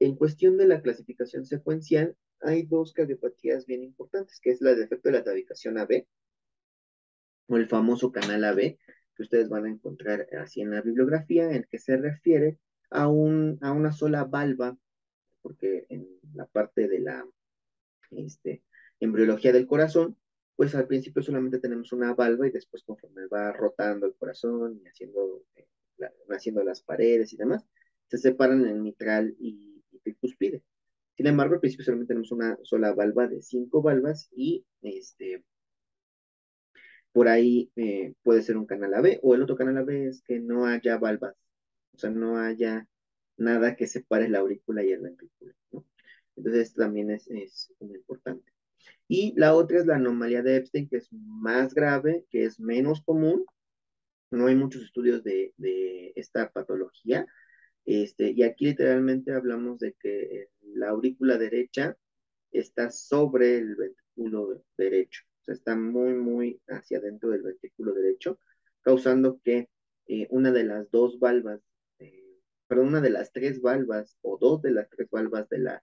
en 0.00 0.16
cuestión 0.16 0.56
de 0.56 0.66
la 0.66 0.82
clasificación 0.82 1.46
secuencial, 1.46 2.16
hay 2.40 2.62
dos 2.62 2.92
cardiopatías 2.92 3.66
bien 3.66 3.82
importantes, 3.82 4.40
que 4.40 4.50
es 4.50 4.60
la 4.60 4.74
de 4.74 4.86
de 4.86 5.12
la 5.12 5.22
tabicación 5.22 5.78
AB, 5.78 6.06
o 7.48 7.56
el 7.56 7.68
famoso 7.68 8.10
canal 8.10 8.44
AB, 8.44 8.78
que 9.14 9.22
ustedes 9.22 9.48
van 9.48 9.66
a 9.66 9.70
encontrar 9.70 10.26
así 10.38 10.62
en 10.62 10.70
la 10.70 10.80
bibliografía, 10.80 11.44
en 11.44 11.56
el 11.56 11.68
que 11.68 11.78
se 11.78 11.96
refiere 11.96 12.58
a, 12.90 13.08
un, 13.08 13.58
a 13.60 13.72
una 13.72 13.92
sola 13.92 14.24
valva, 14.24 14.76
porque 15.42 15.86
en 15.88 16.08
la 16.34 16.46
parte 16.46 16.88
de 16.88 17.00
la 17.00 17.26
este, 18.10 18.62
embriología 19.00 19.52
del 19.52 19.66
corazón, 19.66 20.16
pues 20.60 20.74
al 20.74 20.86
principio 20.86 21.22
solamente 21.22 21.58
tenemos 21.58 21.90
una 21.94 22.12
valva 22.12 22.46
y 22.46 22.50
después 22.50 22.82
conforme 22.84 23.26
va 23.28 23.50
rotando 23.50 24.04
el 24.06 24.14
corazón 24.14 24.78
y 24.84 24.86
haciendo, 24.86 25.42
eh, 25.56 25.66
haciendo 26.28 26.62
las 26.62 26.82
paredes 26.82 27.32
y 27.32 27.38
demás, 27.38 27.64
se 28.08 28.18
separan 28.18 28.66
en 28.66 28.82
mitral 28.82 29.34
y, 29.38 29.82
y 29.90 29.98
tricuspide. 30.00 30.62
Sin 31.16 31.26
embargo, 31.28 31.54
al 31.54 31.60
principio 31.60 31.86
solamente 31.86 32.08
tenemos 32.08 32.30
una 32.30 32.58
sola 32.62 32.92
valva 32.92 33.26
de 33.26 33.40
cinco 33.40 33.80
valvas 33.80 34.28
y 34.32 34.66
este, 34.82 35.42
por 37.10 37.28
ahí 37.28 37.72
eh, 37.76 38.12
puede 38.22 38.42
ser 38.42 38.58
un 38.58 38.66
canal 38.66 38.92
AB 38.92 39.18
o 39.22 39.34
el 39.34 39.42
otro 39.42 39.56
canal 39.56 39.78
AB 39.78 40.08
es 40.08 40.20
que 40.20 40.40
no 40.40 40.66
haya 40.66 40.98
valvas, 40.98 41.36
o 41.94 41.98
sea, 41.98 42.10
no 42.10 42.36
haya 42.36 42.86
nada 43.38 43.76
que 43.76 43.86
separe 43.86 44.28
la 44.28 44.40
aurícula 44.40 44.84
y 44.84 44.90
el 44.92 45.00
ventrículo, 45.00 45.54
¿no? 45.72 45.86
Entonces 46.36 46.74
también 46.74 47.10
es, 47.10 47.28
es. 47.30 47.72
Y 49.12 49.34
la 49.36 49.56
otra 49.56 49.80
es 49.80 49.86
la 49.86 49.96
anomalía 49.96 50.40
de 50.40 50.54
Epstein, 50.54 50.88
que 50.88 50.98
es 50.98 51.08
más 51.12 51.74
grave, 51.74 52.26
que 52.30 52.44
es 52.44 52.60
menos 52.60 53.02
común. 53.02 53.44
No 54.30 54.46
hay 54.46 54.54
muchos 54.54 54.84
estudios 54.84 55.24
de, 55.24 55.52
de 55.56 56.12
esta 56.14 56.52
patología. 56.52 57.26
Este, 57.84 58.30
y 58.30 58.44
aquí 58.44 58.66
literalmente 58.66 59.32
hablamos 59.32 59.80
de 59.80 59.94
que 59.94 60.50
la 60.62 60.90
aurícula 60.90 61.38
derecha 61.38 61.96
está 62.52 62.92
sobre 62.92 63.56
el 63.58 63.74
ventrículo 63.74 64.62
derecho. 64.78 65.24
O 65.40 65.44
sea, 65.44 65.54
está 65.54 65.74
muy, 65.74 66.14
muy 66.14 66.62
hacia 66.68 66.98
adentro 66.98 67.30
del 67.30 67.42
ventrículo 67.42 67.92
derecho, 67.92 68.38
causando 68.80 69.40
que 69.42 69.70
eh, 70.06 70.28
una 70.30 70.52
de 70.52 70.62
las 70.62 70.88
dos 70.92 71.18
valvas, 71.18 71.60
perdón, 72.68 72.86
una 72.86 73.00
de 73.00 73.10
las 73.10 73.32
tres 73.32 73.60
valvas 73.60 74.16
o 74.22 74.38
dos 74.38 74.62
de 74.62 74.70
las 74.70 74.88
tres 74.88 75.10
valvas 75.10 75.48
de 75.48 75.58
la, 75.58 75.82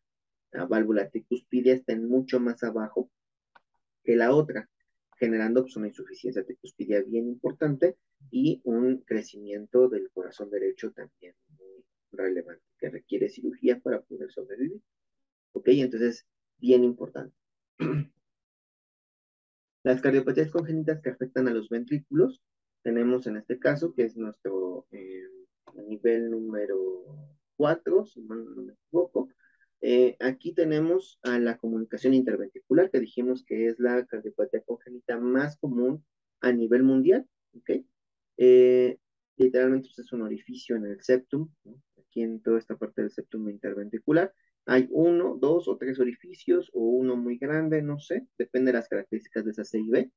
la 0.54 0.66
válvula 0.66 1.10
tricuspidia 1.10 1.74
estén 1.74 2.08
mucho 2.08 2.40
más 2.40 2.64
abajo 2.64 3.12
que 4.08 4.16
la 4.16 4.34
otra, 4.34 4.70
generando 5.18 5.64
pues, 5.64 5.76
una 5.76 5.89
insuficiencia 5.89 6.45
tricuspidia 6.45 7.03
bien 7.03 7.28
importante 7.28 7.97
y 8.32 8.62
un 8.64 8.99
crecimiento 9.01 9.89
del 9.89 10.10
corazón 10.12 10.49
derecho 10.49 10.93
también 10.93 11.36
muy 11.49 11.84
relevante, 12.14 12.64
que 12.80 12.89
requiere 12.89 13.28
cirugía 13.28 13.82
para 13.82 14.01
poder 14.01 14.32
sobrevivir. 14.32 14.82
¿Ok? 15.51 15.68
Entonces, 15.68 16.26
bien 16.58 16.86
importante. 16.86 17.36
Las 19.84 20.01
cardiopatías 20.01 20.51
congénitas 20.51 21.01
que 21.01 21.10
afectan 21.10 21.49
a 21.49 21.53
los 21.53 21.68
ventrículos, 21.68 22.41
tenemos 22.82 23.28
en 23.28 23.36
este 23.36 23.60
caso, 23.60 23.93
que 23.93 24.05
es 24.05 24.16
nuestro 24.16 24.88
eh, 24.91 25.28
nivel 25.86 26.32
número 26.32 27.03
4, 27.58 28.05
si 28.05 28.22
no 28.22 28.36
me 28.36 28.72
equivoco, 28.72 29.28
eh, 29.82 30.18
aquí 30.20 30.54
tenemos 30.54 31.20
a 31.24 31.40
la 31.40 31.58
comunicación 31.58 32.14
interventricular, 32.14 32.90
que 32.90 33.00
dijimos 33.00 33.44
que 33.46 33.68
es 33.68 33.80
la 33.80 34.06
cardiopatía 34.06 34.62
congénita 34.62 35.20
más 35.20 35.58
común 35.58 36.04
a 36.42 36.52
nivel 36.52 36.84
mundial, 36.84 37.28
¿ok? 37.54 37.72
Eh, 38.38 38.98
literalmente 39.38 39.90
pues, 39.90 40.00
es 40.00 40.12
un 40.14 40.24
orificio 40.24 40.76
en 40.76 40.86
el 40.86 41.02
septum, 41.02 41.50
aquí 41.98 42.22
en 42.22 42.42
toda 42.42 42.60
esta 42.60 42.76
parte 42.76 43.02
del 43.02 43.12
septum 43.12 43.50
interventricular. 43.50 44.34
Hay 44.66 44.88
uno, 44.92 45.38
dos 45.40 45.68
o 45.68 45.78
tres 45.78 46.00
orificios, 46.00 46.70
o 46.74 46.82
uno 46.82 47.16
muy 47.16 47.38
grande, 47.38 47.82
no 47.82 48.00
sé, 48.00 48.28
depende 48.38 48.72
de 48.72 48.80
las 48.80 48.90
características 48.90 49.46
de 49.46 49.52
esa 49.52 49.64
CIB, 49.64 50.12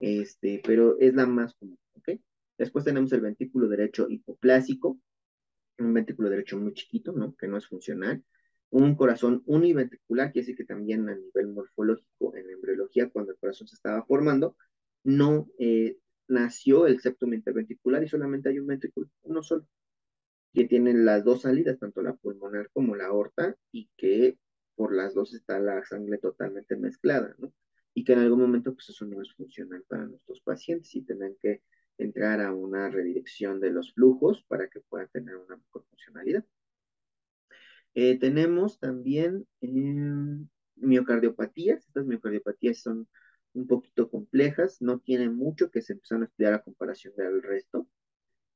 este, 0.00 0.60
pero 0.64 0.98
es 0.98 1.14
la 1.14 1.26
más 1.26 1.54
común, 1.54 1.78
¿ok? 1.94 2.10
Después 2.58 2.84
tenemos 2.84 3.12
el 3.12 3.20
ventrículo 3.20 3.68
derecho 3.68 4.08
hipoplásico, 4.10 5.00
un 5.78 5.94
ventrículo 5.94 6.28
derecho 6.28 6.58
muy 6.58 6.74
chiquito, 6.74 7.12
¿no? 7.12 7.34
Que 7.36 7.46
no 7.46 7.56
es 7.56 7.66
funcional 7.68 8.24
un 8.70 8.94
corazón 8.96 9.42
univentricular, 9.46 10.32
que 10.32 10.40
decir 10.40 10.56
que 10.56 10.64
también 10.64 11.08
a 11.08 11.14
nivel 11.14 11.48
morfológico, 11.48 12.36
en 12.36 12.46
la 12.46 12.52
embriología, 12.52 13.10
cuando 13.10 13.32
el 13.32 13.38
corazón 13.38 13.68
se 13.68 13.76
estaba 13.76 14.04
formando, 14.04 14.56
no 15.04 15.48
eh, 15.58 15.98
nació 16.28 16.86
el 16.86 17.00
septum 17.00 17.32
interventricular 17.34 18.02
y 18.02 18.08
solamente 18.08 18.50
hay 18.50 18.58
un 18.58 18.66
ventrículo, 18.66 19.08
uno 19.22 19.42
solo, 19.42 19.66
que 20.52 20.66
tiene 20.66 20.94
las 20.94 21.24
dos 21.24 21.42
salidas, 21.42 21.78
tanto 21.78 22.02
la 22.02 22.14
pulmonar 22.14 22.70
como 22.72 22.96
la 22.96 23.06
aorta, 23.06 23.56
y 23.72 23.90
que 23.96 24.38
por 24.74 24.94
las 24.94 25.14
dos 25.14 25.34
está 25.34 25.58
la 25.60 25.84
sangre 25.84 26.18
totalmente 26.18 26.76
mezclada, 26.76 27.34
¿no? 27.38 27.52
Y 27.94 28.04
que 28.04 28.12
en 28.12 28.20
algún 28.20 28.40
momento, 28.40 28.74
pues 28.74 28.88
eso 28.90 29.06
no 29.06 29.20
es 29.22 29.32
funcional 29.34 29.84
para 29.88 30.06
nuestros 30.06 30.40
pacientes 30.40 30.94
y 30.94 31.02
tendrán 31.02 31.36
que 31.40 31.62
entrar 31.98 32.40
a 32.40 32.52
una 32.52 32.88
redirección 32.90 33.60
de 33.60 33.70
los 33.70 33.92
flujos 33.92 34.44
para 34.46 34.68
que 34.68 34.80
puedan 34.80 35.08
tener 35.08 35.36
una 35.36 35.56
mejor 35.56 35.84
funcionalidad. 35.90 36.44
Eh, 38.00 38.16
tenemos 38.16 38.78
también 38.78 39.44
eh, 39.60 39.68
miocardiopatías. 40.76 41.84
Estas 41.84 42.06
miocardiopatías 42.06 42.78
son 42.78 43.08
un 43.54 43.66
poquito 43.66 44.08
complejas, 44.08 44.80
no 44.80 45.00
tienen 45.00 45.34
mucho 45.34 45.68
que 45.72 45.82
se 45.82 45.94
empezaron 45.94 46.22
a 46.22 46.26
estudiar 46.26 46.54
a 46.54 46.62
comparación 46.62 47.14
del 47.16 47.42
resto. 47.42 47.88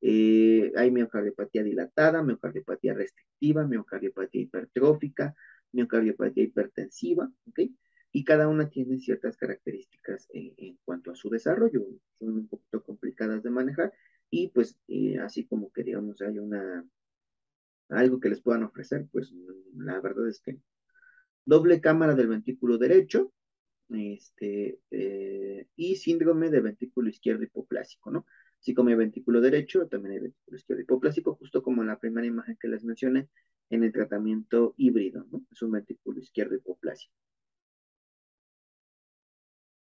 Eh, 0.00 0.70
hay 0.76 0.92
miocardiopatía 0.92 1.64
dilatada, 1.64 2.22
miocardiopatía 2.22 2.94
restrictiva, 2.94 3.66
miocardiopatía 3.66 4.42
hipertrófica, 4.42 5.34
miocardiopatía 5.72 6.44
hipertensiva, 6.44 7.28
¿ok? 7.48 7.62
Y 8.12 8.24
cada 8.24 8.46
una 8.46 8.70
tiene 8.70 9.00
ciertas 9.00 9.36
características 9.36 10.28
en, 10.32 10.78
cuanto 10.84 11.10
a 11.10 11.16
su 11.16 11.28
desarrollo, 11.30 11.84
son 12.20 12.34
un 12.34 12.46
poquito 12.46 12.84
complicadas 12.84 13.42
de 13.42 13.50
manejar 13.50 13.92
y 14.30 14.50
pues 14.50 14.78
así 15.20 15.46
como 15.46 15.72
que 15.72 15.82
digamos 15.82 16.20
hay 16.22 16.38
una 16.38 16.86
algo 17.92 18.20
que 18.20 18.28
les 18.28 18.40
puedan 18.40 18.64
ofrecer, 18.64 19.06
pues 19.10 19.32
la 19.76 20.00
verdad 20.00 20.28
es 20.28 20.40
que 20.40 20.58
doble 21.44 21.80
cámara 21.80 22.14
del 22.14 22.28
ventrículo 22.28 22.78
derecho, 22.78 23.32
este, 23.90 24.78
eh, 24.90 25.66
y 25.76 25.96
síndrome 25.96 26.50
de 26.50 26.60
ventrículo 26.60 27.08
izquierdo 27.10 27.42
hipoplásico, 27.44 28.10
¿no? 28.10 28.26
Así 28.60 28.74
como 28.74 28.90
hay 28.90 28.94
ventrículo 28.94 29.40
derecho, 29.40 29.88
también 29.88 30.14
hay 30.14 30.20
ventrículo 30.20 30.56
izquierdo 30.56 30.82
hipoplásico, 30.82 31.34
justo 31.34 31.62
como 31.62 31.82
en 31.82 31.88
la 31.88 31.98
primera 31.98 32.26
imagen 32.26 32.56
que 32.60 32.68
les 32.68 32.84
mencioné 32.84 33.28
en 33.70 33.84
el 33.84 33.92
tratamiento 33.92 34.74
híbrido, 34.76 35.26
¿no? 35.30 35.44
Es 35.50 35.62
un 35.62 35.72
ventrículo 35.72 36.20
izquierdo 36.20 36.54
hipoplásico. 36.54 37.12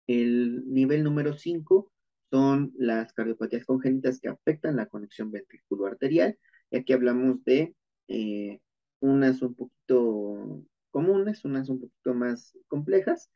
El 0.06 0.64
nivel 0.72 1.04
número 1.04 1.32
5 1.34 1.90
son 2.30 2.72
las 2.76 3.12
cardiopatías 3.12 3.64
congénitas 3.66 4.20
que 4.20 4.28
afectan 4.28 4.76
la 4.76 4.86
conexión 4.86 5.30
ventrículo-arterial. 5.30 6.38
Y 6.70 6.76
aquí 6.78 6.92
hablamos 6.92 7.44
de 7.44 7.74
eh, 8.08 8.60
unas 9.00 9.42
un 9.42 9.54
poquito 9.54 10.64
comunes, 10.90 11.44
unas 11.44 11.68
un 11.68 11.80
poquito 11.80 12.14
más 12.14 12.56
complejas, 12.68 13.30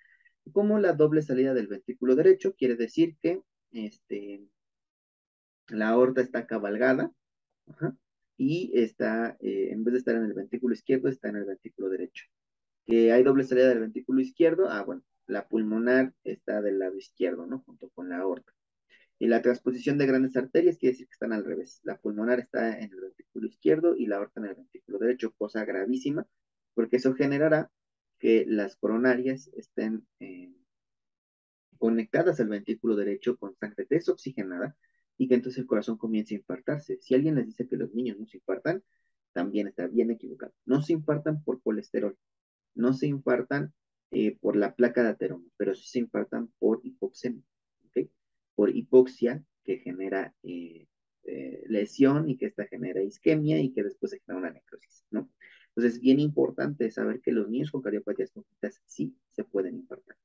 como 0.52 0.78
la 0.78 0.92
doble 0.92 1.22
salida 1.22 1.54
del 1.54 1.66
ventrículo 1.66 2.14
derecho, 2.14 2.54
quiere 2.54 2.76
decir 2.76 3.16
que 3.20 3.42
este, 3.72 4.46
la 5.68 5.88
aorta 5.88 6.20
está 6.20 6.46
cabalgada 6.46 7.12
y 8.36 8.70
está, 8.78 9.36
eh, 9.40 9.70
en 9.72 9.84
vez 9.84 9.92
de 9.92 9.98
estar 9.98 10.14
en 10.16 10.24
el 10.24 10.34
ventrículo 10.34 10.74
izquierdo, 10.74 11.08
está 11.08 11.28
en 11.28 11.36
el 11.36 11.44
ventrículo 11.44 11.88
derecho. 11.88 12.26
Que 12.86 13.12
hay 13.12 13.22
doble 13.24 13.44
salida 13.44 13.68
del 13.68 13.80
ventrículo 13.80 14.20
izquierdo, 14.20 14.68
ah, 14.70 14.82
bueno, 14.84 15.02
la 15.26 15.48
pulmonar 15.48 16.14
está 16.24 16.62
del 16.62 16.78
lado 16.78 16.96
izquierdo, 16.96 17.46
¿no? 17.46 17.60
Junto 17.66 17.90
con 17.90 18.08
la 18.08 18.18
aorta. 18.18 18.52
Y 19.18 19.28
la 19.28 19.42
transposición 19.42 19.98
de 19.98 20.06
grandes 20.06 20.36
arterias 20.36 20.78
quiere 20.78 20.92
decir 20.92 21.06
que 21.06 21.14
están 21.14 21.32
al 21.32 21.44
revés. 21.44 21.80
La 21.84 21.98
pulmonar 21.98 22.40
está 22.40 22.78
en 22.78 22.92
el 22.92 23.00
ventrículo 23.00 23.46
izquierdo 23.46 23.96
y 23.96 24.06
la 24.06 24.16
aorta 24.16 24.40
en 24.40 24.46
el 24.46 24.54
ventrículo 24.56 24.98
derecho, 24.98 25.32
cosa 25.38 25.64
gravísima, 25.64 26.26
porque 26.74 26.96
eso 26.96 27.14
generará 27.14 27.70
que 28.18 28.44
las 28.46 28.76
coronarias 28.76 29.48
estén 29.54 30.06
eh, 30.20 30.52
conectadas 31.78 32.40
al 32.40 32.48
ventrículo 32.48 32.96
derecho 32.96 33.36
con 33.36 33.56
sangre 33.56 33.86
desoxigenada 33.88 34.76
y 35.18 35.28
que 35.28 35.34
entonces 35.34 35.60
el 35.60 35.66
corazón 35.66 35.96
comience 35.96 36.34
a 36.34 36.38
infartarse. 36.38 36.98
Si 37.00 37.14
alguien 37.14 37.36
les 37.36 37.46
dice 37.46 37.68
que 37.68 37.76
los 37.76 37.94
niños 37.94 38.18
no 38.18 38.26
se 38.26 38.38
infartan, 38.38 38.82
también 39.32 39.68
está 39.68 39.86
bien 39.86 40.10
equivocado. 40.10 40.52
No 40.64 40.82
se 40.82 40.92
infartan 40.92 41.42
por 41.42 41.62
colesterol, 41.62 42.16
no 42.74 42.92
se 42.92 43.06
infartan 43.06 43.72
eh, 44.10 44.36
por 44.40 44.56
la 44.56 44.74
placa 44.74 45.02
de 45.02 45.10
ateroma, 45.10 45.44
pero 45.56 45.74
sí 45.74 45.86
se 45.86 45.98
infartan 45.98 46.50
por 46.58 46.80
hipoxemia, 46.84 47.42
por 48.56 48.74
hipoxia 48.74 49.44
que 49.62 49.78
genera 49.78 50.34
eh, 50.42 50.88
eh, 51.24 51.62
lesión 51.68 52.28
y 52.28 52.36
que 52.36 52.46
esta 52.46 52.66
genera 52.66 53.02
isquemia 53.02 53.60
y 53.60 53.72
que 53.72 53.84
después 53.84 54.10
se 54.10 54.20
genera 54.20 54.40
una 54.40 54.50
necrosis, 54.50 55.04
¿no? 55.10 55.30
Entonces 55.68 55.94
es 55.94 56.00
bien 56.00 56.18
importante 56.18 56.90
saber 56.90 57.20
que 57.20 57.32
los 57.32 57.48
niños 57.48 57.70
con 57.70 57.82
cardiopatías 57.82 58.32
congénitas 58.32 58.82
sí 58.86 59.14
se 59.30 59.44
pueden 59.44 59.76
infartar. 59.76 60.16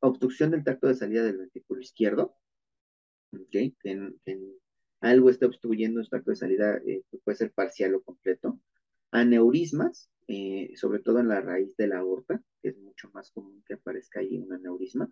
obstrucción 0.00 0.50
del 0.50 0.64
tracto 0.64 0.88
de 0.88 0.94
salida 0.94 1.22
del 1.22 1.38
ventrículo 1.38 1.80
izquierdo, 1.80 2.36
que, 3.50 3.72
algo 5.00 5.30
está 5.30 5.46
obstruyendo 5.46 6.00
el 6.00 6.08
tracto 6.08 6.30
de 6.30 6.36
salida, 6.36 6.80
puede 7.24 7.36
ser 7.36 7.52
parcial 7.52 7.94
o 7.94 8.02
completo. 8.02 8.60
Aneurismas, 9.10 10.10
eh, 10.26 10.72
sobre 10.76 11.00
todo 11.00 11.20
en 11.20 11.28
la 11.28 11.40
raíz 11.40 11.76
de 11.76 11.88
la 11.88 11.98
aorta, 11.98 12.42
que 12.62 12.70
es 12.70 12.78
mucho 12.78 13.10
más 13.12 13.30
común 13.30 13.62
que 13.66 13.74
aparezca 13.74 14.20
ahí 14.20 14.38
un 14.38 14.52
aneurisma, 14.52 15.10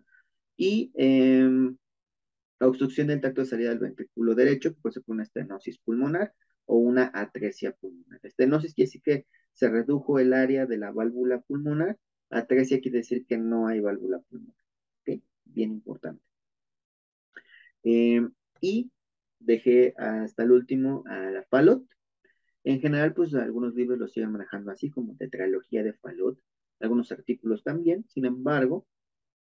y 0.57 0.91
em, 0.95 1.77
la 2.63 2.69
obstrucción 2.69 3.07
del 3.07 3.19
tracto 3.19 3.41
de 3.41 3.47
salida 3.47 3.69
del 3.69 3.79
ventrículo 3.79 4.35
derecho, 4.35 4.73
que 4.73 4.79
puede 4.79 4.93
ser 4.93 5.03
una 5.07 5.23
estenosis 5.23 5.79
pulmonar 5.79 6.33
o 6.65 6.77
una 6.77 7.11
atresia 7.13 7.73
pulmonar. 7.73 8.21
Estenosis 8.23 8.73
quiere 8.73 8.87
decir 8.87 9.01
que 9.01 9.25
se 9.51 9.69
redujo 9.69 10.17
el 10.17 10.31
área 10.31 10.65
de 10.65 10.77
la 10.77 10.91
válvula 10.91 11.41
pulmonar, 11.41 11.97
atresia 12.29 12.79
quiere 12.79 12.99
decir 12.99 13.25
que 13.25 13.37
no 13.37 13.67
hay 13.67 13.81
válvula 13.81 14.19
pulmonar. 14.29 14.55
Bien 15.45 15.71
importante. 15.71 16.23
Em, 17.83 18.31
y 18.61 18.89
dejé 19.39 19.93
hasta 19.97 20.43
el 20.43 20.51
último 20.51 21.03
a 21.05 21.31
la 21.31 21.43
Falot, 21.43 21.85
en 22.63 22.79
general, 22.79 23.13
pues 23.13 23.35
algunos 23.35 23.75
libros 23.75 23.99
lo 23.99 24.07
siguen 24.07 24.31
manejando 24.31 24.71
así 24.71 24.89
como 24.89 25.17
tetralogía 25.17 25.83
de 25.83 25.93
Falot, 25.93 26.39
algunos 26.79 27.11
artículos 27.11 27.61
también, 27.61 28.05
sin 28.07 28.23
embargo, 28.25 28.87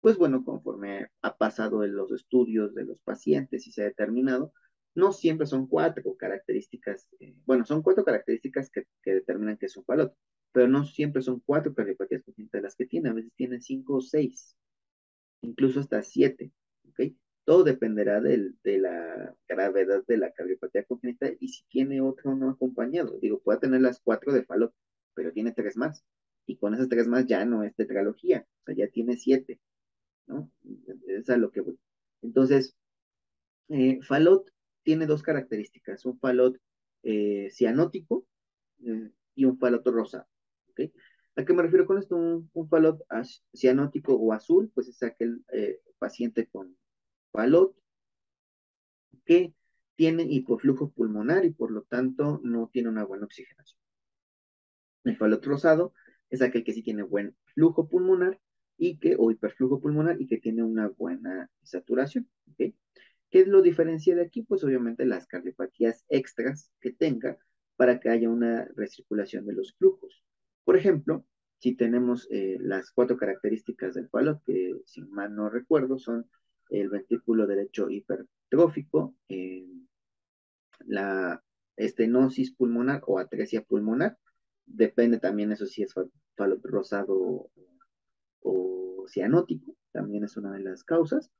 pues 0.02 0.18
bueno, 0.18 0.44
conforme 0.44 1.08
ha 1.22 1.36
pasado 1.38 1.84
en 1.84 1.94
los 1.94 2.12
estudios 2.12 2.74
de 2.74 2.84
los 2.84 3.00
pacientes 3.00 3.66
y 3.68 3.72
se 3.72 3.82
ha 3.82 3.86
determinado, 3.86 4.52
no 4.94 5.12
siempre 5.12 5.46
son 5.46 5.68
cuatro 5.68 6.16
características, 6.16 7.08
eh, 7.20 7.36
bueno, 7.46 7.64
son 7.64 7.82
cuatro 7.82 8.04
características 8.04 8.70
que, 8.70 8.84
determinan 9.04 9.56
que 9.58 9.66
es 9.66 9.76
un 9.76 9.84
falot, 9.84 10.14
pero 10.52 10.68
no 10.68 10.84
siempre 10.84 11.22
son 11.22 11.40
cuatro 11.46 11.72
cardiopatías 11.72 12.24
congénitas 12.24 12.62
las 12.62 12.74
que 12.76 12.86
tiene, 12.86 13.10
a 13.10 13.12
veces 13.14 13.32
tienen 13.36 13.62
cinco 13.62 13.96
o 13.96 14.00
seis, 14.00 14.56
incluso 15.42 15.80
hasta 15.80 16.02
siete, 16.02 16.52
¿ok? 16.90 17.14
Todo 17.44 17.64
dependerá 17.64 18.20
de 18.20 18.54
la 18.78 19.36
gravedad 19.48 20.04
de 20.06 20.16
la 20.16 20.32
cardiopatía 20.32 20.84
congénita 20.84 21.28
y 21.40 21.48
si 21.48 21.64
tiene 21.68 22.00
otro 22.00 22.36
no 22.36 22.50
acompañado. 22.50 23.18
Digo, 23.20 23.40
puede 23.40 23.60
tener 23.60 23.80
las 23.80 24.00
cuatro 24.00 24.32
de 24.32 24.44
Falot, 24.44 24.72
pero 25.14 25.32
tiene 25.32 25.52
tres 25.52 25.76
más. 25.76 26.04
Y 26.46 26.56
con 26.56 26.74
esas 26.74 26.88
tres 26.88 27.08
más 27.08 27.26
ya 27.26 27.44
no 27.44 27.64
es 27.64 27.74
tetralogía, 27.74 28.46
o 28.62 28.64
sea, 28.66 28.74
ya 28.76 28.88
tiene 28.88 29.16
siete, 29.16 29.60
¿no? 30.26 30.50
Es 31.06 31.28
lo 31.28 31.50
que 31.50 31.60
voy. 31.60 31.78
Entonces, 32.22 32.74
eh, 33.68 34.00
Falot 34.02 34.50
tiene 34.82 35.06
dos 35.06 35.22
características, 35.22 36.04
un 36.06 36.18
Falot 36.18 36.56
eh, 37.02 37.48
cianótico 37.50 38.26
eh, 38.84 39.10
y 39.34 39.44
un 39.44 39.58
Falot 39.58 39.86
rosado, 39.86 40.26
¿ok? 40.70 40.80
¿A 41.36 41.44
qué 41.44 41.52
me 41.54 41.62
refiero 41.62 41.86
con 41.86 41.98
esto? 41.98 42.14
Un, 42.14 42.50
un 42.52 42.68
falot 42.68 43.02
cianótico 43.54 44.14
o 44.14 44.34
azul, 44.34 44.70
pues 44.74 44.88
es 44.88 45.02
aquel 45.02 45.42
paciente 45.98 46.46
con 46.46 46.76
Falot, 47.32 47.74
que 49.24 49.54
tiene 49.96 50.24
hipoflujo 50.24 50.90
pulmonar 50.90 51.44
y 51.46 51.50
por 51.50 51.70
lo 51.70 51.82
tanto 51.82 52.40
no 52.42 52.68
tiene 52.70 52.90
una 52.90 53.04
buena 53.04 53.24
oxigenación. 53.24 53.80
El 55.04 55.16
falot 55.16 55.44
rosado 55.44 55.94
es 56.30 56.42
aquel 56.42 56.64
que 56.64 56.72
sí 56.72 56.82
tiene 56.82 57.02
buen 57.02 57.36
flujo 57.54 57.88
pulmonar 57.88 58.40
y 58.84 58.96
que, 58.96 59.14
o 59.16 59.30
hiperflujo 59.30 59.80
pulmonar 59.80 60.20
y 60.20 60.26
que 60.26 60.38
tiene 60.38 60.64
una 60.64 60.88
buena 60.88 61.48
saturación. 61.62 62.28
¿Qué 62.56 62.74
es 63.30 63.46
lo 63.46 63.62
diferencia 63.62 64.16
de 64.16 64.22
aquí? 64.22 64.42
Pues 64.42 64.64
obviamente 64.64 65.06
las 65.06 65.28
cardiopatías 65.28 66.04
extras 66.08 66.72
que 66.80 66.90
tenga 66.92 67.38
para 67.76 68.00
que 68.00 68.08
haya 68.08 68.28
una 68.28 68.68
recirculación 68.74 69.46
de 69.46 69.52
los 69.52 69.74
flujos. 69.74 70.24
Por 70.64 70.76
ejemplo, 70.76 71.24
si 71.58 71.76
tenemos 71.76 72.26
eh, 72.32 72.56
las 72.58 72.90
cuatro 72.90 73.16
características 73.16 73.94
del 73.94 74.08
falot, 74.08 74.42
que 74.44 74.74
si 74.84 75.02
mal 75.02 75.32
no 75.32 75.48
recuerdo 75.48 76.00
son 76.00 76.28
el 76.70 76.88
ventrículo 76.88 77.46
derecho 77.46 77.88
hipertrófico, 77.88 79.14
eh, 79.28 79.64
la 80.86 81.40
estenosis 81.76 82.52
pulmonar 82.52 83.04
o 83.06 83.20
atresia 83.20 83.62
pulmonar. 83.62 84.18
Depende 84.66 85.20
también, 85.20 85.52
eso 85.52 85.66
si 85.66 85.84
es 85.84 85.94
falo 86.34 86.58
rosado 86.64 87.14
o, 87.14 87.50
cianótico, 89.08 89.76
también 89.92 90.24
es 90.24 90.36
una 90.36 90.52
de 90.52 90.60
las 90.60 90.84
causas. 90.84 91.30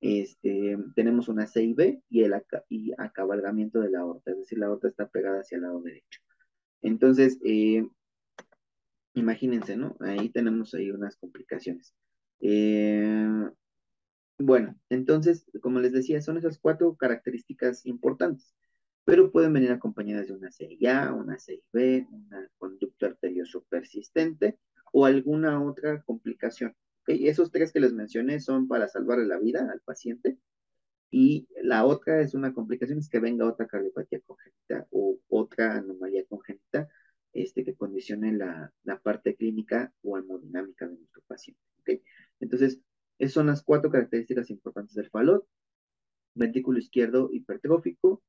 Este, 0.00 0.78
tenemos 0.94 1.28
una 1.28 1.46
CIB 1.46 2.02
y 2.08 2.22
el 2.22 2.34
y 2.68 2.92
acabalgamiento 2.96 3.80
de 3.80 3.90
la 3.90 4.00
aorta, 4.00 4.30
es 4.30 4.38
decir, 4.38 4.58
la 4.58 4.66
aorta 4.66 4.88
está 4.88 5.08
pegada 5.08 5.40
hacia 5.40 5.56
el 5.56 5.62
lado 5.62 5.82
derecho. 5.82 6.20
Entonces, 6.82 7.38
eh, 7.44 7.86
imagínense, 9.14 9.76
¿no? 9.76 9.96
Ahí 10.00 10.30
tenemos 10.30 10.74
ahí 10.74 10.90
unas 10.90 11.16
complicaciones. 11.16 11.94
Eh, 12.40 13.50
bueno, 14.38 14.74
entonces, 14.88 15.44
como 15.60 15.80
les 15.80 15.92
decía, 15.92 16.22
son 16.22 16.38
esas 16.38 16.58
cuatro 16.58 16.96
características 16.96 17.84
importantes, 17.84 18.54
pero 19.04 19.30
pueden 19.30 19.52
venir 19.52 19.70
acompañadas 19.70 20.28
de 20.28 20.32
una 20.32 20.50
CIA, 20.50 21.12
una 21.12 21.38
CIB, 21.38 22.06
una 22.10 22.48
conducto 22.56 23.04
arterioso 23.04 23.64
persistente 23.68 24.58
o 24.92 25.06
alguna 25.06 25.62
otra 25.62 26.02
complicación. 26.02 26.74
¿okay? 27.02 27.28
Esos 27.28 27.50
tres 27.50 27.72
que 27.72 27.80
les 27.80 27.92
mencioné 27.92 28.40
son 28.40 28.68
para 28.68 28.88
salvarle 28.88 29.26
la 29.26 29.38
vida 29.38 29.68
al 29.70 29.80
paciente 29.80 30.38
y 31.10 31.48
la 31.62 31.84
otra 31.84 32.20
es 32.20 32.34
una 32.34 32.54
complicación, 32.54 32.98
es 32.98 33.08
que 33.08 33.20
venga 33.20 33.48
otra 33.48 33.66
cardiopatía 33.66 34.20
congénita 34.20 34.86
o 34.90 35.18
otra 35.28 35.76
anomalía 35.76 36.24
congénita 36.26 36.88
este, 37.32 37.64
que 37.64 37.74
condicione 37.74 38.32
la, 38.32 38.72
la 38.84 39.00
parte 39.00 39.34
clínica 39.36 39.92
o 40.02 40.18
hemodinámica 40.18 40.86
de 40.86 40.96
nuestro 40.96 41.22
paciente. 41.26 41.60
¿okay? 41.80 42.02
Entonces, 42.38 42.80
esas 43.18 43.34
son 43.34 43.48
las 43.48 43.62
cuatro 43.62 43.90
características 43.90 44.50
importantes 44.50 44.94
del 44.94 45.10
falot. 45.10 45.46
Ventrículo 46.34 46.78
izquierdo 46.78 47.28
hipertrófico, 47.32 48.22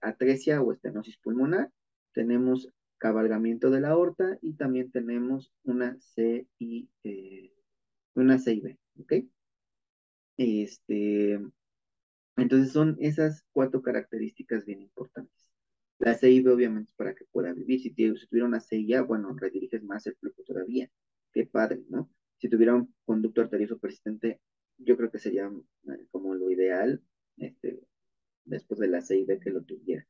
atresia 0.00 0.60
o 0.62 0.72
estenosis 0.72 1.18
pulmonar, 1.18 1.70
tenemos 2.12 2.68
cabalgamiento 3.04 3.70
de 3.70 3.82
la 3.82 3.90
aorta 3.90 4.38
y 4.40 4.54
también 4.54 4.90
tenemos 4.90 5.52
una 5.64 5.94
C 6.00 6.48
y 6.58 6.88
eh, 7.02 7.52
una 8.14 8.38
C 8.38 8.78
¿ok? 8.98 9.12
Este, 10.38 11.38
entonces 12.38 12.72
son 12.72 12.96
esas 13.00 13.44
cuatro 13.52 13.82
características 13.82 14.64
bien 14.64 14.80
importantes. 14.80 15.50
La 15.98 16.14
CIB 16.14 16.48
obviamente 16.48 16.92
es 16.92 16.96
para 16.96 17.14
que 17.14 17.26
pueda 17.26 17.52
vivir. 17.52 17.82
Si, 17.82 17.90
tuviera 17.90 18.46
una 18.46 18.60
CIA, 18.60 19.02
bueno, 19.02 19.36
rediriges 19.38 19.84
más 19.84 20.06
el 20.06 20.16
flujo 20.16 20.42
todavía. 20.42 20.90
Qué 21.30 21.44
padre, 21.44 21.82
¿no? 21.90 22.10
Si 22.38 22.48
tuviera 22.48 22.74
un 22.74 22.94
conducto 23.04 23.42
arterioso 23.42 23.78
persistente, 23.78 24.40
yo 24.78 24.96
creo 24.96 25.10
que 25.10 25.18
sería 25.18 25.44
eh, 25.88 26.06
como 26.10 26.34
lo 26.34 26.50
ideal, 26.50 27.02
este, 27.36 27.80
después 28.46 28.80
de 28.80 28.88
la 28.88 29.02
CIB 29.02 29.40
que 29.40 29.50
lo 29.50 29.62
tuviera, 29.62 30.06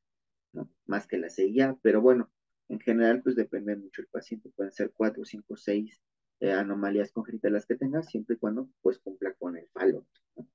¿no? 0.53 0.71
Más 0.87 1.09
que 1.09 1.19
la 1.19 1.29
CIA, 1.29 1.77
pero 1.83 2.01
bueno, 2.01 2.31
en 2.69 2.81
general, 2.81 3.23
pues 3.23 3.37
depende 3.37 3.77
mucho 3.77 4.03
el 4.03 4.09
paciente. 4.09 4.51
Pueden 4.51 4.73
ser 4.73 4.93
cuatro, 4.93 5.25
cinco, 5.25 5.57
seis 5.57 6.01
eh, 6.41 6.53
anomalías 6.53 7.13
congénitas 7.13 7.67
que 7.67 7.77
tenga, 7.77 8.03
siempre 8.03 8.37
y 8.37 8.39
cuando 8.39 8.69
pues 8.83 8.99
cumpla 8.99 9.35
con 9.35 9.57
el 9.57 9.69
falo. 9.69 10.07
¿no? 10.37 10.49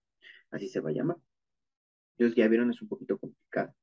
Así 0.51 0.67
se 0.67 0.79
va 0.79 0.89
a 0.89 0.93
llamar. 0.93 1.17
Entonces, 2.17 2.35
ya 2.35 2.47
vieron, 2.47 2.71
es 2.71 2.81
un 2.81 2.89
poquito 2.89 3.17
complicado. 3.17 3.73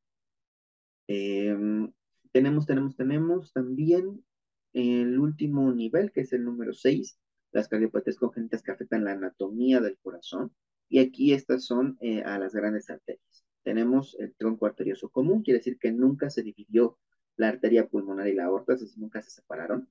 Em, 1.09 1.93
tenemos, 2.33 2.66
tenemos, 2.66 2.97
tenemos 2.97 3.53
también 3.53 4.24
el 4.72 5.18
último 5.18 5.72
nivel, 5.72 6.12
que 6.12 6.22
es 6.22 6.33
el 6.33 6.45
número 6.45 6.74
6, 6.74 7.18
las 7.53 7.68
cardiopatías 7.68 8.18
congénitas 8.18 8.62
que 8.62 8.72
afectan 8.72 9.05
la 9.05 9.12
anatomía 9.12 9.81
del 9.81 9.99
corazón. 9.99 10.53
Y 10.89 10.99
aquí 10.99 11.33
estas 11.33 11.64
son 11.64 11.97
eh, 12.01 12.22
a 12.22 12.39
las 12.39 12.55
grandes 12.55 12.91
arterias. 12.91 13.45
Tenemos 13.62 14.16
el 14.20 14.35
tronco 14.37 14.66
arterioso 14.66 15.09
común, 15.09 15.43
quiere 15.43 15.59
decir 15.59 15.79
que 15.79 15.91
nunca 15.93 16.31
se 16.31 16.43
dividió 16.43 16.99
la 17.37 17.49
arteria 17.49 17.89
pulmonar 17.89 18.28
y 18.28 18.34
la 18.34 18.47
aorta, 18.47 18.74
es 18.74 18.80
decir, 18.80 18.99
nunca 18.99 19.22
se 19.22 19.30
separaron. 19.30 19.89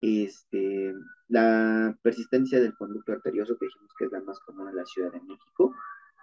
Este, 0.00 0.94
la 1.28 1.96
persistencia 2.02 2.60
del 2.60 2.74
conducto 2.74 3.12
arterioso, 3.12 3.56
que 3.56 3.66
dijimos 3.66 3.92
que 3.96 4.06
es 4.06 4.12
la 4.12 4.20
más 4.20 4.40
común 4.40 4.68
en 4.68 4.76
la 4.76 4.86
Ciudad 4.86 5.12
de 5.12 5.20
México, 5.20 5.74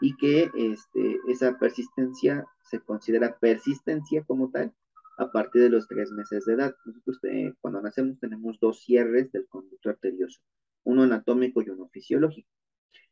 y 0.02 0.16
que 0.16 0.52
este, 0.56 1.20
esa 1.28 1.58
persistencia 1.58 2.46
se 2.64 2.80
considera 2.80 3.38
persistencia 3.38 4.24
como 4.24 4.50
tal 4.50 4.74
a 5.18 5.32
partir 5.32 5.62
de 5.62 5.70
los 5.70 5.88
tres 5.88 6.12
meses 6.12 6.46
de 6.46 6.54
edad. 6.54 6.76
Nosotros 6.86 7.20
eh, 7.24 7.54
cuando 7.60 7.82
nacemos 7.82 8.20
tenemos 8.20 8.58
dos 8.60 8.82
cierres 8.82 9.32
del 9.32 9.48
conducto 9.48 9.90
arterioso, 9.90 10.40
uno 10.84 11.04
anatómico 11.04 11.62
y 11.62 11.70
uno 11.70 11.90
fisiológico. 11.90 12.50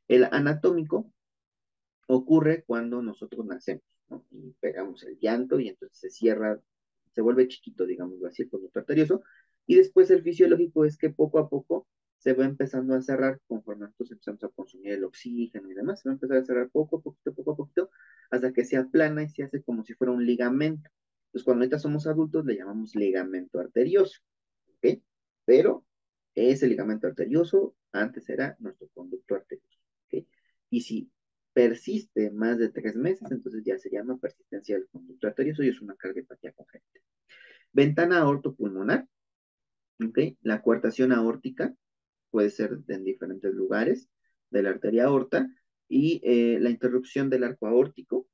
El 0.08 0.24
anatómico 0.32 1.12
ocurre 2.08 2.64
cuando 2.66 3.02
nosotros 3.02 3.46
nacemos 3.46 3.84
y 4.32 4.54
pegamos 4.62 5.04
el 5.04 5.20
llanto 5.20 5.60
y 5.60 5.68
entonces 5.68 6.00
se 6.00 6.10
cierra, 6.10 6.62
se 7.18 7.24
vuelve 7.24 7.48
chiquito, 7.48 7.88
digamos 7.88 8.24
así, 8.26 8.44
el 8.44 8.50
conducto 8.52 8.80
arterioso. 8.80 9.24
Y 9.66 9.74
después 9.74 10.12
el 10.12 10.22
fisiológico 10.22 10.86
es 10.86 11.00
que 11.00 11.10
poco 11.10 11.40
a 11.40 11.50
poco 11.50 11.88
se 12.20 12.34
va 12.34 12.46
empezando 12.46 12.94
a 12.94 13.02
cerrar 13.02 13.42
conforme 13.48 13.86
nosotros 13.86 14.12
empezamos 14.12 14.44
a 14.44 14.50
consumir 14.50 14.92
el 14.92 15.04
oxígeno 15.04 15.72
y 15.72 15.74
demás, 15.74 16.02
se 16.02 16.10
va 16.10 16.14
a 16.14 16.18
empezar 16.18 16.38
a 16.38 16.46
cerrar 16.46 16.70
poco 16.70 16.98
a 16.98 17.02
poquito, 17.02 17.34
poco 17.34 17.54
a 17.54 17.56
poquito, 17.56 17.90
hasta 18.30 18.54
que 18.54 18.66
se 18.66 18.78
aplana 18.78 19.24
y 19.24 19.30
se 19.30 19.42
hace 19.42 19.64
como 19.64 19.84
si 19.84 19.96
fuera 19.96 20.14
un 20.14 20.24
ligamento. 20.28 20.92
Entonces, 21.30 21.44
cuando 21.44 21.64
ahorita 21.64 21.80
somos 21.80 22.06
adultos, 22.06 22.46
le 22.46 22.56
llamamos 22.56 22.96
ligamento 22.96 23.60
arterioso, 23.60 24.20
¿ok? 24.76 25.00
Pero 25.44 25.88
ese 26.36 26.68
ligamento 26.68 27.08
arterioso 27.08 27.76
antes 27.94 28.30
era 28.30 28.56
nuestro 28.60 28.90
conducto 28.94 29.34
arterioso, 29.34 29.80
¿ok? 30.06 30.24
Y 30.70 30.82
si 30.82 31.10
persiste 31.58 32.30
más 32.30 32.60
de 32.60 32.70
tres 32.70 32.96
meses, 32.96 33.32
entonces 33.32 33.64
ya 33.66 33.80
se 33.80 33.90
llama 33.90 34.20
persistencia 34.20 34.76
del 34.76 34.88
conducto 34.90 35.26
arterioso 35.26 35.64
y 35.64 35.70
es 35.70 35.82
una 35.82 35.96
cardiopatía 35.96 36.52
congénita. 36.52 37.00
Ventana 37.72 38.20
aortopulmonar, 38.20 39.08
¿ok? 40.08 40.20
La 40.44 40.62
coartación 40.62 41.12
aórtica, 41.12 41.76
puede 42.30 42.52
ser 42.52 42.78
en 42.88 43.04
diferentes 43.04 43.52
lugares 43.56 44.08
de 44.52 44.62
la 44.62 44.70
arteria 44.70 45.06
aorta, 45.06 45.50
y 45.90 46.22
eh, 46.24 46.60
la 46.60 46.70
interrupción 46.70 47.32
del 47.32 47.44
arco 47.44 47.66
aórtico, 47.66 48.28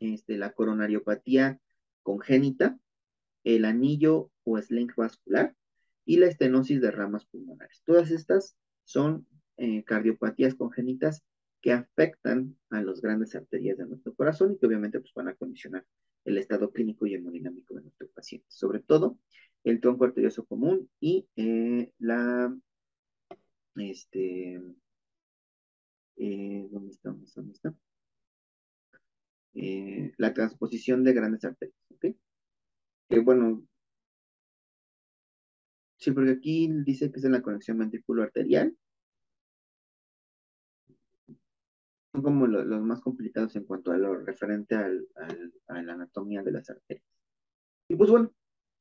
este, 0.00 0.38
la 0.38 0.52
coronariopatía 0.52 1.60
congénita, 2.02 2.78
el 3.44 3.66
anillo 3.66 4.30
o 4.44 4.56
sling 4.56 4.94
vascular 4.96 5.54
y 6.06 6.16
la 6.16 6.28
estenosis 6.28 6.80
de 6.80 6.90
ramas 6.90 7.26
pulmonares. 7.26 7.82
Todas 7.84 8.10
estas 8.10 8.56
son 8.84 9.26
eh, 9.58 9.84
cardiopatías 9.84 10.54
congénitas 10.54 11.22
que 11.62 11.72
afectan 11.72 12.58
a 12.70 12.82
las 12.82 13.00
grandes 13.00 13.34
arterias 13.36 13.78
de 13.78 13.86
nuestro 13.86 14.12
corazón 14.14 14.52
y 14.52 14.58
que 14.58 14.66
obviamente 14.66 15.00
pues, 15.00 15.14
van 15.14 15.28
a 15.28 15.34
condicionar 15.34 15.86
el 16.24 16.36
estado 16.38 16.70
clínico 16.72 17.06
y 17.06 17.14
hemodinámico 17.14 17.74
de 17.74 17.82
nuestro 17.82 18.08
paciente. 18.08 18.46
Sobre 18.50 18.80
todo 18.80 19.18
el 19.64 19.80
tronco 19.80 20.04
arterioso 20.04 20.44
común 20.44 20.90
y 21.00 21.28
eh, 21.36 21.92
la, 21.98 22.54
este, 23.76 24.60
eh, 26.16 26.68
¿dónde 26.70 26.90
está? 26.90 27.10
¿Dónde 27.10 27.52
está? 27.52 27.74
Eh, 29.54 30.12
la 30.16 30.34
transposición 30.34 31.04
de 31.04 31.12
grandes 31.12 31.44
arterias, 31.44 31.76
¿ok? 31.90 32.06
Bueno, 33.24 33.62
sí, 35.96 36.10
porque 36.10 36.30
aquí 36.30 36.68
dice 36.84 37.12
que 37.12 37.18
es 37.18 37.24
en 37.24 37.32
la 37.32 37.42
conexión 37.42 37.78
ventrículo-arterial. 37.78 38.76
Son 42.12 42.22
como 42.22 42.46
los 42.46 42.82
más 42.82 43.00
complicados 43.00 43.56
en 43.56 43.64
cuanto 43.64 43.90
a 43.90 43.98
lo 43.98 44.14
referente 44.14 44.74
al, 44.74 45.06
a 45.68 45.82
la 45.82 45.94
anatomía 45.94 46.42
de 46.42 46.52
las 46.52 46.68
arterias. 46.68 47.06
Y 47.88 47.96
pues 47.96 48.10
bueno, 48.10 48.32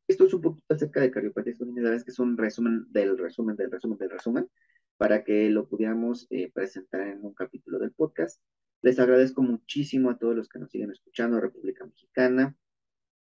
esto 0.08 0.26
es 0.26 0.34
un 0.34 0.42
poquito 0.42 0.74
acerca 0.74 1.00
de 1.02 1.12
cardiopatías 1.12 1.58
congénitas, 1.58 2.04
que 2.04 2.12
es 2.12 2.20
un 2.20 2.38
resumen 2.38 2.86
del 2.90 3.18
resumen 3.18 3.56
del 3.56 3.72
resumen 3.72 3.98
del 3.98 4.10
resumen, 4.10 4.50
para 4.98 5.24
que 5.24 5.50
lo 5.50 5.68
pudiéramos 5.68 6.28
eh, 6.30 6.52
presentar 6.52 7.08
en 7.08 7.24
un 7.24 7.34
capítulo 7.34 7.80
del 7.80 7.94
podcast. 7.94 8.42
Les 8.82 9.00
agradezco 9.00 9.42
muchísimo 9.42 10.10
a 10.10 10.18
todos 10.18 10.36
los 10.36 10.50
que 10.50 10.60
nos 10.60 10.70
siguen 10.70 10.92
escuchando, 10.92 11.40
República 11.40 11.86
Mexicana, 11.86 12.56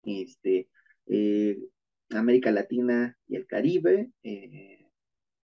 este, 0.04 0.70
eh, 1.08 1.60
América 2.12 2.52
Latina 2.52 3.18
y 3.28 3.36
el 3.36 3.46
Caribe, 3.46 4.12
eh, 4.24 4.88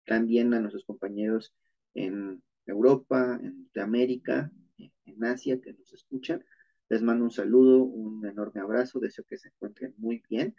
también 0.07 0.55
a 0.55 0.61
nuestros 0.61 0.85
compañeros 0.85 1.55
en 1.95 2.43
Europa, 2.67 3.41
en 3.43 3.69
América, 3.81 4.51
en 4.79 5.25
Asia 5.25 5.61
que 5.61 5.73
nos 5.73 5.93
escuchan. 5.93 6.45
Les 6.89 7.03
mando 7.03 7.25
un 7.25 7.31
saludo, 7.31 7.83
un 7.83 8.27
enorme 8.27 8.61
abrazo, 8.61 9.01
deseo 9.01 9.25
que 9.29 9.39
se 9.39 9.49
encuentren 9.49 9.95
muy 9.97 10.23
bien 10.29 10.55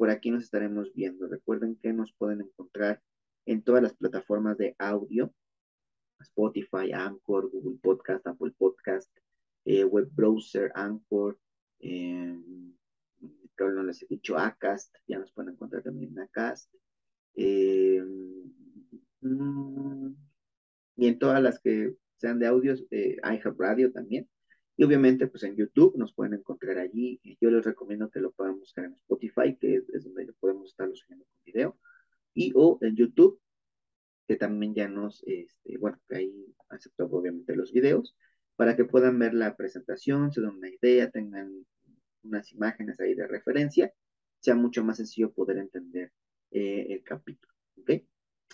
por 0.00 0.08
aquí 0.08 0.30
nos 0.30 0.44
estaremos 0.44 0.94
viendo. 0.94 1.28
Recuerden 1.28 1.76
que 1.76 1.92
nos 1.92 2.10
pueden 2.14 2.40
encontrar 2.40 3.02
en 3.44 3.60
todas 3.60 3.82
las 3.82 3.92
plataformas 3.92 4.56
de 4.56 4.74
audio, 4.78 5.30
Spotify, 6.20 6.90
Anchor, 6.94 7.50
Google 7.50 7.78
Podcast, 7.82 8.26
Apple 8.26 8.54
Podcast, 8.56 9.14
eh, 9.66 9.84
web 9.84 10.08
browser, 10.10 10.72
Anchor, 10.74 11.38
eh, 11.80 12.34
no 13.58 13.82
les 13.82 14.02
he 14.02 14.06
dicho 14.06 14.38
Acast, 14.38 14.96
ya 15.06 15.18
nos 15.18 15.32
pueden 15.32 15.52
encontrar 15.52 15.82
también 15.82 16.12
en 16.12 16.20
Acast. 16.20 16.72
Mm, 17.36 18.59
y 21.00 21.08
en 21.08 21.18
todas 21.18 21.42
las 21.42 21.58
que 21.60 21.94
sean 22.18 22.38
de 22.38 22.46
audios, 22.46 22.84
eh, 22.90 23.16
Radio 23.56 23.90
también. 23.90 24.28
Y 24.76 24.84
obviamente, 24.84 25.26
pues 25.28 25.42
en 25.44 25.56
YouTube 25.56 25.96
nos 25.96 26.12
pueden 26.12 26.34
encontrar 26.34 26.76
allí. 26.76 27.18
Yo 27.40 27.50
les 27.50 27.64
recomiendo 27.64 28.10
que 28.10 28.20
lo 28.20 28.32
puedan 28.32 28.58
buscar 28.58 28.84
en 28.84 28.92
Spotify, 28.92 29.56
que 29.58 29.76
es, 29.76 30.04
donde 30.04 30.30
podemos 30.34 30.68
estar 30.68 30.90
subiendo 30.94 31.24
con 31.24 31.44
video. 31.46 31.78
Y 32.34 32.52
o 32.54 32.78
en 32.82 32.96
YouTube, 32.96 33.40
que 34.28 34.36
también 34.36 34.74
ya 34.74 34.88
nos, 34.88 35.22
este, 35.26 35.78
bueno, 35.78 35.98
que 36.06 36.16
ahí 36.16 36.54
acepto 36.68 37.06
obviamente 37.06 37.56
los 37.56 37.72
videos, 37.72 38.14
para 38.56 38.76
que 38.76 38.84
puedan 38.84 39.18
ver 39.18 39.32
la 39.32 39.56
presentación, 39.56 40.32
se 40.32 40.42
den 40.42 40.50
una 40.50 40.68
idea, 40.68 41.10
tengan 41.10 41.64
unas 42.24 42.52
imágenes 42.52 43.00
ahí 43.00 43.14
de 43.14 43.26
referencia, 43.26 43.90
sea 44.40 44.54
mucho 44.54 44.84
más 44.84 44.98
sencillo 44.98 45.32
poder 45.32 45.56
entender 45.56 46.12
eh, 46.50 46.88
el 46.90 47.02
capítulo. 47.02 47.54
¿ok? 47.78 47.90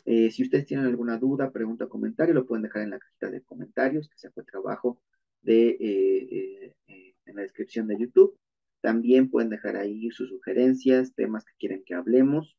Eh, 0.08 0.30
si 0.30 0.44
ustedes 0.44 0.66
tienen 0.66 0.86
alguna 0.86 1.18
duda, 1.18 1.50
pregunta 1.50 1.86
o 1.86 1.88
comentario, 1.88 2.32
lo 2.32 2.46
pueden 2.46 2.62
dejar 2.62 2.82
en 2.82 2.90
la 2.90 2.98
cajita 3.00 3.28
de 3.28 3.42
comentarios 3.42 4.08
que 4.08 4.16
se 4.16 4.28
encuentra 4.28 4.60
abajo 4.60 5.02
de, 5.42 5.70
eh, 5.80 6.74
eh, 6.86 7.14
en 7.26 7.34
la 7.34 7.42
descripción 7.42 7.88
de 7.88 7.98
YouTube. 7.98 8.38
También 8.80 9.28
pueden 9.28 9.50
dejar 9.50 9.76
ahí 9.76 10.08
sus 10.12 10.28
sugerencias, 10.28 11.12
temas 11.16 11.44
que 11.44 11.54
quieren 11.58 11.82
que 11.84 11.94
hablemos. 11.94 12.56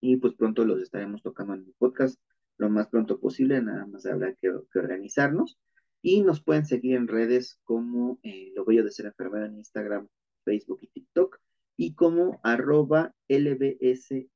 Y 0.00 0.16
pues 0.16 0.34
pronto 0.34 0.64
los 0.64 0.82
estaremos 0.82 1.22
tocando 1.22 1.54
en 1.54 1.60
el 1.60 1.74
podcast 1.78 2.18
lo 2.58 2.68
más 2.68 2.88
pronto 2.88 3.20
posible. 3.20 3.62
Nada 3.62 3.86
más 3.86 4.04
habrá 4.04 4.34
que, 4.34 4.50
organizarnos. 4.74 5.58
Y 6.02 6.22
nos 6.22 6.42
pueden 6.42 6.66
seguir 6.66 6.96
en 6.96 7.06
redes 7.06 7.60
como 7.62 8.18
Lo 8.54 8.64
Bello 8.64 8.82
de 8.82 8.90
Ser 8.90 9.06
Enfermero 9.06 9.46
en 9.46 9.56
Instagram, 9.56 10.08
Facebook 10.44 10.80
y 10.82 10.88
TikTok. 10.88 11.38
Y 11.76 11.94
como 11.94 12.40
arroba 12.42 13.14
LBS 13.28 14.26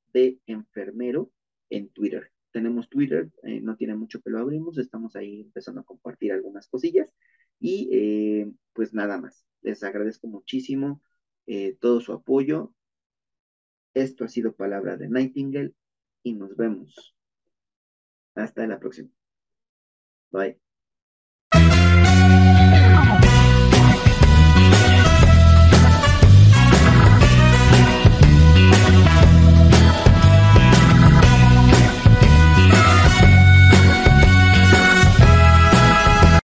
Enfermero 0.46 1.32
en 1.70 1.88
Twitter. 1.90 2.30
Tenemos 2.52 2.88
Twitter, 2.88 3.30
no 3.62 3.76
tiene 3.76 3.94
mucho 3.94 4.20
que 4.20 4.30
lo 4.30 4.40
abrimos, 4.40 4.76
estamos 4.78 5.14
ahí 5.14 5.42
empezando 5.42 5.82
a 5.82 5.84
compartir 5.84 6.32
algunas 6.32 6.66
cosillas 6.66 7.14
y 7.60 7.88
eh, 7.92 8.52
pues 8.72 8.94
nada 8.94 9.18
más. 9.18 9.44
Les 9.62 9.82
agradezco 9.84 10.26
muchísimo 10.26 11.02
eh, 11.46 11.76
todo 11.80 12.00
su 12.00 12.12
apoyo. 12.12 12.74
Esto 13.94 14.24
ha 14.24 14.28
sido 14.28 14.54
Palabra 14.54 14.96
de 14.96 15.08
Nightingale 15.08 15.74
y 16.22 16.34
nos 16.34 16.56
vemos. 16.56 17.14
Hasta 18.34 18.66
la 18.66 18.78
próxima. 18.80 19.10
Bye. 20.32 20.69